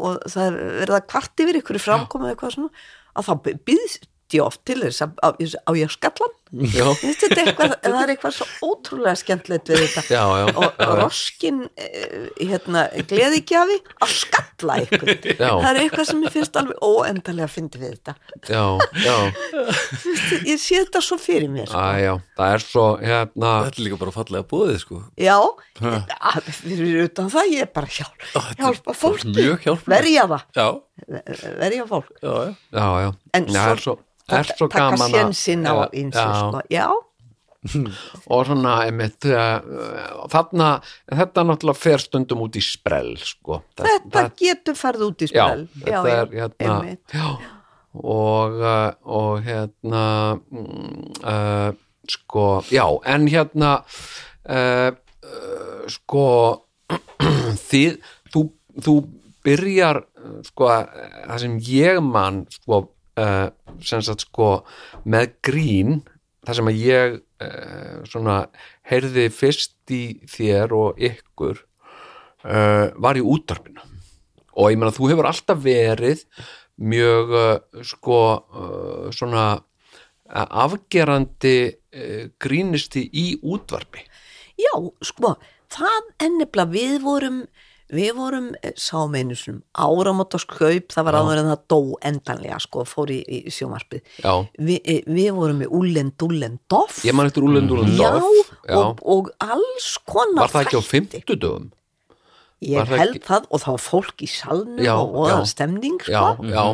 [0.00, 2.86] og það er verið að kvart yfir ykkur framkomið eitthvað svona
[3.16, 3.34] að þá
[3.68, 5.28] býðst ég oft til þess að á,
[5.76, 10.04] ég að eitthvað, það er eitthvað svo ótrúlega skemmtilegt við þetta.
[10.14, 10.90] Já, já, og já, já.
[11.00, 15.50] roskin eh, hérna, gleðigjafi að skalla ykkur Já.
[15.50, 18.14] það er eitthvað sem ég finnst alveg óendalega að fyndi við þetta.
[18.46, 18.64] Já,
[19.02, 19.16] já,
[20.46, 21.82] ég sé þetta svo fyrir mér sko.
[21.82, 25.02] Æ, já, það er svo, hérna, Þetta er líka bara fallega búið sko.
[25.20, 25.36] Já,
[25.82, 28.26] að, fyrir utan það ég er bara hjálp,
[28.62, 29.48] hjálpa fólki.
[29.90, 30.68] verja það, Já,
[31.58, 32.12] verja fólk.
[32.22, 32.52] Já, já.
[32.76, 33.50] Já, já, en
[33.82, 36.34] svo, er svo taka gaman að- sénsinn á Já, ýmsu já.
[36.40, 36.60] sko.
[36.70, 36.86] já,
[38.30, 40.68] og svona, einmitt, uh, þarna,
[41.10, 43.62] þetta náttúrulega fer stundum út í sprell, sko.
[43.76, 47.38] Það- þetta það- getur farið út í Já, spil þetta er hérna já,
[47.96, 50.04] og, uh, og hérna
[51.24, 51.72] uh,
[52.08, 53.72] sko, já, en hérna
[54.48, 54.90] uh,
[55.88, 56.62] sko
[57.70, 57.98] þið,
[58.30, 58.42] þú,
[58.82, 58.94] þú
[59.46, 60.04] byrjar
[60.46, 60.68] sko,
[61.26, 62.84] það sem ég man sko,
[63.20, 63.48] uh,
[63.84, 64.50] sem sagt sko
[65.08, 66.00] með grín
[66.46, 68.36] það sem að ég uh, svona
[68.86, 73.82] heyrði fyrst í þér og ykkur uh, var í útarpinu
[74.56, 76.24] og ég meina þú hefur alltaf verið
[76.76, 81.58] mjög uh, sko uh, svona uh, afgerandi
[82.36, 84.02] grínisti í útvarpi.
[84.60, 85.30] Já, sko,
[85.72, 87.38] það ennibla við vorum
[87.92, 91.78] við vorum, eh, sáum einu svona áramótaskaup, það var áður en það dó
[92.10, 97.04] endanlega, sko, fór í, í sjómarpið já, Vi, eh, við vorum með Ullen Dullen Doff
[97.06, 98.74] ég man eftir Úlend Úlend já, Doff já.
[98.76, 100.90] Og, og alls konar var það ekki á þætti.
[101.22, 101.70] fimmtudöfum?
[102.66, 105.46] Ég held ekki- það og það var fólk í salnum Já, og, og já.
[105.46, 106.64] stemning, já, sko já,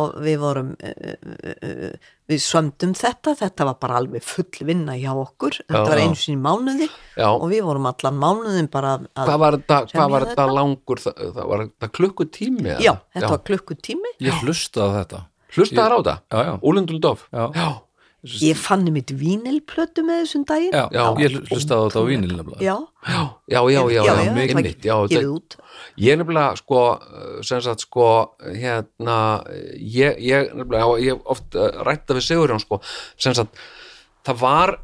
[0.00, 4.96] og við vorum uh, uh, uh, við sömdum þetta, þetta var bara alveg full vinna
[4.98, 6.04] hjá okkur, þetta Já, var já.
[6.08, 6.88] einu sinni í mánuði
[7.20, 7.28] Já.
[7.30, 10.58] og við vorum allan mánuðin bara að hvað var þetta, semja hvað var þetta þetta.
[10.58, 12.80] langur það, það var þetta klukkutími eða?
[12.88, 15.22] Já, þetta var klukkutími Ég hlusta á þetta
[15.54, 16.16] hlustaðar á þetta?
[16.34, 16.54] Já, já.
[16.62, 17.26] Úlend Úlend Doff?
[17.30, 17.44] Já.
[17.54, 17.68] já,
[18.40, 21.02] Ég fann mitt vínilplötu með þessum daginn Já, Já.
[21.20, 23.20] ég hlusta á þetta á vínil nefnilega Já, já,
[23.52, 25.58] já, já, já, já, já, einmitt, það já, var gefið þetta- út
[26.00, 28.06] Ég er nefnilega sko, uh, sem sagt sko,
[28.42, 29.18] hérna,
[29.78, 32.80] ég, ég nefnilega, ég oft uh, rætta við Sigurjón sko,
[33.20, 33.60] sem sagt,
[34.26, 34.74] það var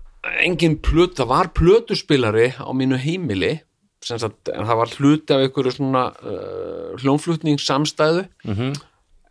[0.45, 3.57] engin plöt, það var plötuspilari á mínu heimili,
[4.05, 8.71] sem sagt, en það var hluti af einhverju svona uh, hljónflutningssamstæðu, Mhm.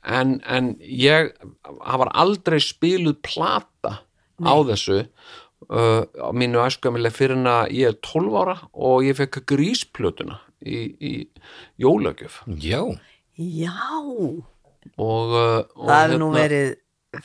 [0.09, 1.31] en, en ég,
[1.63, 3.99] það var aldrei spiluð plata
[4.43, 5.05] á þessu,
[5.69, 10.39] uh, á mínu æskamili fyrir en að ég er 12 ára og ég fekk grísplötuna
[10.65, 11.13] í, í
[11.81, 12.43] jólagjöf.
[12.59, 12.83] Já,
[13.39, 13.71] Já,
[14.03, 16.69] og, uh, og það hefur nú verið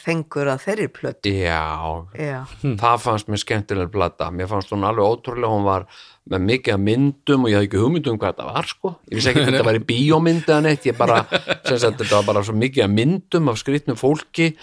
[0.01, 1.31] fengur að þeirri plötu.
[1.43, 1.65] Já,
[2.17, 2.39] Já,
[2.81, 5.85] það fannst mér skemmtilega plata, mér fannst hún alveg ótrúlega hún var
[6.31, 8.93] með mikið myndum og ég hafði ekki hugmynd um hvað þetta var sko.
[9.11, 10.87] Ég vissi ekki að þetta var í bíómynd eða neitt.
[10.89, 11.19] Ég bara,
[11.69, 14.55] sem sagt, þetta var bara svo mikið myndum af skrýtnum fólki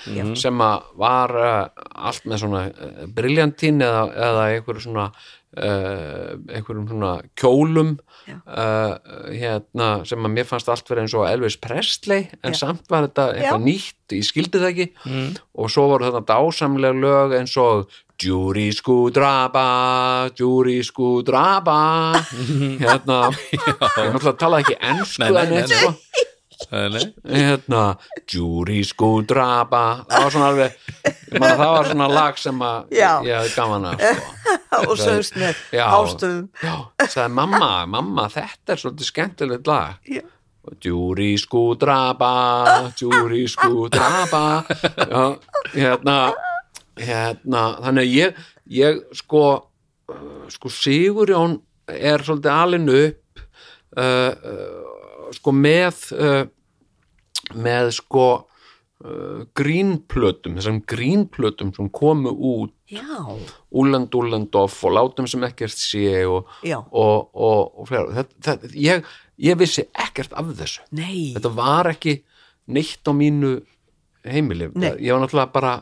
[0.41, 5.11] sem að var uh, allt með svona uh, briljantín eða, eða einhverju svona
[5.57, 8.93] uh, einhverjum svona kjólum uh,
[9.31, 12.61] hérna, sem að mér fannst allt verið eins og Elvis Presley en Já.
[12.63, 13.65] samt var þetta eitthvað Já.
[13.65, 14.87] nýtt ég skildi það ekki.
[15.55, 17.91] Og svo voru þetta dásamlega lög eins og
[18.21, 21.77] Júri skúdraba Júri skúdraba
[22.83, 26.27] hérna ég náttúrulega talaði ekki ennsku Nei, nei, en nei,
[26.69, 27.83] hérna
[28.29, 30.75] Júri skúdraba það var svona alveg
[31.31, 34.35] ég man að það var svona lag sem að ég hefði gaman að sko.
[34.91, 35.85] og sögst með Já.
[35.97, 36.75] ástöðum já,
[37.07, 39.97] sagði mamma, mamma þetta er svolítið skemmtilegt lag.
[40.05, 40.23] Já.
[40.85, 42.31] Júri skúdraba
[42.99, 45.23] Júri skúdraba já,
[45.73, 46.17] hérna
[47.01, 51.57] hérna, þannig að ég ég sko uh, sko Sigurjón
[51.91, 53.41] er svolítið alinn upp
[53.97, 54.90] uh, uh,
[55.35, 56.43] sko með uh,
[57.57, 62.75] með sko uh, grínplötum, þessum grínplötum sem komu út
[63.71, 68.11] Úland Úland off og látum sem ekkert sé og, og, og, og fleira.
[68.17, 69.07] Þetta, þetta, ég,
[69.47, 70.83] ég vissi ekkert af þessu.
[70.97, 71.31] Nei.
[71.37, 72.17] Þetta var ekki
[72.71, 73.55] neitt á mínu
[74.27, 74.69] heimili.
[74.75, 74.93] Nei.
[74.99, 75.73] ég var náttúrulega bara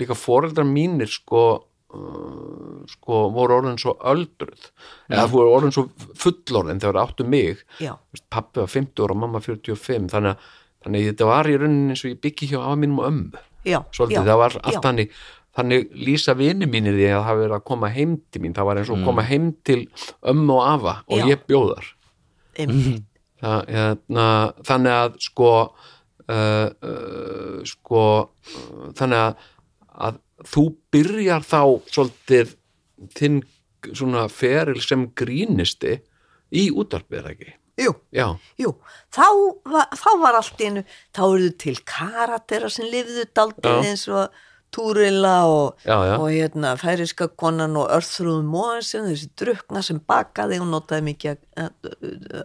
[0.00, 4.70] líka foreldrar mínir sko uh, sko voru orðin svo öldruð.
[5.10, 5.88] Eða voru orðin svo
[6.20, 7.94] fullorðin þegar áttu mig Já,
[8.32, 10.48] pappi var 50 ára og mamma 45 þannig að,
[10.84, 13.44] þannig að þetta var í rauninni eins og ég byggi hjá afa mínum og ömmu
[13.92, 14.82] svolítið, já, það var allt já.
[14.86, 15.14] þannig
[15.60, 18.92] lýsa vini mínir því að það verið að koma heim til mín, það var eins
[18.94, 19.80] og koma heim til
[20.32, 21.26] ömmu og afa og Já.
[21.32, 21.88] ég bjóðar
[22.56, 23.04] Einmitt.
[23.42, 24.26] það, hérna,
[24.68, 25.52] þannig að sko
[26.30, 29.48] uh, uh, sko uh, þannig að,
[30.08, 30.20] að
[30.50, 30.64] þú
[30.94, 32.54] byrjar þá svolítið
[33.16, 33.42] þinn
[33.96, 35.98] svona feril sem grínisti
[36.50, 37.56] í útvarpið er það ekki?
[37.80, 37.94] Jú,
[38.60, 38.70] jú,
[39.14, 39.26] þá
[39.72, 40.82] var, þá var allt einu,
[41.16, 44.40] þá eruðu til karatera sem lifðu daldið eins og
[44.70, 51.06] Túrilla og, og hérna færiska konan og örþrúðum móðansinn, þessi drukna sem bakaði og notaði
[51.08, 51.40] mikið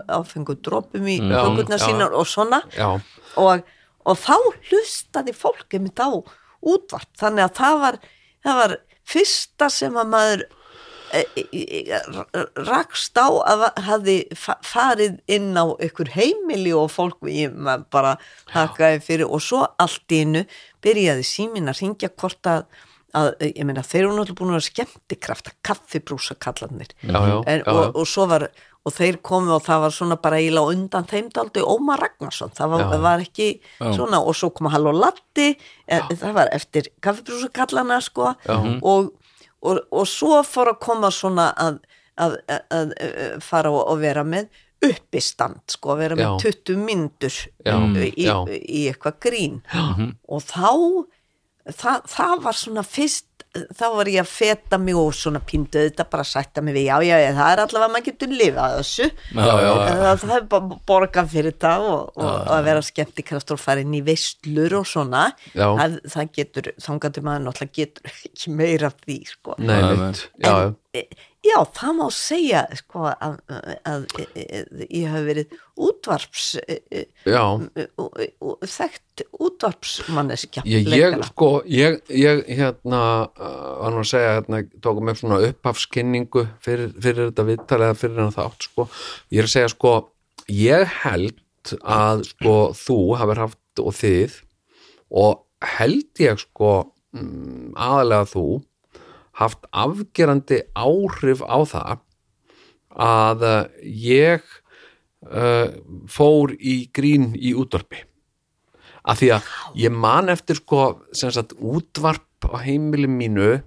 [0.10, 1.86] áfengu dropum í Já, kökurnar já.
[1.86, 2.64] sínar og svona.
[3.38, 3.62] Og,
[4.10, 4.34] og þá
[4.72, 6.10] hlustaði fólk einmitt á
[6.66, 8.00] útvart þannig að það var,
[8.48, 8.76] það var
[9.06, 10.46] fyrsta sem að maður
[12.66, 13.66] rakst á að
[14.38, 17.24] fa farið inn á ykkur heimili og fólk
[17.94, 18.16] bara
[18.54, 20.46] þakkaði fyrir og svo allt í innu
[20.86, 22.68] byrjaði símin að ringja hvort að,
[23.16, 27.60] að ég meina þeir eru náttúrulega búin að vera skemmtikrafta kaffibrúsa kallarnir Já, já, en,
[27.62, 27.92] já, og, já.
[27.94, 28.50] og svo var
[28.86, 32.54] og þeir komu og það var svona bara eiginlega á undan þeim daldi Ómar Ragnarsson
[32.54, 33.00] það var, Já.
[33.02, 33.48] var ekki
[33.82, 38.36] svona og svo kom Halló Latti e, það var eftir kaffibrúsa kallana sko
[38.86, 39.10] og,
[39.66, 41.82] og, og svo fór að koma svona að,
[42.22, 46.52] að, að, að, að fara og, vera með uppistand sko, vera með Já.
[46.52, 47.76] 20 myndur Já,
[48.06, 48.36] í, já.
[48.54, 49.62] í eitthvað grín
[50.30, 50.70] og þá
[51.74, 53.30] það, það var svona fyrst
[53.76, 56.88] þá var ég að feta mig og svona píndu þetta bara að sætta mig við,
[56.90, 59.10] já, já, já, það er allavega maður getur lifað þessu.
[59.10, 59.74] Já, já, já.
[60.02, 63.86] það, það er bara borgað fyrir það og, og, og að vera skemmtikraftur og fara
[63.86, 69.00] inn í veistlur og svona það, það getur, þangatur maður náttúrulega getur ekki meira af
[69.06, 69.60] því sko.
[69.62, 70.85] nei, Já, mitt
[71.46, 74.06] Já, það má segja sko, að, að, að,
[74.90, 75.54] ég hef verið
[75.86, 77.44] útvarps e, e, já
[78.76, 83.54] þekkt útvarpsmanneskja Ég, ég sko, ég, ég hérna, uh,
[83.84, 88.24] var nú að segja hérna, tókum upp svona upphafskinningu fyrir, fyrir þetta viðtal eða fyrir
[88.24, 88.90] hann þátt sko,
[89.36, 89.96] ég er að segja sko
[90.52, 94.40] ég held að sko þú hafur haft og þið
[95.16, 95.44] og
[95.78, 96.72] held ég sko
[97.16, 98.48] mm, aðalega þú
[99.40, 102.04] haft afgerandi áhrif á það
[102.96, 104.44] að uh, ég
[105.28, 105.72] uh,
[106.08, 108.06] fór í grín í útvarpi.
[109.06, 109.50] Að því að
[109.84, 113.60] ég man eftir sko sem sagt útvarp á heimili mínu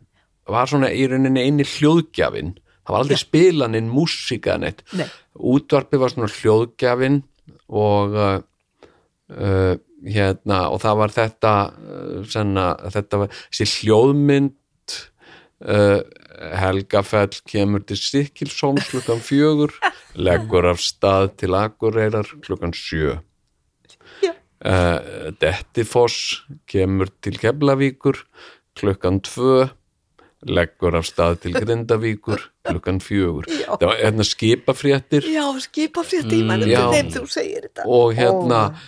[0.48, 2.56] var svona í rauninni eini hljóðgjafin
[2.88, 4.80] það var aldrei spilaninn músíka neitt.
[4.96, 5.04] Nei.
[5.36, 7.20] útvarpi var svona hljóðgjafin
[7.68, 8.38] og uh,
[9.36, 9.74] uh,
[10.08, 11.52] hérna og það var þetta
[12.30, 14.54] senna, þetta var þessi hljóðmynd
[15.64, 16.00] uh,
[16.58, 19.74] Helgafell kemur til Sikilsson klukkan fjögur
[20.18, 23.18] leggur af stað til Akureyrar klukkan sjö.
[24.58, 28.24] Uh, Dettifoss kemur til Keflavíkur
[28.78, 29.68] klukkan tvö
[30.46, 33.48] leggur af stað til Grindavíkur klukkan fjögur.
[33.48, 35.26] Það var hérna skipafréttir.
[35.26, 36.84] Já, skipa fyrir tíma já.
[36.92, 37.86] þeim þú segir þetta.
[37.86, 38.86] Og hérna uh,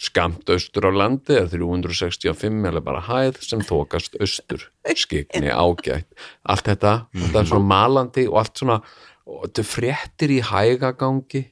[0.00, 4.68] skamt austur á landi er 365 eða bara hæð sem þokast austur.
[4.96, 6.08] Skikni ágætt.
[6.48, 8.78] Allt þetta, þetta er svona malandi og allt svona,
[9.28, 11.44] og þetta er fréttir í hægagangi.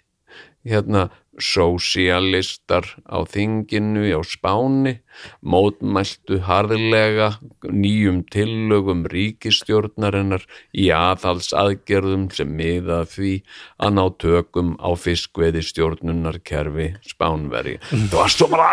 [0.64, 1.08] Hérna
[1.42, 4.98] sósialistar á þinginu á Spáni
[5.44, 7.28] mótmæltu harðlega
[7.70, 10.44] nýjum tillögum ríkistjórnarinnar
[10.74, 13.34] í aðhalsaðgerðum sem miða því
[13.78, 18.68] að ná tökum á fiskveiði stjórnunarkerfi Spánveri það var svo bara,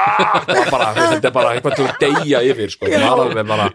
[0.74, 2.92] bara þetta er bara eitthvað til að deyja yfir sko.
[2.92, 3.70] alveg bara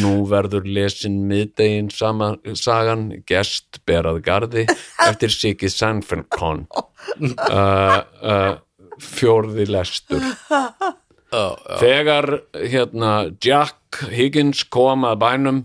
[0.00, 4.66] nú verður lesin miðdegin sama sagan gest berað gardi
[5.08, 6.66] eftir Siggi Sanfelkon
[7.50, 8.56] uh, uh,
[9.00, 10.24] fjórði lestur.
[11.30, 12.26] Þegar
[12.58, 15.60] hérna Jack Higgins kom að bænum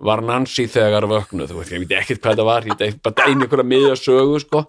[0.00, 1.52] var Nancy þegar vöknuð.
[1.52, 4.64] Þú veit ekkert hvað það var ég veit bara einu einhverja miðja sögu sko.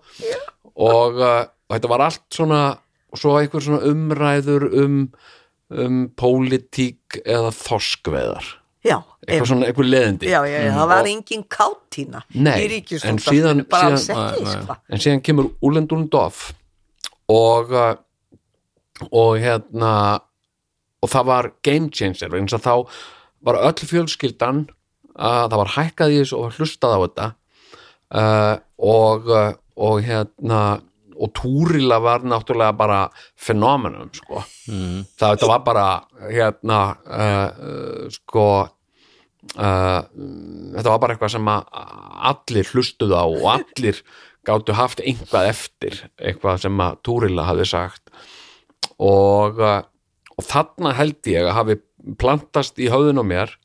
[0.76, 2.64] og, uh, þetta var allt svona
[3.11, 4.98] og svo einhver svona umræður um,
[5.72, 8.95] um pólitík eða þorskveðar Já,
[9.28, 13.26] eitthvað svona, einhver leðindi já, já, já, það var engin kátína Nei, í en ríkisútvarpinu,
[13.28, 14.78] síðan- bara síðan- sko.
[14.90, 16.40] en síðan kemur Úlendúlendorf
[17.30, 17.95] og uh,
[19.12, 19.91] og hérna
[21.02, 22.74] og það var game changer þess að þá
[23.45, 24.64] var öll fjölskyldan
[25.18, 27.28] að það var hækkað í þessu og hlustað á þetta
[28.18, 30.82] uh, og uh, og hérna
[31.22, 32.99] og Túrila var náttúrulega bara
[33.38, 34.41] fenómenum sko
[34.72, 35.03] mm.
[35.19, 35.85] það var bara
[36.31, 44.02] hérna uh, uh, sko uh, þetta var bara eitthvað sem allir hlustuðu á og allir
[44.48, 48.10] gáttu haft einhvað eftir eitthvað sem að Túrila hafi sagt
[48.98, 49.81] og, uh,
[50.38, 51.81] og þarna held ég að hafi
[52.22, 53.57] plantast í höfðun á mér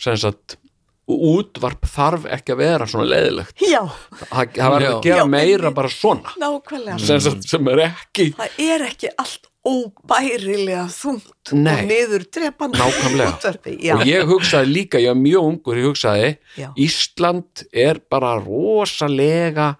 [0.00, 0.59] sem sagt
[1.30, 3.82] útvarp þarf ekki að vera svona leiðilegt Já,
[4.22, 4.90] það, það var Já.
[4.90, 5.76] að gera Já, meira einmitt.
[5.80, 11.74] bara svona nákvæmlega sem, sem er ekki Það er ekki allt óbærilega þungt Nei.
[11.74, 12.22] og niður.
[13.84, 16.70] Já, og ég hugsaði líka, ég var mjög ungur ég hugsaði, Já.
[16.80, 19.74] Ísland er bara rosalega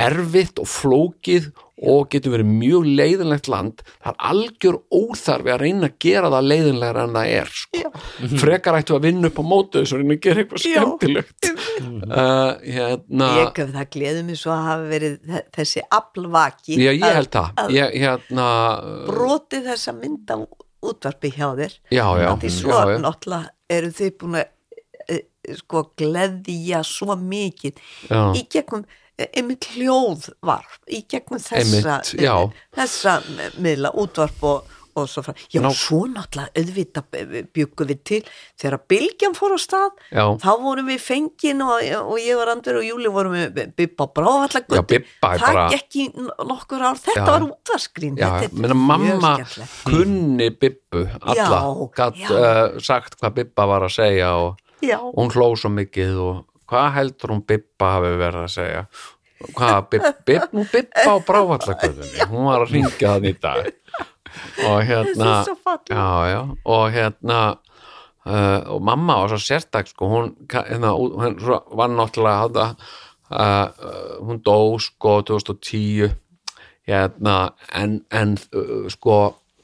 [0.00, 1.50] erfitt og flókið
[1.82, 6.48] og getur verið mjög leiðinlegt land það er algjör óþarfi að reyna að gera það
[6.52, 7.92] leiðinlegra en það er sko.
[8.42, 11.50] frekar ættu að vinna upp á mótu þess að reyna að gera eitthvað skemmtilegt.
[12.02, 16.90] Uh, hérna Ég gef það gleði mig svo að hafa verið þe- þessi aflvaki já,
[16.92, 17.52] ég að- held það.
[17.62, 18.46] að hérna,
[19.10, 20.36] brotið þessa mynd á
[20.82, 21.76] útvarpi hjá þér.
[21.94, 24.48] Já, já, því svo já, náttúrulega eru þið búin að
[25.08, 25.20] e,
[25.58, 27.78] sko gleðja svo mikið
[28.10, 28.20] Já.
[28.38, 28.84] í gegnum
[29.18, 32.36] e, einmitt hljóðvarp í gegnum þessa Einmitt, já.
[32.76, 33.18] þessa
[33.62, 38.18] miðla útvarp og, og svo frá já, Ná- svo náttúrulega auðvitað byggum við til
[38.60, 40.24] þegar bylgjan fór á stað Já.
[40.42, 41.80] þá vorum við fengin og,
[42.12, 46.06] og ég var andur og Júli vorum við Bibba er það bara- gekk í
[46.52, 47.30] nokkur ár þetta Já.
[47.30, 48.20] var útvarskrín
[48.76, 49.32] mamma
[49.88, 52.28] kunni Bibbu alla, Já, gatt já.
[52.36, 54.60] uh, sagt hvað Bibba var að segja og
[55.16, 58.86] hún hló svo mikið og hvað heldur hún Bibba hafi verið að segja?
[59.42, 63.68] Hvað, Bib, Bib, nú Bibba á brávallakvöðunni hún var að ringja þann í dag.
[64.64, 65.32] Og hérna
[65.90, 67.40] já, já, og hérna
[68.24, 71.36] uh, og mamma var svo sérstak sko, hún, hérna, hún
[71.76, 72.66] var náttúrulega hafða,
[73.28, 76.14] uh, uh, hún dó sko 2010
[76.88, 77.36] hérna,
[77.76, 79.18] en, en uh, sko,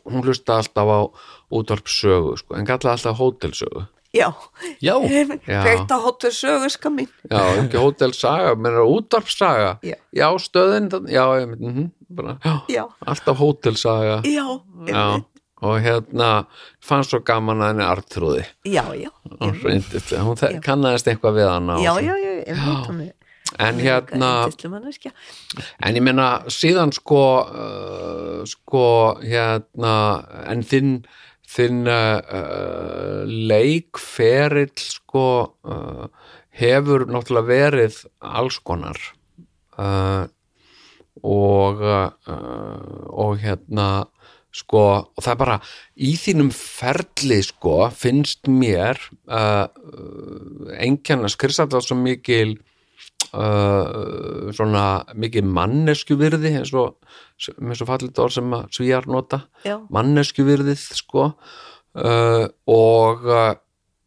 [0.05, 1.01] hún hlusta alltaf á
[1.49, 4.33] útvarpsögu, sko, en kallaði alltaf hótelsögu já.
[4.81, 4.95] Já,
[5.47, 5.63] Já.
[5.63, 7.09] Kveikt á hóttu sögurska mín.
[7.31, 10.29] Já, ekki hótelsaga, menn er útvarpsaga Já.
[10.39, 15.25] stöðin, þann- já, mm -hmm, bara, já, Já, alltaf hótelsaga já, já, einmitt.
[15.63, 16.47] og hérna
[16.81, 19.11] fannst svo gaman að henni Artrúði já, já
[19.65, 20.61] reyndist, hún Já.
[20.61, 22.55] kannaðist eitthvað við hana og Já, já, já,
[22.89, 23.15] einmitt
[23.59, 24.49] en hérna
[25.83, 29.95] en ég meina síðan sko uh, sko hérna
[30.53, 30.93] en þinn
[31.49, 35.29] þinn uh, uh, leikferill sko
[35.65, 36.09] uh,
[36.59, 38.99] hefur náttúrulega verið alls konar.
[39.79, 40.27] Uh,
[41.25, 42.11] og uh,
[43.11, 44.07] og hérna
[44.55, 44.83] sko,
[45.15, 45.59] og það er bara
[45.97, 49.01] í þínum ferli sko finnst mér
[49.31, 49.67] uh,
[50.79, 52.57] einkennast Kristall svo mikil
[53.37, 54.85] uh, svona
[55.19, 56.99] mikil manneskjuvirði eins og
[57.59, 59.45] eins og fallit orð sem svíjar nota.
[59.67, 59.79] Já.
[59.93, 61.33] manneskjuvirðið sko.
[61.99, 63.55] Uh, og uh,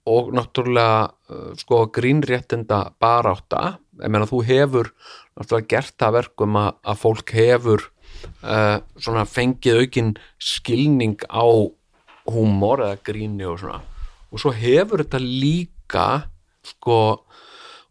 [0.10, 3.77] og náttúrulega uh, sko grínréttinda barátta.
[4.02, 4.91] Ég meina þú hefur
[5.38, 7.85] náttúrulega gert það verkum að, að fólk hefur
[8.41, 11.45] uh, svona fengið aukin skilning á
[12.31, 13.81] húmor eða gríni og svona.
[14.31, 16.07] Og svo hefur þetta líka
[16.65, 16.98] sko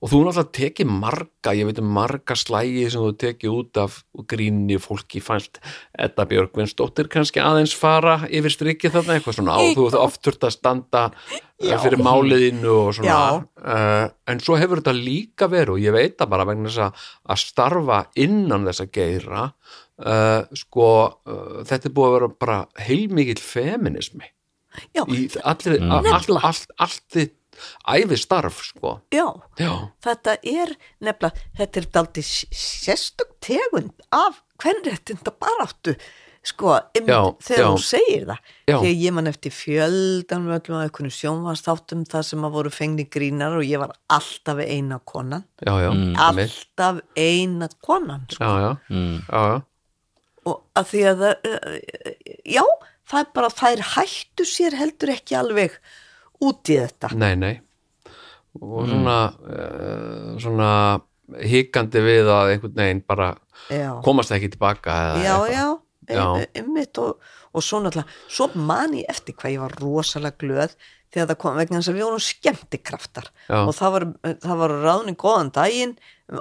[0.00, 3.98] og þú náttúrulega tekið marga, ég veit um marga slægi sem þú tekið út af
[4.30, 5.60] gríni fólki fannst
[5.92, 10.48] Edda Björgvinsdóttir kannski aðeins fara yfir strikið þarna eitthvað svona á, þú hefur oft þurft
[10.48, 11.04] að standa
[11.60, 11.76] Já.
[11.76, 13.44] uh, fyrir máliðinu og svona Já.
[13.60, 17.06] uh, en svo hefur þetta líka verið og ég veit það bara vegna þess að,
[17.34, 19.46] að starfa innan þessa geira
[20.00, 24.32] uh, sko uh, þetta er búið að vera bara heilmikill feminismi
[24.94, 25.90] Já, í allir, mm.
[25.90, 26.46] allt, Nefnilega.
[26.46, 27.36] allt, allt þitt
[27.88, 29.26] æfi starf sko já,
[29.60, 29.72] já,
[30.06, 35.94] þetta er nefnilega, þetta er daldi sérstök tegund af hvernréttinda baráttu
[36.42, 37.68] sko, einmitt, Já, þegar já.
[37.68, 38.38] þú segir það
[38.70, 38.76] Já.
[38.80, 43.04] þegar ég man eftir fjöldan með öllum að einhvern sjónvastáttum það sem að voru fengni
[43.12, 46.14] grínar og ég var alltaf eina konan já, já, Mm.
[46.16, 48.44] alltaf eina konan sko.
[48.44, 49.18] já, já, mm.
[49.28, 49.62] já, já.
[50.48, 52.14] og að því að það, eh,
[52.56, 52.64] já,
[53.10, 55.76] það er bara þær hættu sér heldur ekki alveg
[56.40, 57.54] út í þetta nei, nei
[58.60, 60.70] og svona uh, svona
[61.46, 63.28] hikandi við að einhvern veginn bara
[63.70, 65.66] já, komast ekki tilbaka já, já,
[66.10, 66.16] Já.
[66.18, 66.46] já.
[66.58, 67.20] einmitt og,
[67.54, 70.74] og svo náttúrulega, svo man ég eftir hvað ég var rosalega glöð
[71.10, 73.60] þegar það kom vegna þess að við vorum skemmtikraftar Já.
[73.60, 74.06] og það var,
[74.46, 75.94] það var ráðning góðan daginn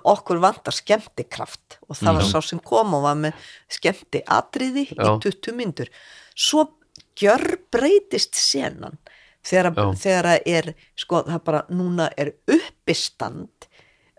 [0.06, 3.48] okkur vantar skemmtikraft og það var sá sem kom og var með
[3.78, 5.16] skemmti atriði í Já.
[5.26, 5.90] 20 myndur
[6.34, 6.68] svo
[7.20, 8.98] gjör breytist senan
[9.50, 9.88] þegar, Já.
[10.04, 13.70] þegar að er sko það bara núna er uppistand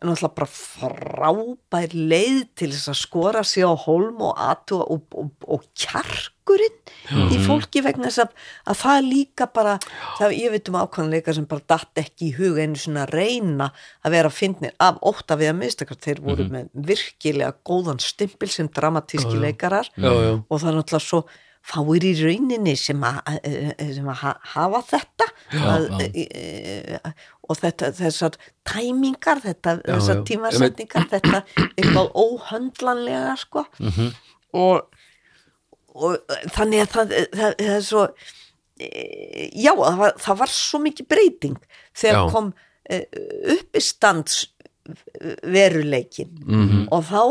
[0.01, 5.29] náttúrulega bara frábær leið til þess að skora sig á holm og atua og, og,
[5.45, 8.31] og kjarkurinn í fólki vegna þess að,
[8.73, 9.75] að það líka bara
[10.17, 13.69] það, ég veit um ákvæmleika sem bara datt ekki í huga einu svona að reyna
[14.01, 18.73] að vera fyndnir af ótta við að mistakast þeir voru með virkilega góðan stimpil sem
[18.73, 20.11] dramatíski leikarar já.
[20.41, 21.25] og það er náttúrulega svo
[21.63, 23.19] fáir í rauninni sem að,
[23.95, 26.09] sem að ha- hafa þetta að, já.
[26.25, 27.01] e,
[27.51, 30.25] og þetta, þessar tæmingar, þetta, Já, þessar já.
[30.31, 31.43] tímasetningar þetta
[31.77, 34.09] eitthvað óhöndlanlega sko Mhm.
[34.55, 34.89] og,
[35.95, 36.17] og
[36.55, 38.07] þannig að það, það, það er svo
[38.81, 41.59] e, já, það var, það var svo mikið breyting
[41.95, 42.33] þegar Já.
[42.33, 42.53] kom
[42.91, 43.05] e,
[43.59, 44.47] uppistands
[45.45, 46.89] veruleikin Mhm.
[46.91, 47.23] og þá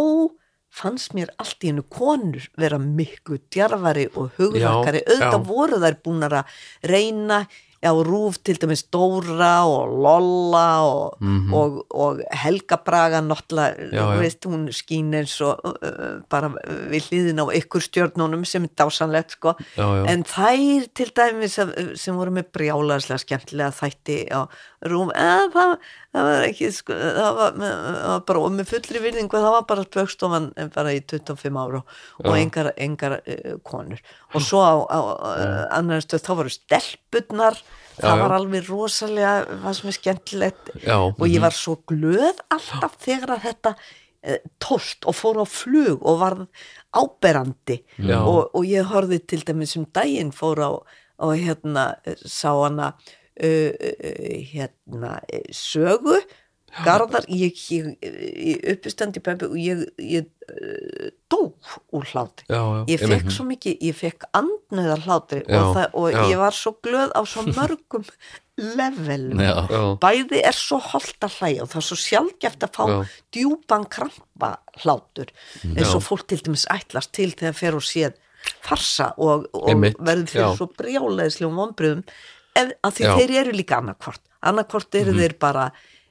[0.79, 5.03] fannst mér allt í hennu konur vera miklu djarfari og hugrakari.
[5.05, 6.61] Auðvitað voru þær búnar að
[6.91, 7.43] reyna
[7.79, 11.21] á rúf til dæmis Dóra og Lolla og,
[11.55, 13.89] og, og Helga Braga náttúrulega.
[13.93, 14.19] Já, já.
[14.19, 16.51] veist, hún skín eins og uh, uh, bara
[16.91, 20.03] við hliðin á ykkur stjörnunum sem er dásanlegt sko, Já, já.
[20.11, 24.43] en þær til dæmis sem, sem voru með brjálaðslega skemmtilega þætti á
[24.89, 25.73] rúm eða það,
[26.15, 29.65] það var ekki sko, það var, það var bara, og með fullri virðingu það var
[29.71, 32.35] bara spöggstofan bara í 25 ára og, Já.
[32.43, 33.99] engar, engar uh, konur
[34.33, 37.59] og svo á, á uh, annar stöð þá voru stelpurnar
[37.99, 43.35] það var alveg rosalega það sem er skemmtilegt og ég var svo glöð alltaf þegar
[43.35, 46.37] að þetta uh, tóst og fór á flug og var
[46.95, 47.79] áberandi.
[48.25, 50.71] Og, og ég horfði til dæmis um daginn fór á,
[51.21, 56.17] á hérna eh, sá hana uh, uh, hérna eh, sögu
[56.85, 61.39] Garðar, ég, ég, ég uppistandi peppi og ég, ég uh, dó
[61.95, 66.21] úr já, ég fekk svo mikið, ég fekk andnöðar hlátri Já, og, það, og já.
[66.29, 68.05] ég var svo glöð á svo mörgum
[68.59, 69.53] levelum Já.
[69.71, 69.81] Já.
[70.03, 72.97] bæði er svo holdt að hlæja og það er svo sjálfgeft að fá Já.
[73.37, 74.51] djúpan krampa
[74.83, 75.33] hlátur
[75.73, 78.17] eins og fólk til dæmis ætlast til þegar fer og séð
[78.63, 80.57] farsa og, og verður fyrir já.
[80.57, 82.03] svo brjáleðislegum vonbröðum
[82.59, 83.13] að því Já.
[83.15, 85.69] Þeir eru líka annarkvort annarkvort eru þeir bara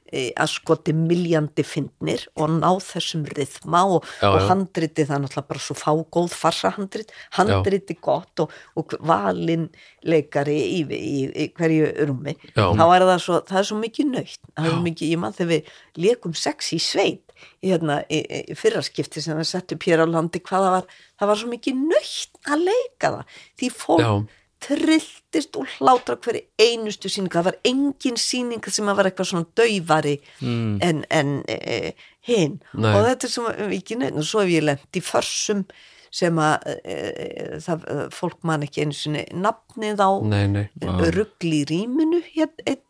[0.08, 4.46] að skoti miljandi fyndnir og ná þessum rithma og, Já, og já.
[4.48, 9.68] handriti það er náttúrulega bara svo fágóð farsa handrit handriti gott og, og valin
[10.08, 11.92] leikari í, í, í hverju
[12.56, 12.64] Já.
[12.72, 15.52] þá er það svo, það er svo mikið nöytt það er mikið, ég mann þegar
[15.54, 15.72] við
[16.08, 18.22] lekum sex í sveit í, hérna, í,
[18.58, 20.90] fyrraskipti sem við settum hér á landi hvað það var,
[21.20, 24.12] það var svo mikið nöytt að leika það því fólk Já.
[24.64, 30.16] Trilltist og hlátra hverju einustu síninga, það var engin síninga sem var eitthvað svona daufari
[30.42, 30.78] Mm.
[30.82, 31.92] en, en e,
[32.28, 32.90] hinn Nei.
[32.94, 33.46] og þetta er sem
[33.78, 35.64] ekki neitt og svo hef ég lent í försum
[36.10, 36.96] sem að e,
[37.64, 37.86] það,
[38.16, 40.10] fólk man ekki einu sinni nafnið á.
[41.14, 42.80] Ruggli í rýminu hér, einn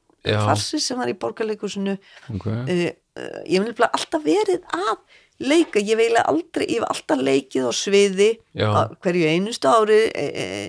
[0.44, 1.96] farsi sem var í borgarleikusinu
[2.34, 2.46] Ok.
[2.46, 4.96] uh, uh, ég hef nefnilega alltaf verið að
[5.40, 8.28] leika, ég eiginlega aldrei ég hef alltaf leikið á sviði
[8.58, 8.68] Já.
[9.04, 10.24] hverju einustu ári e,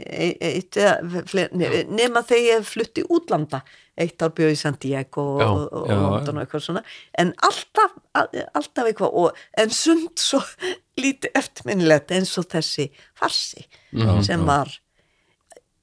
[0.06, 3.64] e, e, nema þegar ég hef flutt í útlanda
[4.00, 6.84] eitt ár bjóð í San Diego og, Já, og, og já, London og eitthvað svona
[7.20, 10.40] en alltaf, al- alltaf eitthvað og, en sund svo
[11.02, 14.22] lítið eftirminnilegt eins og þessi farsi Mhm.
[14.22, 14.70] sem var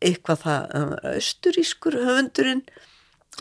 [0.06, 2.60] eitthvað það um, austurískur höfundurinn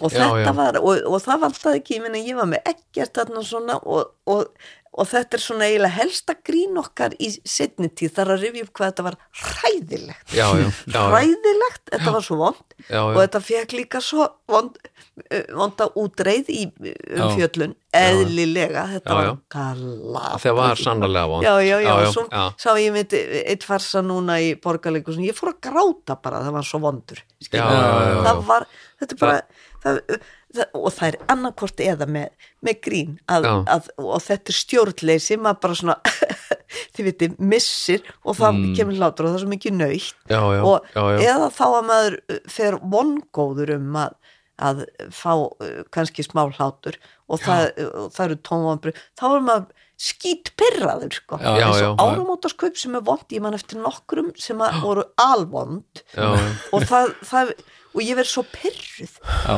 [0.01, 0.55] og Já, þetta já.
[0.57, 4.49] var og, og það vantaði ekki, ég meina ég var með ekkert þarna svona og,
[4.95, 8.13] og, þetta er svona eiginlega helsta grín okkar í setni tíð.
[8.15, 10.35] Þar að rifja upp hvað þetta var hræðilegt.
[10.35, 12.77] Já, já, já, hræðilegt, þetta var svo vond.
[13.01, 14.77] Og þetta fekk líka svo vond,
[15.25, 17.27] uh, vonda útreið í um Já.
[17.35, 17.75] fjöllun.
[17.95, 22.25] Eðlilega, þetta var gala það var sannarlega vond Já, já, já, já, og svo
[22.59, 26.67] sá ég mitt eitt farsa núna í borgarleikus ég fór að gráta bara, það var
[26.67, 27.21] svo vondur.
[27.45, 28.67] Það var,
[28.99, 29.37] þetta er bara
[29.85, 30.27] það, það,
[30.75, 35.61] og það er annarkvort eða með, með grín að, að, og þetta er stjórnleysi maður
[35.65, 35.97] bara svona
[36.95, 41.01] þið viti, missir og það kemur hlátur og það er svo mikið nöytt og já,
[41.01, 41.25] já.
[41.31, 44.21] eða þá að maður uh, fer vongóður um að
[44.55, 46.95] að fá uh, kannski smá hlátur
[47.27, 47.65] og það,
[48.15, 51.39] það eru tónvambri þá er maður skýt pyrraður sko.
[51.39, 51.71] Já.
[51.95, 56.03] áramótaskaup sem er vond ég man eftir nokkrum sem voru alvond.
[56.75, 57.53] Og það, það
[57.95, 59.13] og ég verð svo pyrruð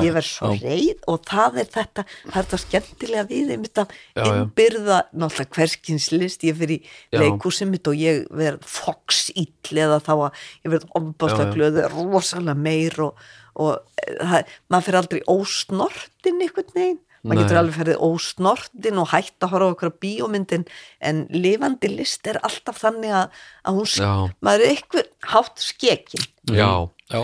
[0.06, 0.62] ég verð svo já.
[0.68, 4.30] reið og það er þetta það er þetta skemmtilega við einmitt að Já, já.
[4.36, 7.20] innbyrða náttúrulega hverskins list ég fyrir Já.
[7.24, 11.52] leikúsið mitt og ég verð foxill eða þá að ég verð Já, ombásta já.
[11.58, 13.28] glöðu rosalega meir og,
[13.58, 13.74] og
[14.06, 17.44] eh, það, maður fyrir aldrei ósnortin einhvern veginn maður Nei.
[17.44, 20.68] getur alveg ferðið ósnortin og hætt að horfa á okkur bíómyndin
[21.04, 24.12] en lifandi list er alltaf þannig að, að hún, Já.
[24.46, 26.70] maður er eitthvað hátt skekin já,
[27.10, 27.24] Já.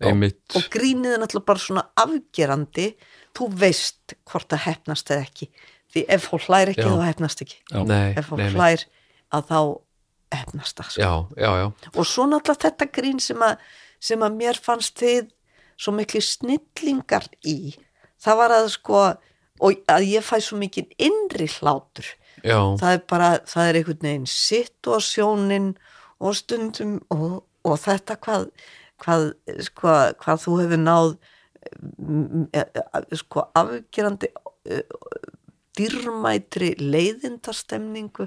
[0.00, 0.42] Einmitt.
[0.56, 2.90] og grínið er náttúrulega bara svona afgerandi.
[3.36, 5.48] Þú veist hvort það hefnast eða ekki.
[5.92, 6.90] Því ef fólk hlær ekki Já.
[6.92, 7.58] þá hefnast ekki.
[7.86, 8.48] Nei, ef nei.
[8.52, 8.84] hlær
[9.36, 9.60] að þá
[10.36, 11.00] hefnast það sko.
[11.00, 13.60] já, já, já, og svo náttúrulega þetta grín sem að,
[14.02, 15.30] sem að mér fannst þið
[15.78, 17.76] svo miklu snillingar í.
[18.22, 19.02] Það var að sko
[19.56, 22.08] og að ég fæ svo mikið innri hlátur.
[22.44, 25.70] Já, það er bara, það er einhvern veginn situasjónin
[26.20, 28.50] og stundum og, og þetta hvað
[29.02, 29.30] hvað,
[29.68, 31.08] sko, hvað þú hefur náð
[31.98, 34.30] mm, eh, eh, sko afgerandi
[34.70, 34.84] eh,
[35.76, 38.26] dýrmætri leiðindastemningu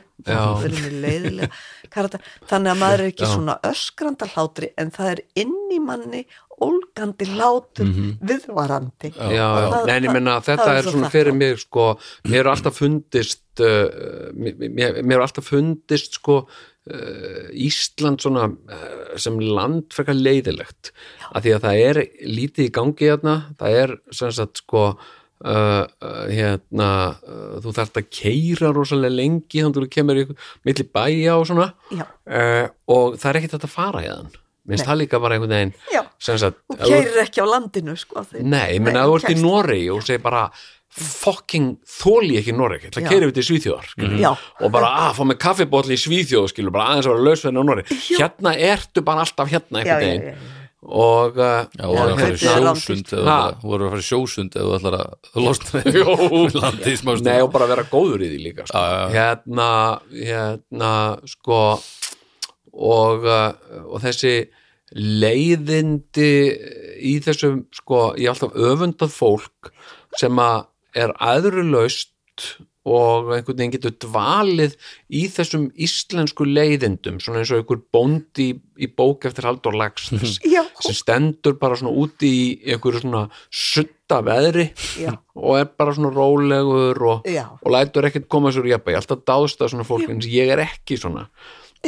[2.49, 3.31] þannig að maður er ekki Já.
[3.33, 6.21] svona öskranda hlátri en það er inn í manni
[6.59, 7.89] ólgandi hlátur
[8.29, 9.47] viðvarandi já, já.
[9.71, 11.15] Það- Nei, en ég menna þetta það er er svo svona þakklátt.
[11.17, 11.85] fyrir mig sko,
[12.27, 13.87] mér er alltaf fundist uh,
[14.35, 16.41] mér, mér mér er alltaf fundist sko
[17.67, 20.91] Ísland svona uh, sem land frekar leiðilegt
[21.33, 24.83] af því að það er lítið í gangi hérna, það er sem sagt sko
[25.45, 25.85] uh,
[26.29, 26.89] hérna
[27.21, 30.27] uh, þú þarft að keira rosalega lengi þannig að þú kemur í
[30.67, 31.71] milli bæja og svona.
[31.93, 34.37] Uh, og það er ekkert að fara í þann
[34.69, 36.01] minnst það líka bara einhvern veginn Já.
[36.69, 40.03] þú- keirir ekki á landinu sko, Nei, ég menna að þú ert í Noregi og
[40.05, 40.43] segir bara
[40.89, 43.09] fucking þóli ég ekki Noregi, það Já.
[43.11, 44.15] keirir við til Svíþjóðar skilur.
[44.19, 44.31] Já.
[44.65, 47.63] og bara að fá með kaffibóll í Svíþjóð skilur, bara aðeins að vera lausvenn á
[47.67, 50.33] Noregi hérna ertu bara alltaf hérna já, já.
[50.81, 53.39] og uh, voru að fara sjósund eða Ha?
[53.61, 55.81] þú voru að fara í sjósund eða þú ætlar að losna
[56.63, 57.29] landið í smá stund.
[57.29, 58.79] Nei, og bara vera góður í því líka sko.
[58.81, 59.09] Já, já.
[59.17, 59.69] hérna
[60.15, 60.93] hérna
[61.29, 61.59] sko
[62.73, 63.51] og, uh,
[63.91, 64.33] og þessi
[64.97, 66.31] leiðindi
[67.05, 69.71] í þessum sko, ég er alltaf öfundað fólk
[70.17, 70.63] sem að
[70.97, 72.15] er aðrulaust
[72.89, 74.75] og einhvern veginn getur dvalið
[75.11, 80.39] í þessum íslensku leiðindum svona eins og einhver bóndi í, í bók eftir Halldór Laxness
[80.47, 80.63] Já.
[80.81, 84.69] sem stendur bara svona úti í einhverju svona sutta veðri
[85.01, 85.11] Já.
[85.35, 87.29] og er bara svona rólegur og,
[87.59, 90.63] og lætur ekkert koma sér ég er alltaf dáðst að svona fólk en ég er
[90.63, 91.27] ekki svona.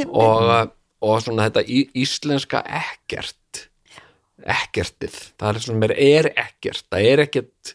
[0.06, 0.72] Og,
[1.03, 3.38] og svona þetta í, íslenska ekkert
[4.41, 7.73] ekkertið, það er svona mér er ekkert, það er ekkert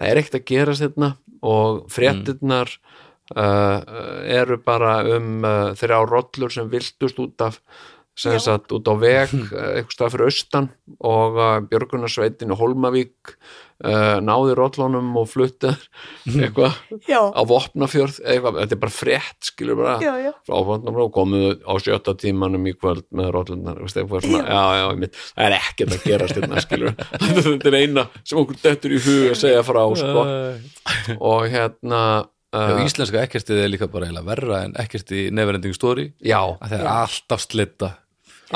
[0.00, 1.12] það er ekkert að gerast hérna
[1.44, 2.72] og fréttirnar
[3.36, 3.78] uh,
[4.40, 7.60] eru bara um uh, þrjá rollur sem viltust út af
[8.20, 8.42] sem Já.
[8.50, 13.34] sagt út á veg uh, eitthvað stað fyrir austan og uh, Björgunarsveitin og Holmavík
[13.84, 15.78] uh, náði rollunum og fluttar
[16.28, 16.76] eitthvað
[17.08, 17.20] Já.
[17.32, 19.94] á Vopnafjörð eitthvað, þetta er bara frétt skilur bara.
[20.04, 20.32] Já, já.
[20.52, 23.32] og komuðu á sjötta tímanum í kvöld með
[23.80, 26.98] veist, eitthvað svona, já, já, einmitt, það er ekkert að gerast hérna skilur.
[27.40, 30.26] Þetta er eina sem okkur dettur í hug að segja frá sko.
[31.16, 32.02] og hérna
[32.50, 36.08] Já, íslenska ekkertið er líka bara verra en ekkert í Neverending Story.
[36.18, 37.90] Já, að það er alltaf slitta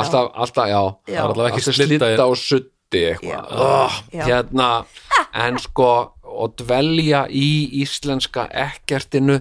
[0.03, 0.83] alltaf, alltaf, já.
[1.07, 1.15] Já.
[1.15, 3.15] það er allavega ekki alltaf slitta og sutti Já.
[3.15, 4.25] eitthvað oh, Já.
[4.29, 4.69] hérna
[5.45, 5.93] en sko
[6.35, 7.49] og dvelja í
[7.83, 9.41] íslenska ekkertinu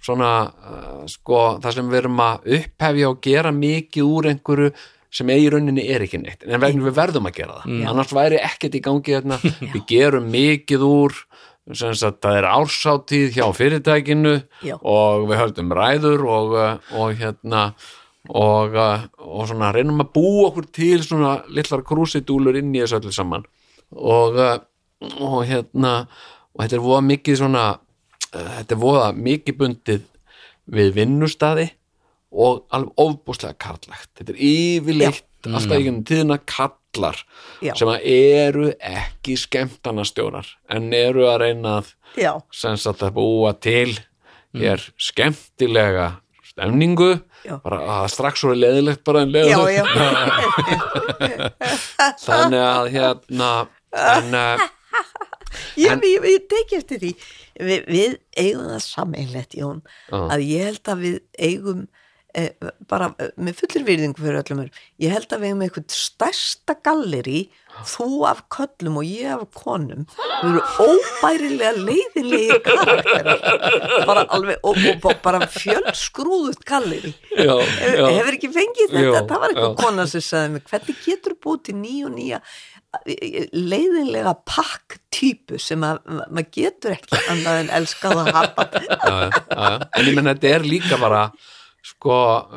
[0.00, 4.72] svona uh, sko það sem við erum að upphefja og gera mikið úr einhverju
[5.10, 7.78] sem eigi í rauninni er ekki neitt en vegna við verðum að gera það.
[7.90, 9.40] Annars væri ekkert í gangi hérna.
[9.74, 11.16] Við gerum mikið úr
[11.70, 14.76] það er ársáttíð hjá fyrirtækinu Já.
[14.80, 17.72] og við höldum ræður og, uh, og hérna
[18.28, 23.00] og, uh, og svona reynum að búa okkur til svona litlar krúsidúlur inn í þessu
[23.00, 23.46] öllu saman.
[23.96, 24.58] Og, uh,
[25.24, 25.94] og hérna
[26.54, 30.06] og þetta er voða mikið svona uh, þetta er voða mikið bundið
[30.70, 31.66] við vinnustadi
[32.30, 37.18] og alveg ofbúslega karlægt þetta er yfirleitt alltaf í gennum tíðina kallar
[37.64, 37.72] Já.
[37.78, 42.32] sem eru ekki skemmtanastjórar en eru að reyna að Já.
[42.54, 43.96] sem sagt að búa til
[44.54, 46.20] er skemmtilega
[46.60, 47.10] stemningu
[47.46, 47.56] Já.
[47.64, 51.00] bara að strax svo er leðilegt bara en Já, leðilegt
[52.26, 53.50] þannig að hérna
[53.96, 54.68] en uh,
[55.80, 57.08] Ég, En- ég, ég teki eftir því.
[57.60, 59.80] Vi, við eigum það sameinlegt Jón
[60.14, 61.80] að ég held að við eigum
[62.90, 64.60] bara eh, með fullir virðingu fyrir öllum
[65.02, 67.40] ég held að við eigum eitthvað stærsta galleri
[67.90, 70.04] þú af köllum og ég af konum.
[70.42, 73.44] Við erum óbærilega leiðinlegi karakterar.
[74.08, 79.38] Bara alveg og, og, bara fjölskrúðut galleri já, já, hefur ekki fengið þetta, Jú, það
[79.44, 79.78] var eitthvað já.
[79.84, 82.40] kona sem sagði mig, hvernig getur búið til nýja og nýja
[83.06, 88.98] eh, leiðinlega pakk-típu sem að ma- maður getur ekki annað en elskað að hafa já,
[88.98, 89.72] já, já.
[89.94, 91.22] en ég menn þetta er líka bara
[91.84, 92.16] sko,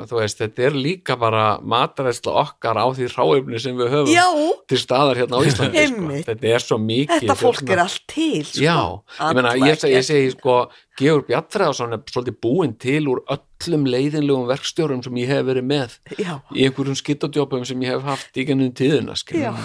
[0.09, 4.25] þú veist, þetta er líka bara mataræsla okkar á því ráefni sem við höfum Já,
[4.67, 6.07] til staðar hérna á Íslandi sko.
[6.27, 8.63] Þetta er svo mikið þetta fólk hérna- er allt til sko.
[8.65, 8.77] Já,
[9.21, 10.57] ég meina, ég, ég segi sko,
[10.99, 15.95] Georg Bjartræðarsson er svolítið búinn til úr öllum leiðinlegum verkstjórum sem ég hef verið með
[16.19, 16.33] Já.
[16.53, 19.55] í einhverjum skittadjópum sem ég hef haft í gennum tíðina, skiljum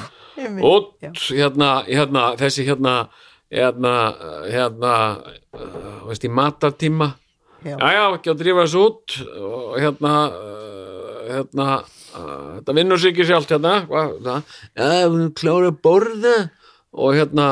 [0.65, 3.09] og hérna, hérna, þessi hérna
[3.51, 3.95] hérna,
[4.49, 4.93] hérna
[5.57, 7.15] uh, veist, í matartíma
[7.67, 7.75] Já.
[7.75, 11.67] já, ekki að drífa þessu út og hérna uh, hérna,
[12.15, 14.13] uh, þetta vinnur sig ekki sjálft hérna, hvað,
[14.77, 16.37] það erum klára að borða
[16.99, 17.49] og hérna,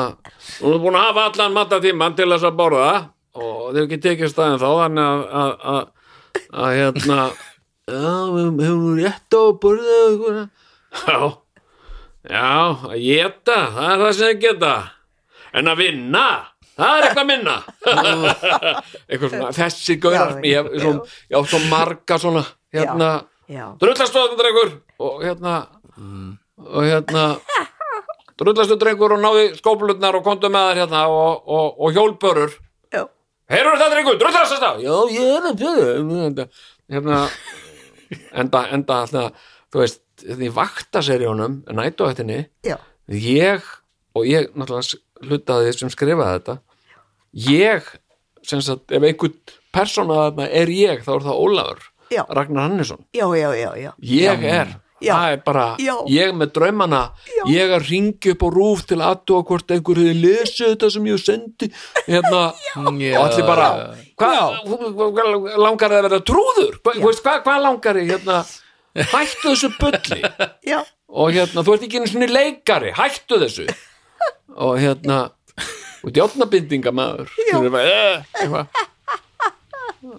[0.61, 2.93] nú erum búin að hafa allan matartíman til þess að borða
[3.37, 5.83] og þeir ekki tekið staðin þá þannig að, að, að,
[6.63, 7.19] að hérna
[7.97, 10.39] já, við hefum rétt á að borða eitthvað.
[11.03, 11.19] já
[12.27, 14.71] Já, að geta, það er það sem þeir geta.
[15.55, 16.23] En að vinna,
[16.77, 17.55] það er eitthvað minna.
[19.09, 20.93] Eitthvað svona, þessi gaurar Já, ég, ég, svo,
[21.31, 22.43] ég á svo marga svona
[22.75, 23.09] hérna,
[23.49, 24.71] já, drullastöðum drengur
[25.01, 25.57] og hérna
[26.61, 27.25] og hérna.
[28.37, 32.57] Drullastöðum drengur og náði skóplutnar og kontu með þær hérna og, og, og hjólbörur.
[33.47, 36.49] Heyrur það drengur, drullastöð já, ég er að bjöðu
[36.91, 37.21] hérna
[38.35, 42.77] enda, enda alltaf þú veist, því vaktaseríunum nætuættinni já,
[43.07, 43.65] ég
[44.17, 46.57] og ég náttúrulega hlutaði sem skrifaði þetta
[47.33, 47.85] ég
[48.47, 49.37] sem sagt, ef einhvern
[49.75, 52.23] persóna þarna er ég, þá er það Ólafur Já.
[52.29, 53.05] Ragnar Hannesson.
[53.13, 53.91] Já, já, já, já.
[53.99, 54.69] ég er,
[55.01, 55.13] Já.
[55.13, 55.93] það er bara Já.
[56.09, 57.01] ég með draumana,
[57.51, 61.21] ég að ringi upp á rúf til aðtúa hvort einhver hefði lesið þetta sem ég
[61.21, 61.69] sendi.
[62.07, 62.43] Hérna,
[62.79, 63.67] og allir bara
[64.17, 66.79] hvað langar það að vera trúður?
[66.87, 68.39] Hvað hva, langar þið hérna,
[69.13, 70.21] hættu þessu bulli.
[70.71, 70.79] Já.
[71.11, 72.95] og hérna, þú ert ekki einu svona leikari.
[72.97, 73.67] Hættu þessu.
[74.57, 75.27] Og hérna,
[76.03, 78.65] og djóttnabindinga maður "Eh",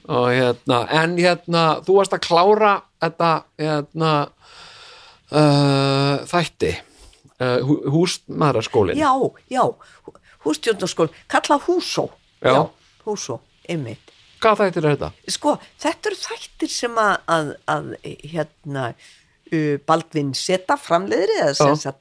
[0.08, 3.30] og hérna en hérna, þú varst að klára þetta
[3.60, 4.12] hérna
[5.32, 6.72] uh, þætti
[7.40, 9.12] uh, hú, húsmaðraskólin Já,
[9.52, 9.64] já,
[10.44, 12.08] hústjórnarskóla, kalla húsó.
[12.42, 12.68] Já.
[13.06, 14.12] húsó, einmitt.
[14.42, 15.12] hvað þættir er þetta?
[15.34, 17.88] Sko, þetta eru þættir sem að, að, að
[18.34, 18.84] hérna,
[19.52, 21.92] uh, Baldvin Seta framleiðri, Já.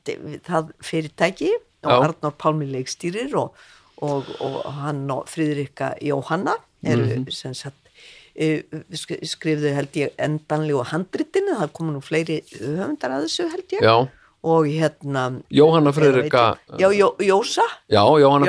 [0.50, 1.98] það fyrirtæki og Já.
[2.08, 3.54] Arnór Pálmi leikstýrir og,
[4.02, 7.32] og, og hann og Friðrika Jóhanna eru Mhm.
[7.32, 7.84] sem sagt
[8.94, 13.82] sk- skrifðu held ég endanlegu handritinu, það komu nú fleiri höfundar að þessu held ég.
[13.82, 13.96] Já,
[14.44, 17.66] og hérna Jóhanna Friðrika Já, Jó, Jósa.
[17.90, 18.46] Já, Jóhanna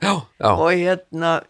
[0.00, 1.42] já, já, og hérna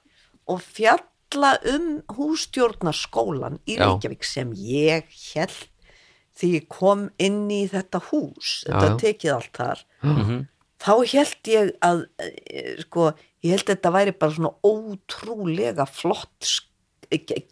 [0.49, 3.77] og fjalla um hússtjórnarskólan í.
[3.79, 5.05] Reykjavík sem ég
[5.35, 5.69] held
[6.37, 8.99] því ég kom inn í þetta hús þetta já.
[9.03, 9.85] tekið allt þar
[10.83, 13.11] þá held ég að eh, sko,
[13.45, 16.55] ég held að þetta væri bara svona ótrúlega flott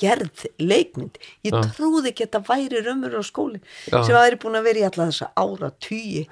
[0.01, 1.61] gerð leikmynd ég Já.
[1.77, 4.03] trúði ekki að þetta væri raumur á skóli Já.
[4.03, 6.25] sem væri búin að vera í alla þessa ára tugi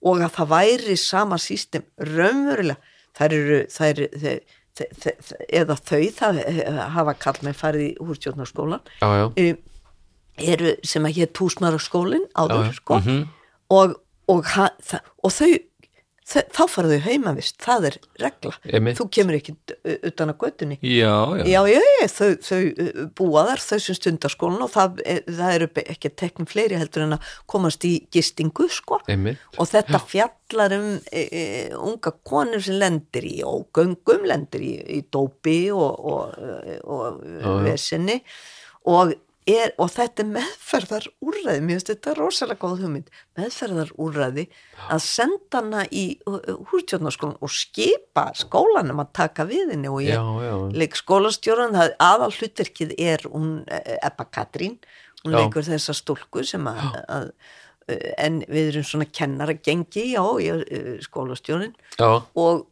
[0.00, 2.80] og að það væri sama sístem raunverulega
[3.18, 4.38] þær eru þær, þær,
[4.80, 7.92] þær, þær, eða þau það eh, hafa kall með farið í
[9.20, 9.26] já.
[9.28, 9.60] um,
[10.38, 13.00] eru sem að hétt húsmaðarskólin áður Já, sko.
[13.70, 13.98] Og,
[14.30, 15.50] og, ha, þa, og þau
[16.30, 18.52] þau, þá fara þau heimavist, það er regla.
[18.70, 18.98] Einmitt.
[19.00, 19.54] þú kemur ekki
[20.10, 23.98] utan að göttunni Já, já, já, já, já, þau, þau uh, búa þar þau sem
[23.98, 28.68] stundaskólan og það, er- það eru ekki teknin fleiri heldur en að komast í gistingu,
[28.70, 29.00] sko.
[29.10, 29.42] Einmitt.
[29.58, 31.42] og þetta fjallar um e, e,
[31.78, 36.38] unga konur sem lendir í og göngum, lendir í, í dópi og, og,
[36.84, 38.20] og, og vesinni.
[38.90, 39.12] Og,
[39.48, 44.44] er, og þetta er meðferðar úrræði, mér finnst þetta rosalega góð hugmynd, meðferðar úrræði
[44.90, 46.04] að senda hana í
[46.70, 49.90] hústjórnarskólan og skipa skólanum að taka við henni.
[49.90, 54.76] Og ég leik skólastjóran, það aðal hlutverkið er hún eh, Ebba Katrín.
[55.24, 55.40] Hún Já.
[55.42, 57.30] leikur þessa stúlku sem að, að
[57.92, 60.12] eh, en við erum svona kennara gengi,
[61.04, 62.22] skólastjórin já.
[62.34, 62.66] og,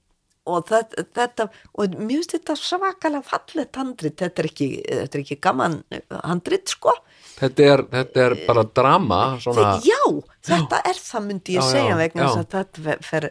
[0.48, 1.46] og þetta, þetta
[1.78, 5.78] og mér finnst þetta svakalega fallet handrit, þetta er ekki, þetta er ekki gaman
[6.24, 6.96] handrit, sko
[7.38, 10.00] Þetta, er, þetta er bara drama svona, Þe- já,
[10.48, 12.40] þetta er það myndi ég Já, segja já, vegna þess já.
[12.42, 13.28] að þetta fer- fer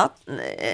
[0.00, 0.70] að, e,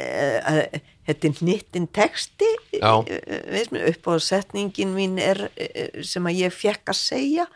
[0.53, 2.49] e, þetta er hnittin texti.
[2.77, 7.47] Mér, upp á setningin mín er e, sem að ég fekk að segja.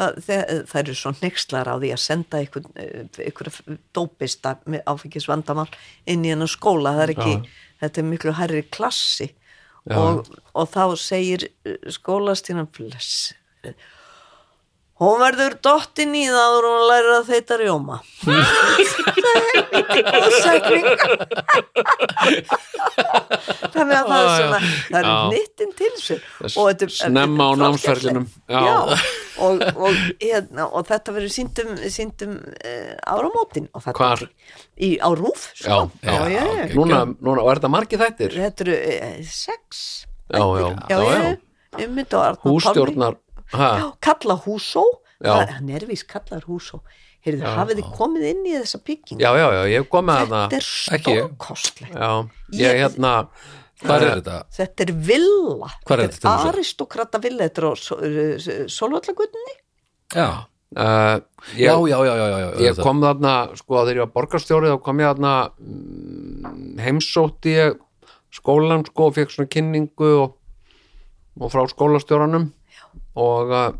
[0.00, 2.70] Að það, það eru svo nexlar á því að senda ykkur,
[3.26, 3.52] ykkur
[3.96, 5.68] dópista með áfengis vandamál
[6.06, 7.36] inn í hennar skóla, það er ekki
[7.82, 9.32] þetta er miklu hærri klassi.
[9.90, 11.48] Og, og þá segir
[11.90, 13.32] skólastínan bless
[15.02, 17.96] Hún verður dottin í það og hún lærir að þeita rjóma.
[23.72, 25.14] Þannig að það er svona, það er Já.
[25.32, 26.20] nýttin til sér.
[26.44, 27.52] Þetta snemma á
[27.82, 28.20] þetta er.
[28.52, 28.76] Já,
[29.48, 33.66] og, og, hérna, og þetta verður síndum, síndum uh, áramótin.
[33.74, 34.24] og þetta Hvar?
[34.78, 35.66] Í, á rúf, sko.
[35.98, 36.46] Já, já, já, já.
[36.68, 36.78] ok.
[36.78, 38.38] Núna, núna, og er þetta margir þættir?
[38.38, 39.82] Þetta eru uh, sex.
[40.30, 41.34] Já, já, Já, já,
[41.82, 43.12] já.
[43.52, 44.84] Já, kalla húsó.
[45.22, 45.32] Já.
[45.38, 46.80] Það- hann er vís kallar húsó.
[47.22, 50.32] Heyrðu, hafið þið komið inn í þessa bygging já, já, já, ég hef komið að
[50.32, 52.08] þetta er stórkostlegt Já,
[52.58, 53.12] ég hérna
[53.82, 54.34] Hvað er þetta?
[54.56, 55.68] þetta er villa.
[55.90, 56.48] Er þetta dæmis?
[56.50, 57.72] aristokrata villa þetta er á
[58.74, 59.62] solvallagutinni uh,
[60.18, 60.28] Já,
[60.74, 61.22] já,
[61.54, 65.02] ég, já, já, já, já, ég kom þarna sko þegar ég var borgarstjóri þá kom
[65.02, 67.78] ég þarna mm, heimsótti ég
[68.34, 70.34] skólan sko og fekk svona kynningu og,
[71.38, 72.50] og frá skólastjóranum
[73.18, 73.72] og uh,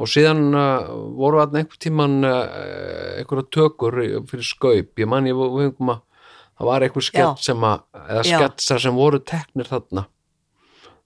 [0.00, 0.86] og síðan uh,
[1.18, 3.98] voru þarna einhver tíman uh, einhverja tökur
[4.30, 4.94] fyrir skaup.
[4.98, 6.00] Ég man ég við fengum að
[6.60, 7.44] það var eitthvað skett Já.
[7.50, 8.32] sem að eða Já.
[8.36, 10.06] sketsar sem voru teknir þarna.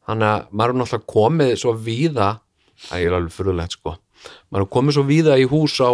[0.05, 2.31] Þannig að maður er náttúrulega komið svo víða
[2.89, 3.97] það er alveg fyrirlegt sko.
[4.51, 5.91] Maður er komið svo víða í hús á,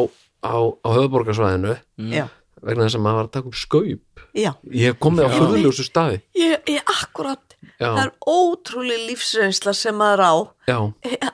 [0.47, 1.77] á, á höfuborgarsvæðinu
[2.15, 2.27] já,
[2.63, 4.25] vegna þess að maður var að taka upp skaup.
[4.37, 4.51] Já.
[4.71, 6.21] Ég hef komið á fyrðuljósu staði.
[6.39, 7.50] Ég, ég akkurat,
[7.81, 7.91] Já.
[7.91, 10.35] það er ótrúlega lífsreynsla sem maður á.
[10.71, 10.79] Já,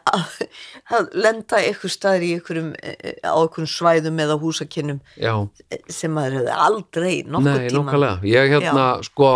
[0.97, 5.35] að, lenda ykkur staðir í ykkurum, eh, á ykkurum svæðum eða húsakinnum já,
[5.93, 9.31] sem maður hefði aldrei nokkuð nei, tíma nokkulega ég hérna sko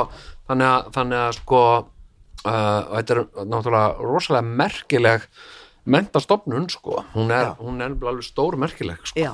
[0.50, 5.26] þannig að, þannig að sko uh, þetta er náttúrulega rosalega merkileg
[5.90, 7.04] mentastofnun sko.
[7.14, 7.56] Hún er, Já.
[7.60, 9.18] hún er alveg stór merkileg sko.
[9.18, 9.32] já,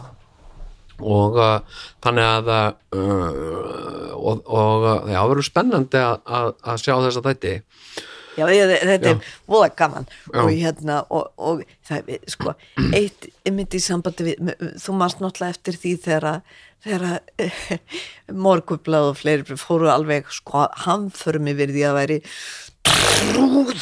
[1.00, 6.92] og uh, þannig að uh, og, og uh, það verður spennandi að, að, að sjá
[6.94, 7.56] þess að þetta
[8.36, 10.06] já þetta er voða gaman.
[10.28, 10.40] Já.
[10.42, 12.54] og hérna og, og það sko
[12.92, 16.56] eitt einmitt í sambandi við, þú mást náttúrulega eftir því þegar að
[16.86, 17.20] þegar að
[18.46, 22.18] morgublað og fleiri fóru alveg sko hamförum yfir því að væri
[22.86, 23.80] trúður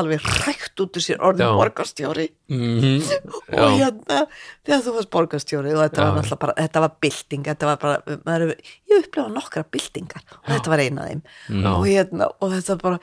[0.00, 1.54] alveg rækt út úr sér orðin Já.
[1.60, 3.66] borgarstjóri og Já.
[3.78, 4.20] hérna
[4.64, 6.04] þegar þú varst borgarstjóri og þetta Já.
[6.04, 8.54] var náttúrulega bara, þetta var bylting þetta var bara, maður,
[8.92, 13.02] ég upplefa nokkra byltingar og þetta var eina af þeim og hérna, og þetta bara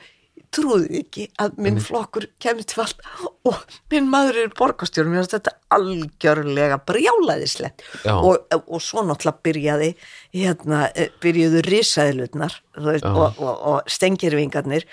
[0.54, 3.02] trúði ekki að minn flokkur kemur til vald
[3.46, 8.16] og minn maður er borgarstjóri, mér finnst þetta algjörlega brjálæðislegt Já.
[8.16, 9.90] og, og svo náttúrulega byrjaði
[10.34, 13.12] hérna, eh, byrjuðu risaðilutnar veist, Já.
[13.14, 14.88] og, og, og stengirvingarnir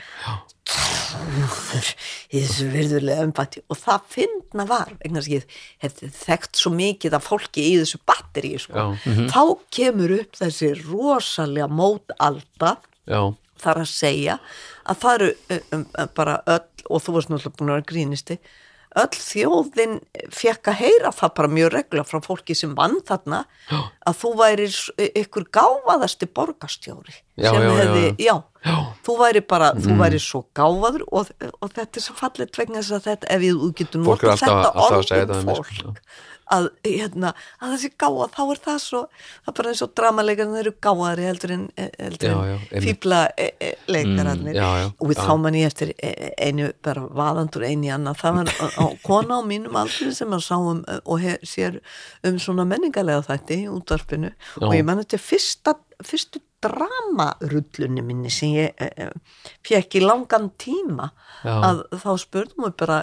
[0.68, 1.90] trúður
[2.34, 6.72] í þessu virðulega umbætti og það finna var vegna þess að ég hef þekkt svo
[6.76, 8.76] mikið af fólki í þessu batteri sko.
[8.76, 8.86] Já.
[9.32, 9.42] þá
[9.80, 12.76] kemur upp þessi rosalega mótalda
[13.08, 13.22] já,
[13.64, 14.40] þar að segja
[14.88, 18.40] að það eru um, um, bara öll og þú varst náttúrulega búin að vera grínisti
[18.98, 19.98] öll þjóðin
[20.34, 23.80] fekk að heyra það bara mjög regla frá fólki sem vann þarna Já.
[24.10, 24.78] að þú værir
[25.22, 28.32] ykkur gáfaðasti borgarstjóri Já, sem hefði, já.
[28.32, 28.36] já,
[29.08, 32.98] þú væri bara þú væri svo gáfaður og, og þetta er svo fallet vegna þess
[33.00, 35.56] að þetta ef er notað alltaf- þetta alltaf að orð segja um þetta við mig,
[35.56, 35.94] sko.
[35.94, 36.02] fólk
[36.48, 37.30] að, hérna,
[37.60, 39.00] að þessi gáða þá er það svo,
[39.44, 42.86] það er bara eins og dramalegarnir eru gáðari heldur en, Já, en já, einmitt.
[42.86, 43.72] fíbla e, e,
[44.48, 45.26] Mm, já, já, og við já.
[45.28, 48.48] þá man ég eftir e- einu bara vaðandur einu í annað það var
[48.80, 51.82] á, kona á mínum aldrei sem að sá um og he, sér
[52.24, 54.32] um svona menningarlega þætti í útvarpinu
[54.62, 59.10] og ég man þetta fyrsta, fyrstu dramarullunni minni sem ég e, e,
[59.66, 61.12] fekk í langan tíma
[61.44, 61.56] Já.
[61.56, 63.00] að þá spurðum við bara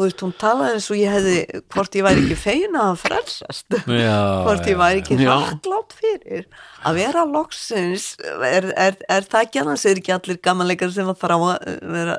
[0.00, 1.36] þú veist, hún talaði eins og ég hefði
[1.74, 4.16] hvort ég væri ekki feina að frelsast Já,
[4.48, 6.46] hvort ég væri ekki þakklátt fyrir
[6.88, 11.20] að vera loksins er, er, er það ekki annars er ekki allir gamanleikar sem að
[11.20, 12.14] þrá að vera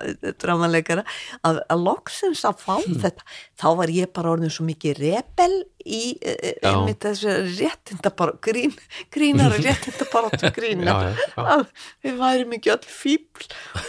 [0.46, 1.06] dramalegara
[1.50, 2.98] að, að loksins að fá Hmm.
[3.04, 3.26] þetta
[3.62, 5.52] þá var ég bara orðin svo mikið rebel
[5.82, 6.70] í e, Já.
[6.72, 8.74] einmitt þessu réttinda bara grín,
[9.14, 11.46] grínar réttinda bara til grína Já, já, já.
[11.56, 11.64] að
[12.06, 13.48] við værum ekki öll fíbl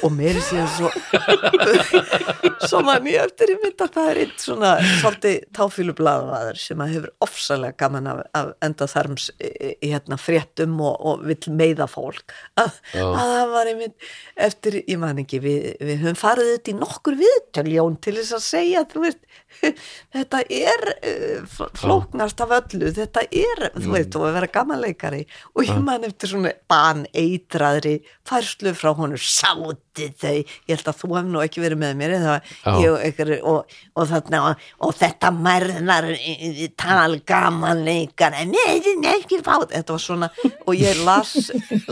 [0.09, 0.91] og mér er síðan svo
[2.69, 3.59] svo man ég eftir í
[4.03, 9.73] er eitt svona svolítið táfílublaðaður sem að hefur ofsalega gaman af, af enda þarms í,
[9.83, 12.35] hérna fréttum og, og vill meiða fólk.
[12.61, 14.09] Að, að það var einmitt
[14.49, 18.45] eftir, ég man ekki, við, við höfum farið þetta í nokkur viðtöljón til þess að
[18.47, 19.23] segja, þú veist
[20.17, 25.25] þetta er uh, flóknast af öllu, þetta er þú veist, og að vera gamanleikari.
[25.57, 27.99] Og ég man eftir svona baneitraðri
[28.29, 29.21] færslu frá honum
[29.93, 30.37] sáti þau,
[30.69, 32.35] ég held að þú hef nú ekki verið með mér eða
[32.73, 39.41] og, ykkur, og, og, þarna, og, og þetta mærðnar eh, tal gamanleikari nei, nei, ekki
[39.45, 39.93] fát þetta.
[39.93, 40.29] Var svona,
[40.67, 41.35] og ég las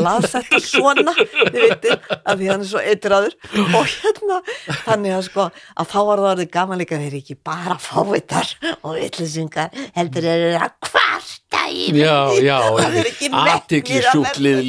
[0.00, 3.36] las þetta svona þið veitir, að því hann er svo eitraður.
[3.76, 4.40] Og hérna,
[4.86, 8.96] þannig að sko að þá var það orðið gamanleikari þeir eru ekki bara fávitar og
[8.96, 14.64] villisingar heldur þeir eru að kvarta í Já, já, það er ekki metnir að verða-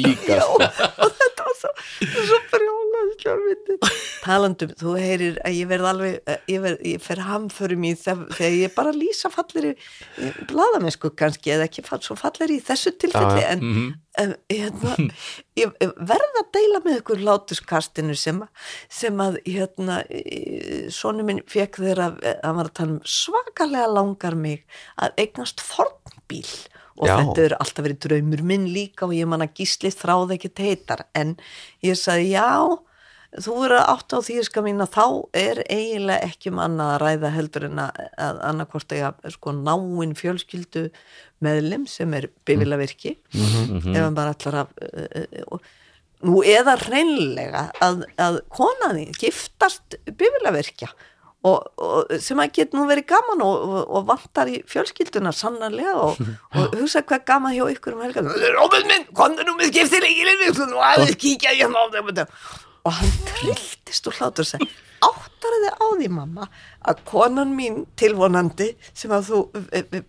[0.52, 1.72] og þetta var svo,
[2.02, 2.81] svo brjálað
[3.16, 3.76] skjálfindi
[4.22, 8.28] talandum, þú heyrir að ég verð alveg eh, ég, verð, ég fer hamförum í þegar,
[8.38, 12.92] þegar ég bara lýsa fallir í bladamennsku kannski eða ekki fall, svo fallir í þessu
[13.02, 13.48] tilfelli já.
[13.56, 13.64] en
[14.22, 14.96] um, hérna,
[15.58, 20.00] ég verð að deila með ykkur látuskastinu sem, að- sem að hérna,
[20.94, 22.12] sonu minn fekk þeirra
[22.44, 24.62] hann var að tala um svakalega langar mig
[25.02, 26.46] að eignast fornbíl
[27.00, 27.14] og Já.
[27.22, 31.06] þetta er alltaf verið draumur minn líka og ég man að gísli þráði ekki teitar
[31.16, 31.30] en
[31.82, 32.48] ég sagði já
[33.40, 35.04] þú verður átt á því ska mín að þá
[35.40, 40.16] er eiginlega ekki um annað að ræða heldur en að, að annarkvort eiga sko náinn
[40.18, 40.88] fjölskyldu
[41.42, 45.70] meðlim sem er bifilavirki ef hann bara ætlar að uh, uh,
[46.28, 50.90] nú eða hreinlega að, að konaði giftast bifilavirkja
[51.48, 55.96] og, og sem að get nú verið gaman og, og, og vantar í fjölskylduna sannarlega
[56.04, 56.20] og,
[56.58, 58.28] og hugsa hvað gaman hjá ykkur um helgan
[58.58, 62.12] Róbin minn, komðu nú með skulum nú aðeins kíkja ég á þeim
[62.84, 64.68] og hann trilltist og hlátur og segi
[65.08, 66.48] áttar þið á því mamma
[66.90, 69.40] að konan mín tilvonandi sem að þú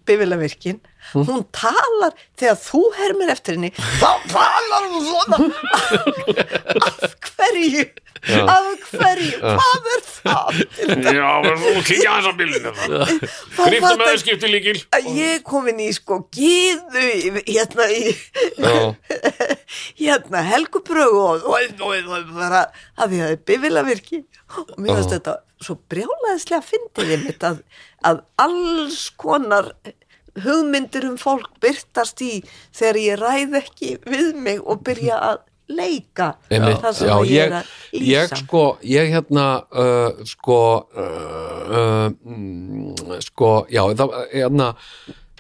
[0.08, 0.80] bifila virkin
[1.14, 5.38] hún talar þegar þú hermir eftir henni þá talar hún svona
[6.88, 7.86] af hverju
[8.24, 10.60] af hverju, hvað er það
[11.12, 15.82] Já, þú kíkja aðeins á bílinu Þá Gríftu með skipti líkil að ég er komin
[15.84, 17.04] í sko gíðu
[17.50, 18.14] hérna í
[20.00, 22.64] hérna helguprögu og, og bara
[22.96, 24.22] að því að það er bifila virki
[24.62, 27.62] og mér finnst þetta svo brjálæðislega fyndið einmitt að,
[28.06, 29.72] að alls konar
[30.44, 32.36] hugmyndir um fólk byrtast í
[32.74, 35.42] þegar ég ræð ekki við mig og byrja að
[35.74, 38.40] leika Einmitt, það sem Já, að ég ég, er að ég lýsa.
[38.42, 40.62] sko, ég hérna uh, sko
[41.00, 44.72] uh, uh, sko, já það, hérna,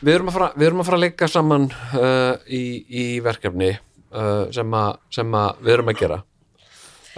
[0.01, 3.73] við erum að fara við erum að fara að leika saman uh, í, í verkefni
[3.73, 6.21] uh, sem að við erum að gera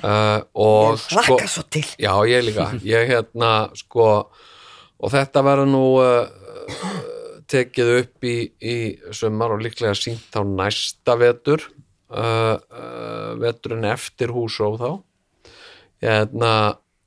[0.04, 2.68] uh, og ég til Já, ég líka.
[2.84, 4.08] Ég hérna, sko,
[5.00, 6.26] og þetta verður nú uh,
[7.52, 8.78] tekið upp í, í
[9.16, 11.64] sumar og líklega sínt á næsta vetur,
[12.12, 14.90] uh, uh, veturinn eftir húsróf þá.
[16.06, 16.54] Hérna,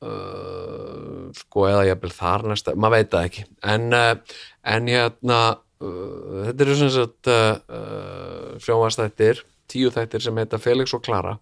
[0.05, 3.49] uh, sko, eða ég vil þar næsta, maður veit það ekki.
[3.75, 4.39] En, uh,
[4.77, 5.43] en hérna,
[5.83, 11.37] uh, þetta eru sem sagt uh, uh, sjónvastættir, tíu þættir sem heita Felix og Klara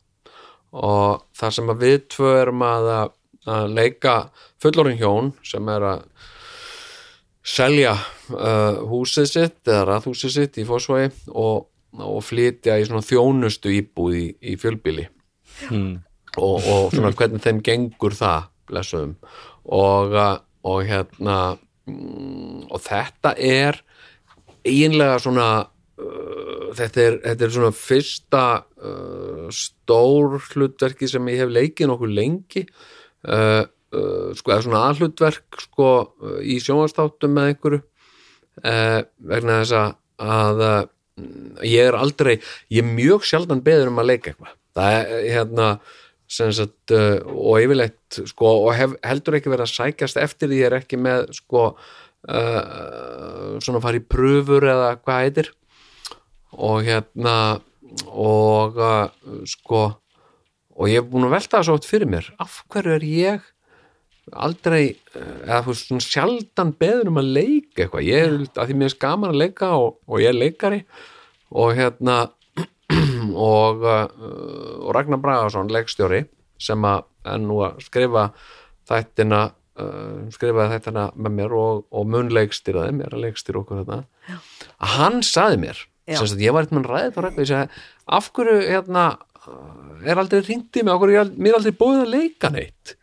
[0.74, 2.88] og þar sem að við tvö erum að,
[3.46, 4.16] að leika
[4.62, 6.06] fullorinn hjón sem er að
[7.46, 11.68] selja uh, húsið sitt eða raðhúsið sitt í fósvægi og,
[12.02, 15.06] og flytja í svona þjónustu íbúð í, í fjölbíli
[16.42, 19.14] og, og svona hvernig þeim gengur það blessuðum.
[19.66, 20.34] Og, uh,
[20.66, 21.38] og hérna
[21.86, 23.78] mm, og þetta er
[24.66, 25.48] eiginlega svona
[25.96, 28.42] þetta, er, þetta er svona fyrsta
[28.84, 32.66] uh, stór hlutverki sem ég hef leikið nokkuð lengi.
[33.26, 33.62] Uh,
[33.96, 35.90] uh, sko eða svona aðhlutverk sko
[36.44, 37.84] í sjónvastáttum með einhverju.
[38.56, 40.62] Vegna þess að, að
[41.68, 42.38] ég er aldrei
[42.72, 44.54] ég er mjög sjaldan beður um að leika eitthvað.
[44.76, 45.68] Það er hérna
[46.26, 50.68] sagt, uh, og yfirleitt sko, og hef, heldur ekki verið að sækjast eftir því ég
[50.70, 55.52] er ekki með sko uh, svona fara í pröfur eða hvað heitir
[56.56, 57.36] og hérna
[58.06, 59.84] og uh, sko
[60.76, 62.26] og ég hef búin að velta það svo oft fyrir mér.
[62.42, 63.44] Af hverju er ég
[64.36, 64.82] aldrei
[65.14, 68.08] uh, eða þú veist svona sjaldan beður um að leika eitthvað?
[68.08, 70.80] Ég er að því mér er gaman að leika og, og ég er leikari.
[71.56, 72.18] Og hérna
[73.52, 74.08] og, uh,
[74.82, 76.24] og Ragnar Bragason leikstjóri
[76.62, 78.28] sem að er nú að skrifa
[78.88, 84.02] þættina uh, skrifaði þættina með mér og, og mun leikstýraði mér að leikstýra okkur þetta
[84.76, 87.80] að hann saði mér Sagt ég var eitthvað ræðið ég segi
[88.16, 89.06] af hverju hérna
[90.06, 92.94] er aldrei hringt í mig, af hverju er mér er aldrei búið að leika neitt?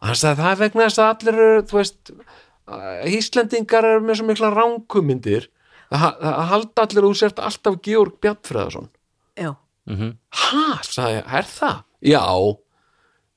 [0.00, 2.14] Og hann sagði það er vegna þess að allir eru þú veist,
[3.14, 5.48] Íslendingar eru með svo mikla ránkumindir
[5.92, 8.88] að, að halda allir úr sért alltaf Georg Bjarnfreðarsson.
[9.38, 9.50] Já,
[10.40, 11.82] ha, sagði ég, er það?
[12.04, 12.24] Já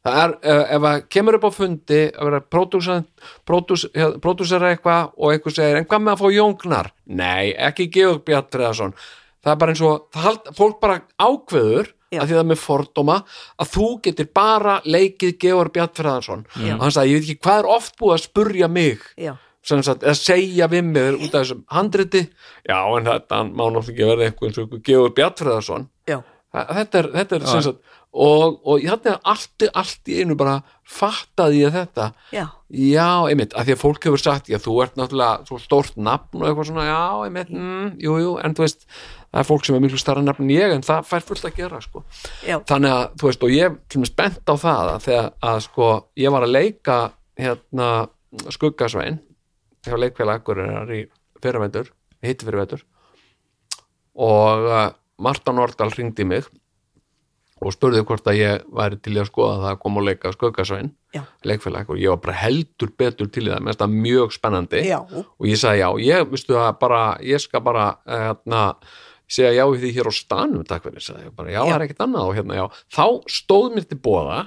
[0.05, 2.41] það er, uh, ef að kemur upp á fundi að vera
[3.47, 6.89] pródúsera eitthvað og eitthvað segir en hvað með að fá Jóngnar?
[7.05, 8.93] Nei, ekki Georg Bjartreðarsson
[9.43, 12.21] það er bara eins og, það hald, fólk bara ákveður Já.
[12.21, 13.17] að því það er með fordóma
[13.59, 17.69] að þú getur bara leikið Georg Bjartfreðarsson og hann sagði, ég veit ekki hvað er
[17.77, 19.03] oft búið að spurja mig?
[19.67, 22.21] Sagt, eða segja við mig út af þessum handriti.
[22.63, 25.17] Já, en þetta hann má náttúrulega ekki verða eitthvað eins og Georg
[26.55, 30.61] Þa- þetta er, þetta er sem sagt og, og að allt, allt í einu bara
[30.87, 32.07] fattaði ég þetta.
[32.33, 35.99] Já, já, einmitt, af því að fólk hefur sagt já, þú ert náttúrulega svo stórt
[35.99, 38.87] nafn og eitthvað svona, já, einmitt, mm, jú, jú en þú veist,
[39.27, 41.59] það er fólk sem er miklu starra nafn en ég en það fær fullt að
[41.59, 42.03] gera, sko.
[42.47, 45.89] Já, þannig að, þú veist, og ég er spennt á það að þegar að, sko,
[46.23, 46.99] ég var að leika
[47.37, 47.89] hérna
[48.55, 49.19] skuggasvein
[49.85, 51.03] hjá leikfélag Akureyrar í
[51.43, 51.91] fyrirvendur,
[52.25, 52.81] hitti fyrirvendur
[54.17, 54.87] og uh,
[55.21, 56.47] Marta Nordal hringdi í mig
[57.57, 60.91] og spurði hvort að ég væri til að skoða það að koma og leika skuggasvein
[61.15, 64.83] já, leikfélag og ég var bara heldur betur til það, mér finnst það mjög spennandi.
[64.85, 68.61] Já, og ég sagði já, ég, veistu það bara ég skal bara, eh, hérna
[69.27, 71.65] segja já við því hér á stanum takk fyrir, sagði ég bara, já, Já.
[71.65, 73.05] það er ekkert annað og hérna, já, þá
[73.39, 74.39] stóð mér til bóða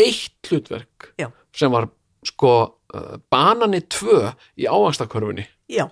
[0.00, 1.28] eitt hlutverk Já.
[1.52, 1.88] sem var,
[2.26, 2.54] sko
[2.94, 5.44] uh, banani tvö í ávaxtakörfunni.
[5.70, 5.86] Já,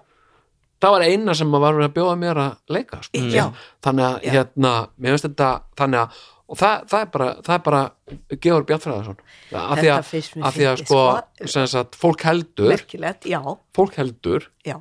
[0.82, 3.46] það var eina sem var verið að bjóða mér að leika sko.
[3.84, 7.62] Þannig að hérna, mér finnst þetta þannig að og það, það, er bara, það er
[7.68, 7.82] bara
[8.40, 9.18] Georg Bjartfræðarsson
[9.52, 10.12] af því að,
[10.48, 11.48] af því að sko, sko.
[11.54, 12.76] sem sagt, fólk heldur
[13.76, 14.78] fólk heldur já.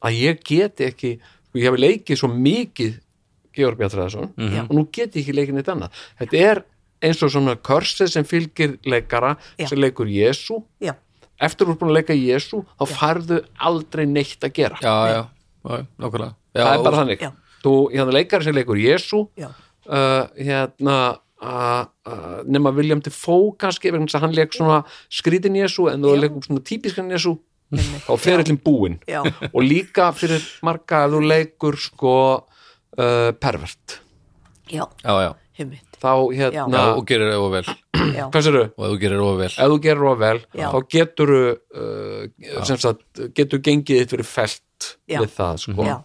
[0.00, 3.00] að ég geti ekki sko, ég hef leikið svo mikið
[3.54, 4.64] Georg Bjartfræðarsson Já.
[4.66, 6.04] og nú get ég ekki leikið neitt annað.
[6.18, 6.62] Þetta er
[7.04, 9.68] eins og svona körsið sem fylgir leikara Já.
[9.70, 10.94] sem leikur Jésu já,
[11.38, 14.80] eftir þú er búin að leika Jésu þá færðu aldrei neitt að gera.
[14.82, 16.34] Já, já, já, nákvæmlega.
[16.54, 17.24] Já, það er bara þannig.
[17.26, 17.30] Já.
[17.64, 17.74] þú,
[18.18, 19.50] leikari sem leikur Jésu já,
[19.86, 20.98] uh, hérna
[21.42, 24.80] uh, uh, nema William Defoe kannski vegna þess að hann leik svona
[25.12, 27.36] skrítin Jésu en þú leikum svona típiskan Jésu
[27.74, 28.04] Einmitt.
[28.06, 28.98] þá fer allir búinn.
[29.52, 34.00] Og líka fyrir marga ef þú leikur sko uh, pervert.
[34.70, 35.14] Já, já,
[35.58, 35.70] já,
[36.00, 37.64] þá hérna, já, og gerir það vel.
[38.14, 39.50] Já, hvað sér og ef þú gerir það vel.
[39.52, 40.66] Ef þú gerir það vel Já.
[40.72, 45.20] þá getur uh, sem sagt, getur gengið þitt fyrir felt Já.
[45.20, 45.86] við það sko.
[45.88, 45.96] Já,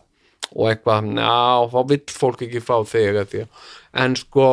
[0.55, 3.45] og eitthvað, ná, þá vill fólk ekki fá þig að því
[4.03, 4.49] en sko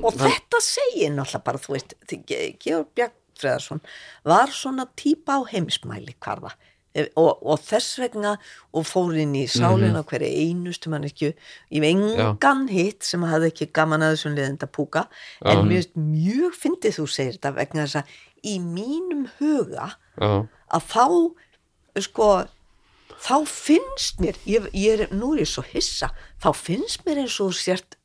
[0.00, 1.94] og þetta segir náttúrulega bara, þú veist,
[2.62, 3.82] Georg Bjartfreðarsson
[4.28, 6.54] var svona típa á heimsmæli hvarða.
[6.92, 8.34] Og, og þess vegna
[8.76, 11.30] og fór inn í sálina mm hverju einustu mann ekki
[11.72, 15.06] ég veit engan hitt sem hafði ekki gaman að þessum liðenda púka
[15.40, 18.12] en mér finnst mjög fyndið þú segir þetta vegna þess að
[18.44, 19.86] í mínum huga
[20.20, 21.06] já, að þá
[22.04, 22.28] sko
[23.22, 26.10] þá finnst mér ég, ég er, nú er ég svo hissa
[26.42, 27.96] þá finnst mér eins og þú sért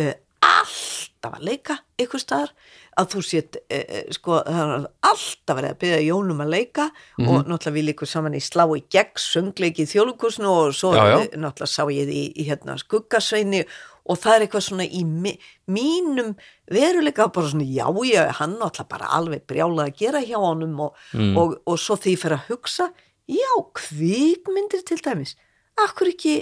[0.00, 2.52] uh, alltaf að leika ykkur staðar
[2.98, 6.86] að þú sért uh, sko alltaf verið að byrja Jónum að leika
[7.20, 7.28] Mhm.
[7.28, 11.04] og náttúrulega við líkum saman í slá í gegn söngleiki í þjólukursnu og svo Já,
[11.04, 11.18] já.
[11.36, 13.62] náttúrulega sá ég því í, í hérna skuggasveini
[14.10, 15.34] og það er eitthvað svona í mi,
[15.68, 16.32] mínum
[16.72, 20.96] veruleika bara svona já, já, hann náttúrulega bara alveg brjálað að gera hjá honum og,
[21.36, 22.88] og, og svo því fyrir að hugsa
[23.30, 25.36] já, kvikmyndir til dæmis.
[25.80, 26.34] Akkur ekki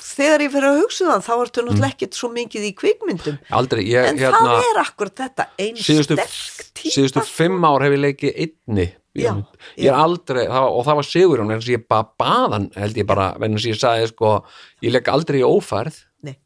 [0.00, 3.38] þegar ég fyrir að hugsa það þá ertu náttúrulega ekkert svo mikið í kvikmyndum.
[3.58, 7.84] Aldrei ég, en hérna, það er akkur þetta ein síðustu, sterk típa síðustu fimm ár
[7.84, 8.88] hef ég leikið einni.
[9.12, 9.34] Já,
[9.76, 9.98] ég er já.
[10.00, 13.74] aldrei, og það var sigur hann, ég bara baðan held ég bara, vegna þess að
[13.74, 14.30] ég sagði sko,
[14.86, 15.98] ég leik aldrei í ófærð.
[16.22, 16.36] Nei.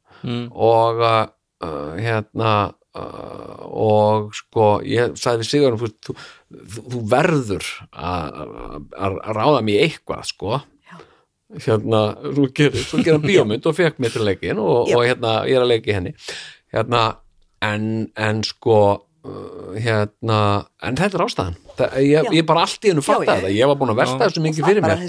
[0.50, 1.22] og uh,
[1.62, 2.52] uh, hérna
[2.96, 6.16] og sko ég sagði við Sigurinn þú, þú,
[6.94, 10.60] þú verður að að- að ráða mér eitthvað sko
[11.62, 12.00] hérna,
[12.36, 14.96] þú gerir, þú gerir bíómynd og fekk mér til leikin og, Já.
[14.98, 16.14] og hérna, ég er að leiki henni
[16.74, 17.02] hérna,
[17.62, 17.84] en,
[18.18, 20.40] en sko uh, hérna,
[20.82, 22.32] en þetta er ástæðan það, ég, Já.
[22.40, 24.42] ég bara allt í hennu fatta Já, já, þetta ég var búin að velta þessu
[24.46, 25.04] mikið það fyrir mér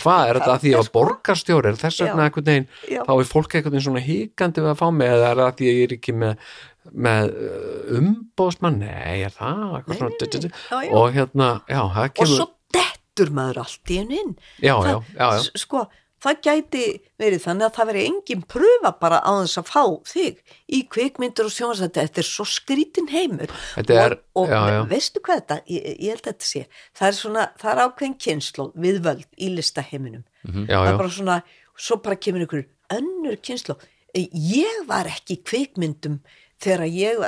[0.00, 0.96] hvað er þetta að því ég var sko.
[1.00, 2.26] borgarstjóri þess vegna Já.
[2.30, 3.00] einhvern veginn Já.
[3.04, 5.68] þá er fólk veginn svona híkandi við að fá mig eða er það að því
[5.68, 6.48] að ég er ekki með
[6.92, 12.48] með uh, umbóðsmann nei, er það Nei, nei, og hérna, já, það og kemur svo
[12.74, 14.32] dettur maður allt í hennu inn.
[14.58, 15.84] Já, já, já, já, sko,
[16.24, 16.84] það gæti
[17.20, 21.48] verið þannig að það veri engin pröfa bara á þess að fá þig í kvikmyndur
[21.48, 23.56] og sjónvarsætti þetta er svo skrítin heimur.
[23.84, 24.80] Er- og, og já, já.
[24.90, 28.20] veistu hvað þetta ég, ég held að þetta sé, það er svona það er ákveðin
[28.26, 30.24] kynnslóð við völd í listaheiminum.
[30.44, 30.68] Mhm.
[30.68, 31.40] já, það er bara svona,
[31.76, 36.20] svo bara kemur ykkur önnur kynnslóð ég var ekki í kvikmyndum
[36.62, 37.18] þegar ég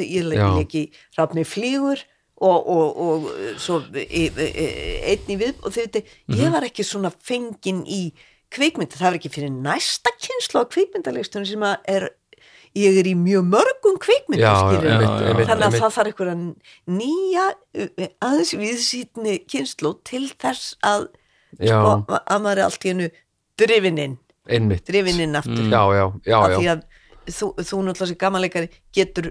[0.00, 0.30] ég Já.
[0.32, 0.84] leik ekki
[1.18, 2.02] rafni flýgur
[2.40, 3.26] og, og, og
[3.60, 4.66] svo e, e, e,
[5.12, 5.82] einn í við og þau
[6.28, 6.38] Mhm.
[6.40, 8.12] ég var ekki svona fengin í
[8.50, 12.08] kvikmynd, það var ekki fyrir næsta kynslu á kvikmyndalegstunum sem að er
[12.78, 16.36] ég er í mjög mörgum einmitt, þannig að það þarf einhverja
[16.86, 17.46] nýja
[18.22, 21.08] aðeins viðsýtni kynslu til þess að
[21.58, 23.08] sko, að maður er allt í hennu
[23.60, 24.16] drifininn,
[24.86, 25.66] drifininn aftur.
[25.66, 26.84] Já, já, já, af því að
[27.36, 29.30] þú, þú náttúrulega sem gamanleikari getur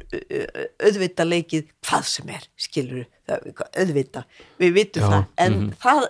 [0.85, 4.23] auðvita leikið hvað sem er, skilur auðvita,
[4.61, 5.27] við vitum Já, það.
[5.45, 6.01] En það,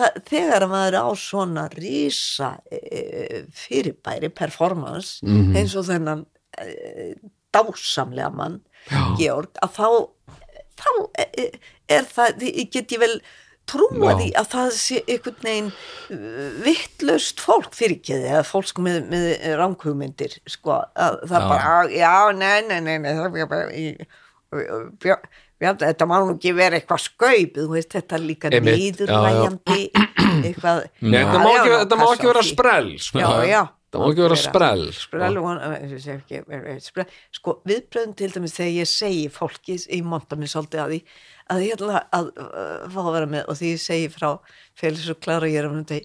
[0.00, 5.56] það, þegar maður á svona rísa uh, fyrirbæri performance Mhm.
[5.56, 6.26] eins og þennan
[6.60, 7.14] uh,
[7.56, 8.60] dásamlega mann
[9.18, 9.88] Georg, að þá
[10.76, 10.90] þá
[11.88, 13.14] er það, get ég vel
[13.70, 14.18] trúa Já.
[14.20, 15.70] því að það sé einhvern veginn
[16.66, 19.26] vittlaust fólk fyrir ekki eða fólk með, með
[19.60, 21.48] ránkhugmyndir sko, að það Já.
[21.52, 23.86] bara, já, nei, nei, nei, nei það er bara í,
[25.02, 25.16] bjá,
[25.58, 29.80] bjá, þetta má nú ekki vera eitthvað skaup, þú veist, þetta er líka Einmitt, niðurlægjandi
[30.46, 33.22] eitthvað Nei, þetta má ekki, má ekki vera sprell sko.
[33.22, 33.62] Já, já.
[33.92, 35.06] Það má ekki vera sprell sko.
[35.06, 35.38] Sprell,
[35.76, 37.16] ég segi ekki, eh, sprell.
[37.38, 40.96] Sko, viðbröðum til dæmis þegar ég segi fólki, ég monta mér svolítið að
[41.52, 42.30] að ég ætla að
[42.90, 44.30] fá að vera með og því ég segi frá
[44.78, 46.00] Félix og Klara ég er um þetta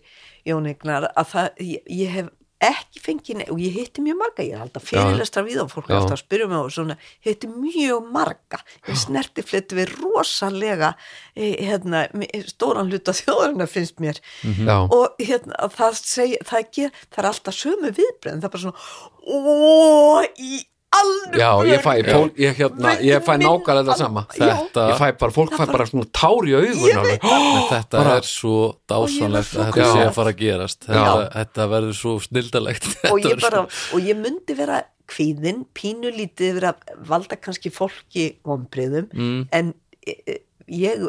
[0.46, 2.30] Jón Egnar að það, ég, ég hef
[2.62, 5.98] ekki fengið, og ég hitti mjög marga ég er alltaf fyrirlestra við og fólk er
[5.98, 8.62] alltaf að spyrja mig og svona, hitti mjög marga.
[8.88, 10.94] Ég snerti fletti við rosalega
[11.36, 12.06] eh, hérna,
[12.52, 14.22] stóran hluta þjóðurinn finnst mér.
[14.42, 14.78] Já.
[14.86, 19.10] og hérna, það, seg, það, ger, það er alltaf sömu viðbröðin, það er bara svona
[19.22, 20.62] ó, í
[20.98, 24.24] alveg Já, ég fæ, fólk, ég, hérna, ég fæ nákvæmlega þetta sama.
[24.36, 27.24] Þetta- Ég fæ bara, fólk fæ bara svona tár í augun Ég alveg.
[27.24, 28.56] En þetta Bara- er svo
[28.92, 30.80] dásanlegt að þetta sé að fara að gerast.
[30.88, 32.90] Þetta, þetta verður svo snildalegt.
[33.14, 33.64] Og ég bara,
[33.94, 34.82] og ég myndi vera
[35.12, 36.74] kvíðin, pínulítið vera
[37.08, 39.48] valda kannski fólki vonbriðum, Mm.
[39.52, 39.74] en
[40.08, 40.38] e, e,
[40.72, 41.08] ég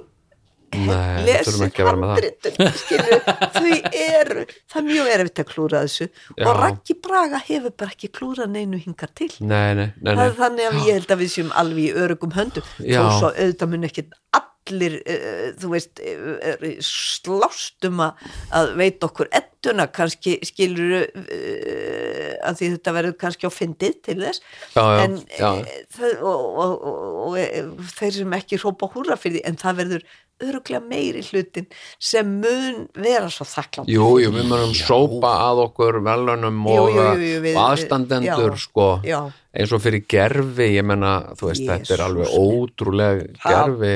[0.72, 2.16] Nei, við lesi þurfum ekki að vera með það.
[2.16, 3.18] handritin skilu,
[3.56, 3.72] þau
[4.02, 6.46] eru það er mjög erfitt að klúra þessu Já.
[6.48, 10.24] og Raggi Braga hefur bara ekki klúra neinu hingar til Nei, nei, nei, það nei.
[10.30, 13.02] er þannig að ég held að við séum alveg í örugum höndum Já.
[13.02, 14.06] þó svo auðvitað mun ekki
[14.40, 22.68] allir uh, þú veist uh, slástum að, veit okkur ettuna kannski skilur uh, að því
[22.76, 24.42] þetta verður kannski á fyndið til þess
[24.72, 25.50] Já, já, en já.
[25.66, 27.68] eh, það, og, og, og, og eh,
[27.98, 30.06] þeir sem ekki hrópa húra fyrir því en það verður
[30.42, 31.66] öruglega meiri hlutin
[31.98, 36.96] sem mun vera svo þakklátt Jú, jú, við mögum sópa að okkur velunum og, jú,
[36.96, 39.20] jú, jú, við- aðstandendur já, sko, já.
[39.54, 42.62] eins og fyrir gerfi ég menna, þú veist, þetta er alveg Jesús minn.
[42.62, 43.50] ótrúleg Ha?
[43.54, 43.94] gerfi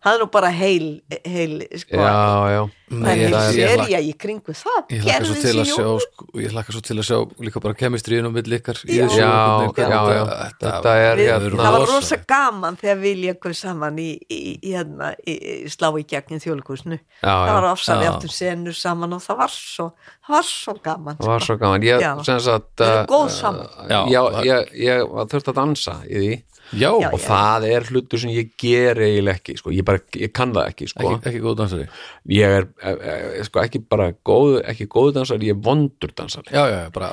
[0.00, 0.86] það er nú bara heil,
[1.28, 2.12] heil sko, Já,
[2.54, 2.60] já
[2.90, 6.50] það Nei, er ég- heil ég serja í kringu það Ég hlakka svo sko, ég
[6.50, 9.04] hlakka svo til að sjá líka bara kemistriðin og milli ykkar í Já.
[9.06, 12.16] þessu, Já, já, þetta- Þetta er Við, hérna- það var rosa.
[12.26, 16.98] gaman þegar við lékum saman í, í, í, hérna, í, í slá í gegn þjóðleikusnu
[17.22, 18.12] Já, það var ofsa við Já.
[18.16, 19.86] áttum senur saman og það var svo,
[20.26, 21.46] það var svo gaman það var sko.
[21.46, 22.12] svo gaman ég, Já.
[22.24, 23.68] sem sagt erum uh, góð saman.
[23.88, 27.26] já, Já, ég, ég, ég var þurft að dansa í því Já, Já, og já.
[27.26, 30.88] það er hlutur sem ég ger eiginlega ekki, sko, ég bara, ég kann það ekki
[30.92, 31.86] sko, ekki, ekki góð dansari?
[32.30, 36.54] Ég er e, e, sko, ekki bara góð, ekki góð dansari, ég er vondur dansari.
[36.54, 37.10] Já, já, bara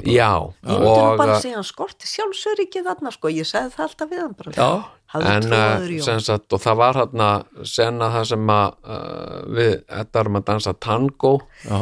[0.00, 0.14] bara.
[0.16, 0.30] já,
[0.64, 4.14] ég myndi nú bara að segja hann skorti sjálfsöryggið þarna sko, ég sagði það alltaf
[4.14, 4.56] við hann bara.
[4.56, 4.70] Já,
[5.18, 7.28] en uh, hann sagt, og það var hérna
[7.66, 11.32] senna það sem að uh, við, þetta erum að dansa tango.
[11.70, 11.80] Já,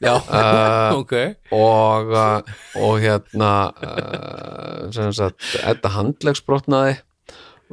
[0.00, 0.14] já.
[0.40, 1.14] Uh, ok.
[1.52, 3.50] og, uh, og hérna
[3.84, 6.96] uh, sem sagt, þetta handlegsbrotnaði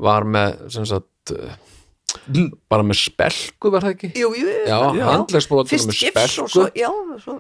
[0.04, 1.56] var með sem sagt uh,
[2.70, 4.10] bara með spelku var það ekki?
[4.20, 4.78] jú, jú, Já,
[5.08, 6.54] handleggsbrotnaði fyrst með gifs og spelku.
[6.56, 6.90] svo, já,
[7.24, 7.38] svo,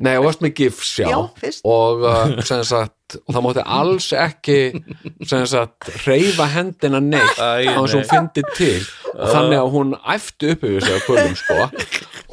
[0.00, 1.60] Nei, og varst með gifs, já, Já, fyrst.
[1.68, 4.56] og uh, sem sagt, og það mátti alls ekki
[5.28, 8.80] sem sagt, reyfa hendina neitt Æ, á þess að hún fyndi til.
[9.10, 11.58] Og þannig að hún æfti upp yfir sig að kvölum sko.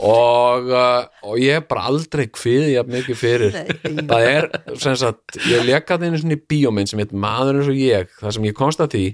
[0.07, 3.55] Og, uh, og ég hef bara aldrei kviði jafn mikið fyrir.
[3.57, 4.03] Nei.
[4.13, 4.47] það er,
[4.77, 8.35] sem sagt, ég lekaði einu svona í bíómynd sem heit maður eins og ég það
[8.37, 9.05] sem ég komst að því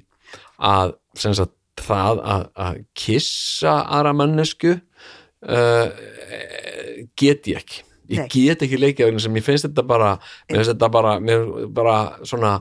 [0.69, 5.87] að sem sagt, það að, að kissa aðra mannesku uh,
[7.19, 7.83] get ég ekki
[8.13, 8.29] ég Nei.
[8.33, 11.95] get ekki leikja vegna sem ég finnst þetta bara mér finnst þetta bara, mér, bara
[12.25, 12.53] svona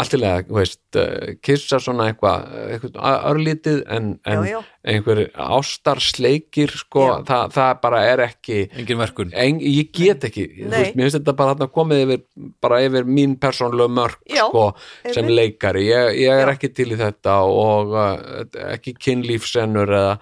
[0.00, 2.46] alltilega, þú veist, uh, kissa svona eitthvað,
[2.76, 2.98] eitthvað
[3.32, 4.60] örlítið en, en Já, já.
[4.94, 7.14] einhver ástarsleikir sko, Já.
[7.28, 11.34] það, það bara er ekki Engin verkun en, ég get ekki, veist, mér finnst þetta
[11.38, 12.22] bara komið yfir,
[12.62, 14.66] bara yfir mín persónulegu mörg Já, sko,
[15.06, 15.36] sem einmitt.
[15.40, 16.54] leikari, ég, ég er Já.
[16.56, 20.14] ekki til í þetta og uh, ekki kynlífsennur eða,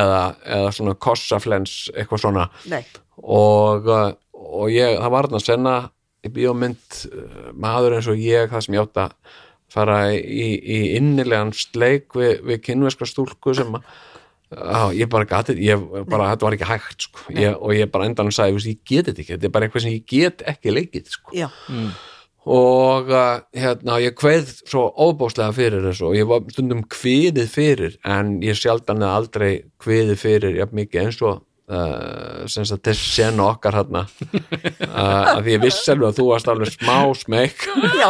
[0.00, 0.20] eða,
[0.58, 2.82] eða svona kossaflens eitthvað svona nei,
[3.22, 5.74] og, uh, og ég, það var þarna senna
[6.24, 9.14] í bíómynd uh, maður eins og ég, það sem ég átt að
[9.74, 13.86] fara í, í innilegan sleik við, við kynveska stúlku sem að
[14.54, 15.80] á, ég bara gati, ég
[16.10, 17.22] bara, þetta var ekki hægt sko.
[17.34, 19.94] ég, og ég bara þú veist, ég get þetta ekki þetta er bara eitthvað sem
[19.94, 21.34] ég get ekki leikið sko.
[21.34, 21.48] Já,
[22.44, 27.98] og uh, hérna, ég kveið svo óbóðslega fyrir þessu og ég var stundum kviðið fyrir
[28.04, 29.50] en ég sjaldan eða aldrei
[29.80, 35.40] kviðið fyrir jafn mikið eins og uh, sem sagt þessi senu okkar hérna uh, að
[35.46, 37.66] því ég vissi alveg að þú varst alveg smá smekk
[38.00, 38.08] já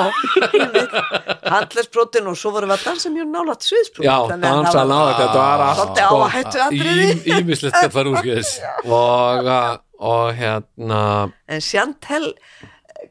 [1.54, 5.66] handlegsbrotin og svo vorum við að dansa mjög nálægt sviðsbrot já, dansa náða þetta var
[5.68, 8.30] allt Svolítið sko, Ímislegt að fara úr
[9.00, 9.74] og, uh,
[10.10, 11.02] og hérna
[11.46, 12.32] en Chantel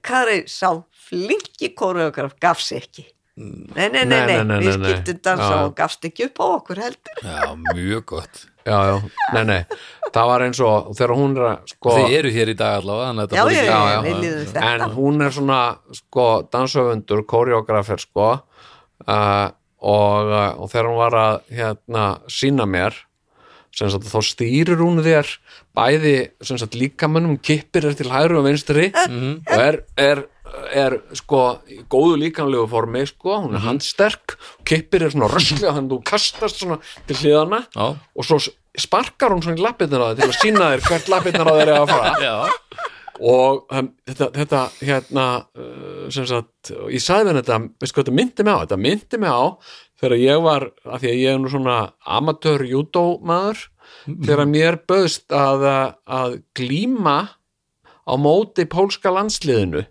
[0.03, 0.69] Kari sá
[1.07, 5.49] flinki koreograf gaf sig ekki nei, nei, nei, Nei, nei, nei, nei, við skiptum dansa
[5.49, 5.61] Já.
[5.65, 7.22] og gafst ekki upp á okkur heldur.
[7.23, 8.43] Já, mjög gott.
[8.64, 8.97] Já, já,
[9.35, 9.80] nei, nei,
[10.15, 13.26] það var eins og þegar hún er að sko Þið eru hér í dag allavega
[13.35, 14.69] Já, já, já, við líðum þetta.
[14.69, 15.57] En hún er svona
[15.99, 18.30] sko dansöfundur, koreografer sko.
[19.03, 19.49] Uh,
[19.84, 22.95] og, uh, og þegar hún var að hérna sína mér
[23.73, 25.30] sem sagt, þá stýrir hún þér
[25.76, 26.15] bæði
[26.45, 30.22] sem sagt, líkamönnum kippir er til hægri og vinstri og er, er,
[30.73, 34.35] er sko í góðu líkamlegu formi sko, hún er handsterk
[34.67, 38.39] kippir er svona rösklega þannig að þú kastast svona til hliðana Já, og svo
[38.79, 41.71] sparkar hún svona í lappirnar á þér til að sína þér hvert lappirnar á þér
[41.71, 42.13] er að fara.
[42.27, 42.35] Já,
[43.23, 48.17] og um, þetta, þetta hérna uh, sem sagt, ég sagði mér þetta veistu hvað þetta
[48.19, 49.43] myndi mig á, þetta myndi mig á
[50.03, 53.63] þegar ég var, af því að ég er nú svona amatör júdó maður
[54.09, 55.63] þegar mér böðst að,
[56.03, 57.17] að glíma
[58.03, 59.85] á móti pólska landsliðinu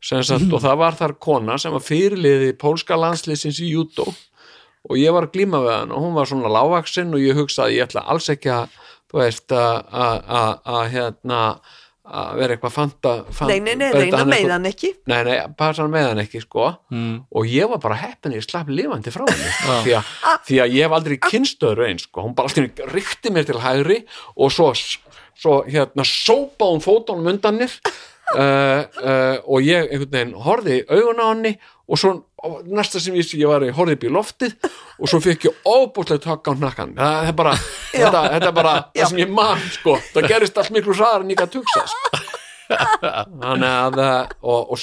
[0.00, 4.06] sagt, og það var þar kona sem var fyrirliði pólska landsliðsins í júdó.
[4.88, 7.88] Og ég var glíma við hann og hún var svona lágvaksinn og ég hugsaði ég
[7.88, 8.78] ætla alls ekki að
[10.64, 11.42] að- hérna
[12.08, 14.20] að vera eitthvað fanta, fanta Nei, nei, nei, reyna
[14.54, 14.94] hann ekki.
[15.10, 16.70] Nei, nei, passa hann með hann ekki sko.
[16.90, 17.24] Mm.
[17.36, 19.50] og ég var bara heppin ég slapp lifandi frá henni.
[19.84, 20.14] Því, að,
[20.48, 22.24] því að ég hef aldrei kynstöður einn sko.
[22.24, 23.98] hún bara alltaf ríkti mér til hægri
[24.36, 24.72] og svo,
[25.36, 27.76] svo hérna sópa hún fótunum undanir
[28.36, 31.54] uh, uh, og ég einhvern veginn horfði í augun á henni
[31.88, 32.14] og svo
[32.68, 34.68] næsta sem ég vissi ég var ég horfði upp í loftið
[34.98, 37.54] og svo fekk ég óbúslega taka á hnakkan það er bara,
[37.94, 41.32] þetta, þetta er bara það sem ég man sko, það gerist allt miklu hraðar en
[41.34, 42.22] ég gæti hugsa sko.
[43.42, 44.80] Þannig að uh, og, og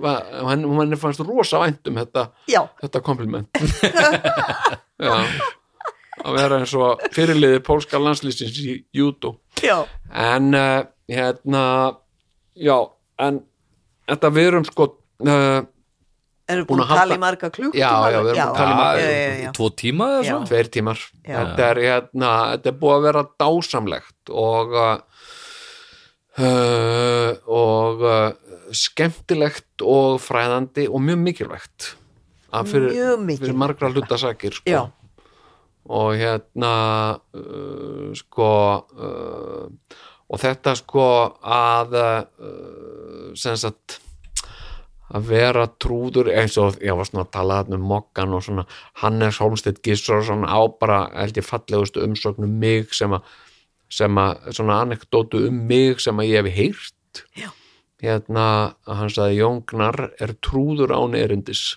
[0.00, 2.22] var- henni fannst rosa vænt um þetta,
[2.80, 3.60] þetta kompliment.
[5.02, 5.12] Já.
[6.22, 8.74] Að vera eins og fyrirliði pólska landslýsins í
[9.64, 9.80] já,
[10.14, 11.62] en uh, hérna
[12.56, 12.76] já,
[13.18, 13.40] en
[14.08, 15.60] þetta við erum sko uh,
[16.52, 18.72] erum Búin búin að tala í marga klukk Já, já, við erum búin að tala
[18.72, 21.04] í marga- tvo tíma eða svo tveir tímar.
[21.24, 24.96] Þetta er hérna, þetta er búið að vera dásamlegt og uh,
[26.42, 31.92] uh, og uh, skemmtilegt og fræðandi og mjög mikilvægt.
[32.68, 33.46] Fyrir, Mjög mikilvægt.
[33.46, 34.82] fyrir margra hlutasakir sko.
[35.92, 36.74] Og hérna
[37.34, 38.50] uh, sko
[38.92, 39.31] uh,
[40.32, 41.04] og þetta sko
[41.44, 43.98] að uh, sem sagt
[45.12, 48.64] að vera trúður eins og ég var svona að tala um mokkan og svona
[49.02, 53.26] Hannes Holmstedt Gissursson á bara held ég fallegustu umsögn um mig sem að
[53.92, 57.24] sem að svona anekdótu um mig sem að ég hef heyrt.
[57.36, 57.50] Já.
[58.02, 58.44] hérna
[58.88, 61.76] að hann sagði Jón Gnarr er trúður án erindis.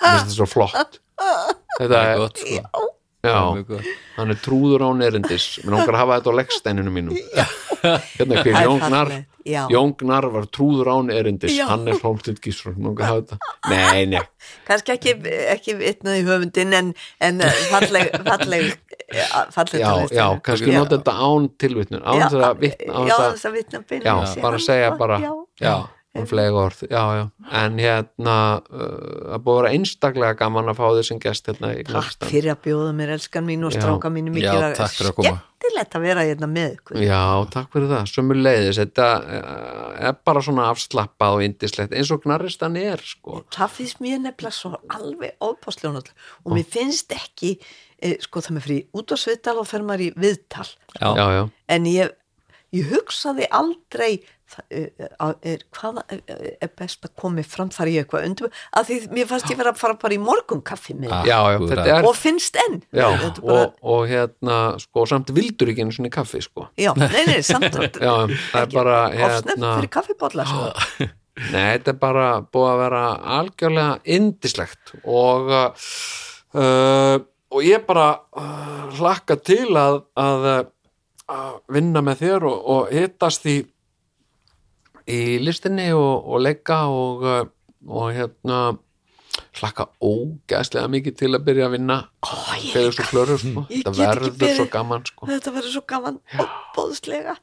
[0.00, 1.02] Þetta er svo flott.
[1.78, 2.88] Þetta er er, gott sko
[3.28, 3.82] já,
[4.18, 5.46] hann er trúður án erindis.
[5.64, 7.18] Mér langar að hafa þetta á leggsteininu mínum.
[7.78, 9.60] Hérna hver Það er Jón Gnarr fallegt, já.
[9.70, 11.54] Jón Gnarr var trúður án erindis.
[11.54, 11.66] Já.
[11.70, 12.00] hann er
[13.06, 13.38] hafa þetta.
[13.70, 14.22] Nei, nei,
[14.66, 15.14] kannski ekki,
[15.54, 16.90] ekki vitnað í höfundin en,
[17.22, 18.72] en eh, falleg falleg
[19.54, 23.56] falleg já, já, kannski nota þetta án tilvitnun án þess að vitna já, þess að
[23.56, 25.32] vitna Já, bara segja bara- já,
[25.62, 25.74] já,
[26.22, 27.24] um fleig orð já, já,
[27.62, 31.74] en hérna uh, að búið að vera einstaklega gaman að fá þér sem gest hérna
[31.74, 35.00] í takk Knarstan fyrir að bjóða mér elskan mín og stráka mínu Já, mikið takk
[35.04, 37.00] að skemmtilegt að vera hérna með ykkur.
[37.02, 37.22] Já,
[37.52, 42.22] takk fyrir það, sömur leiðis þetta uh, er bara svona afslappað og indislegt eins og
[42.24, 43.42] knarristan er sko.
[43.54, 46.02] það finnst mér nefnilega svo alveg ópásljónu
[46.44, 47.56] og mér finnst ekki
[48.02, 50.68] eh, sko það með fyrir út á sviðtal og fer maður í viðtal.
[50.98, 51.08] Já.
[51.18, 52.14] já, en ég,
[52.76, 54.37] ég hugsaði aldrei það,
[54.70, 59.52] er, hvað er, best að komi fram þar ég eitthvað undir að því mér fannst
[59.52, 61.24] ég vera að fara bara í morgunkaffi með Ah.
[61.26, 61.38] já,
[61.88, 65.94] er og finnst enn já, er bara, og, og hérna sko, samt vildur ekki einu
[65.94, 66.68] svona kaffi sko.
[66.78, 67.74] já, nei, nei, samt
[68.08, 68.14] já,
[68.52, 71.08] það er bara hérna, fyrir kaffibólla sko.
[71.38, 73.00] Nei, þetta er bara búið að vera
[73.38, 77.18] algjörlega indislegt og uh,
[77.54, 80.48] og ég bara uh, hlakka til að, að,
[81.30, 83.60] að vinna með þér og, og hittast í
[85.08, 87.46] í listinni og, og leika og, uh,
[87.88, 88.58] og hérna
[89.58, 93.62] hlakka ógæslega mikið til að byrja að vinna Ó, ég þegar svo klörur sko.
[93.70, 95.28] Þetta verður svo gaman sko.
[95.30, 96.20] þetta verður svo gaman
[96.76, 97.36] bóðslega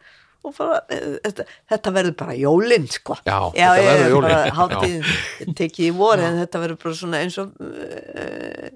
[0.45, 4.27] og bara, eh, þetta, þetta verður bara jólinn sko Já, já þetta verður er jólin.
[4.27, 4.55] bara Já.
[4.59, 8.67] hátíð tekið í voru en þetta verður bara svona eins og uh,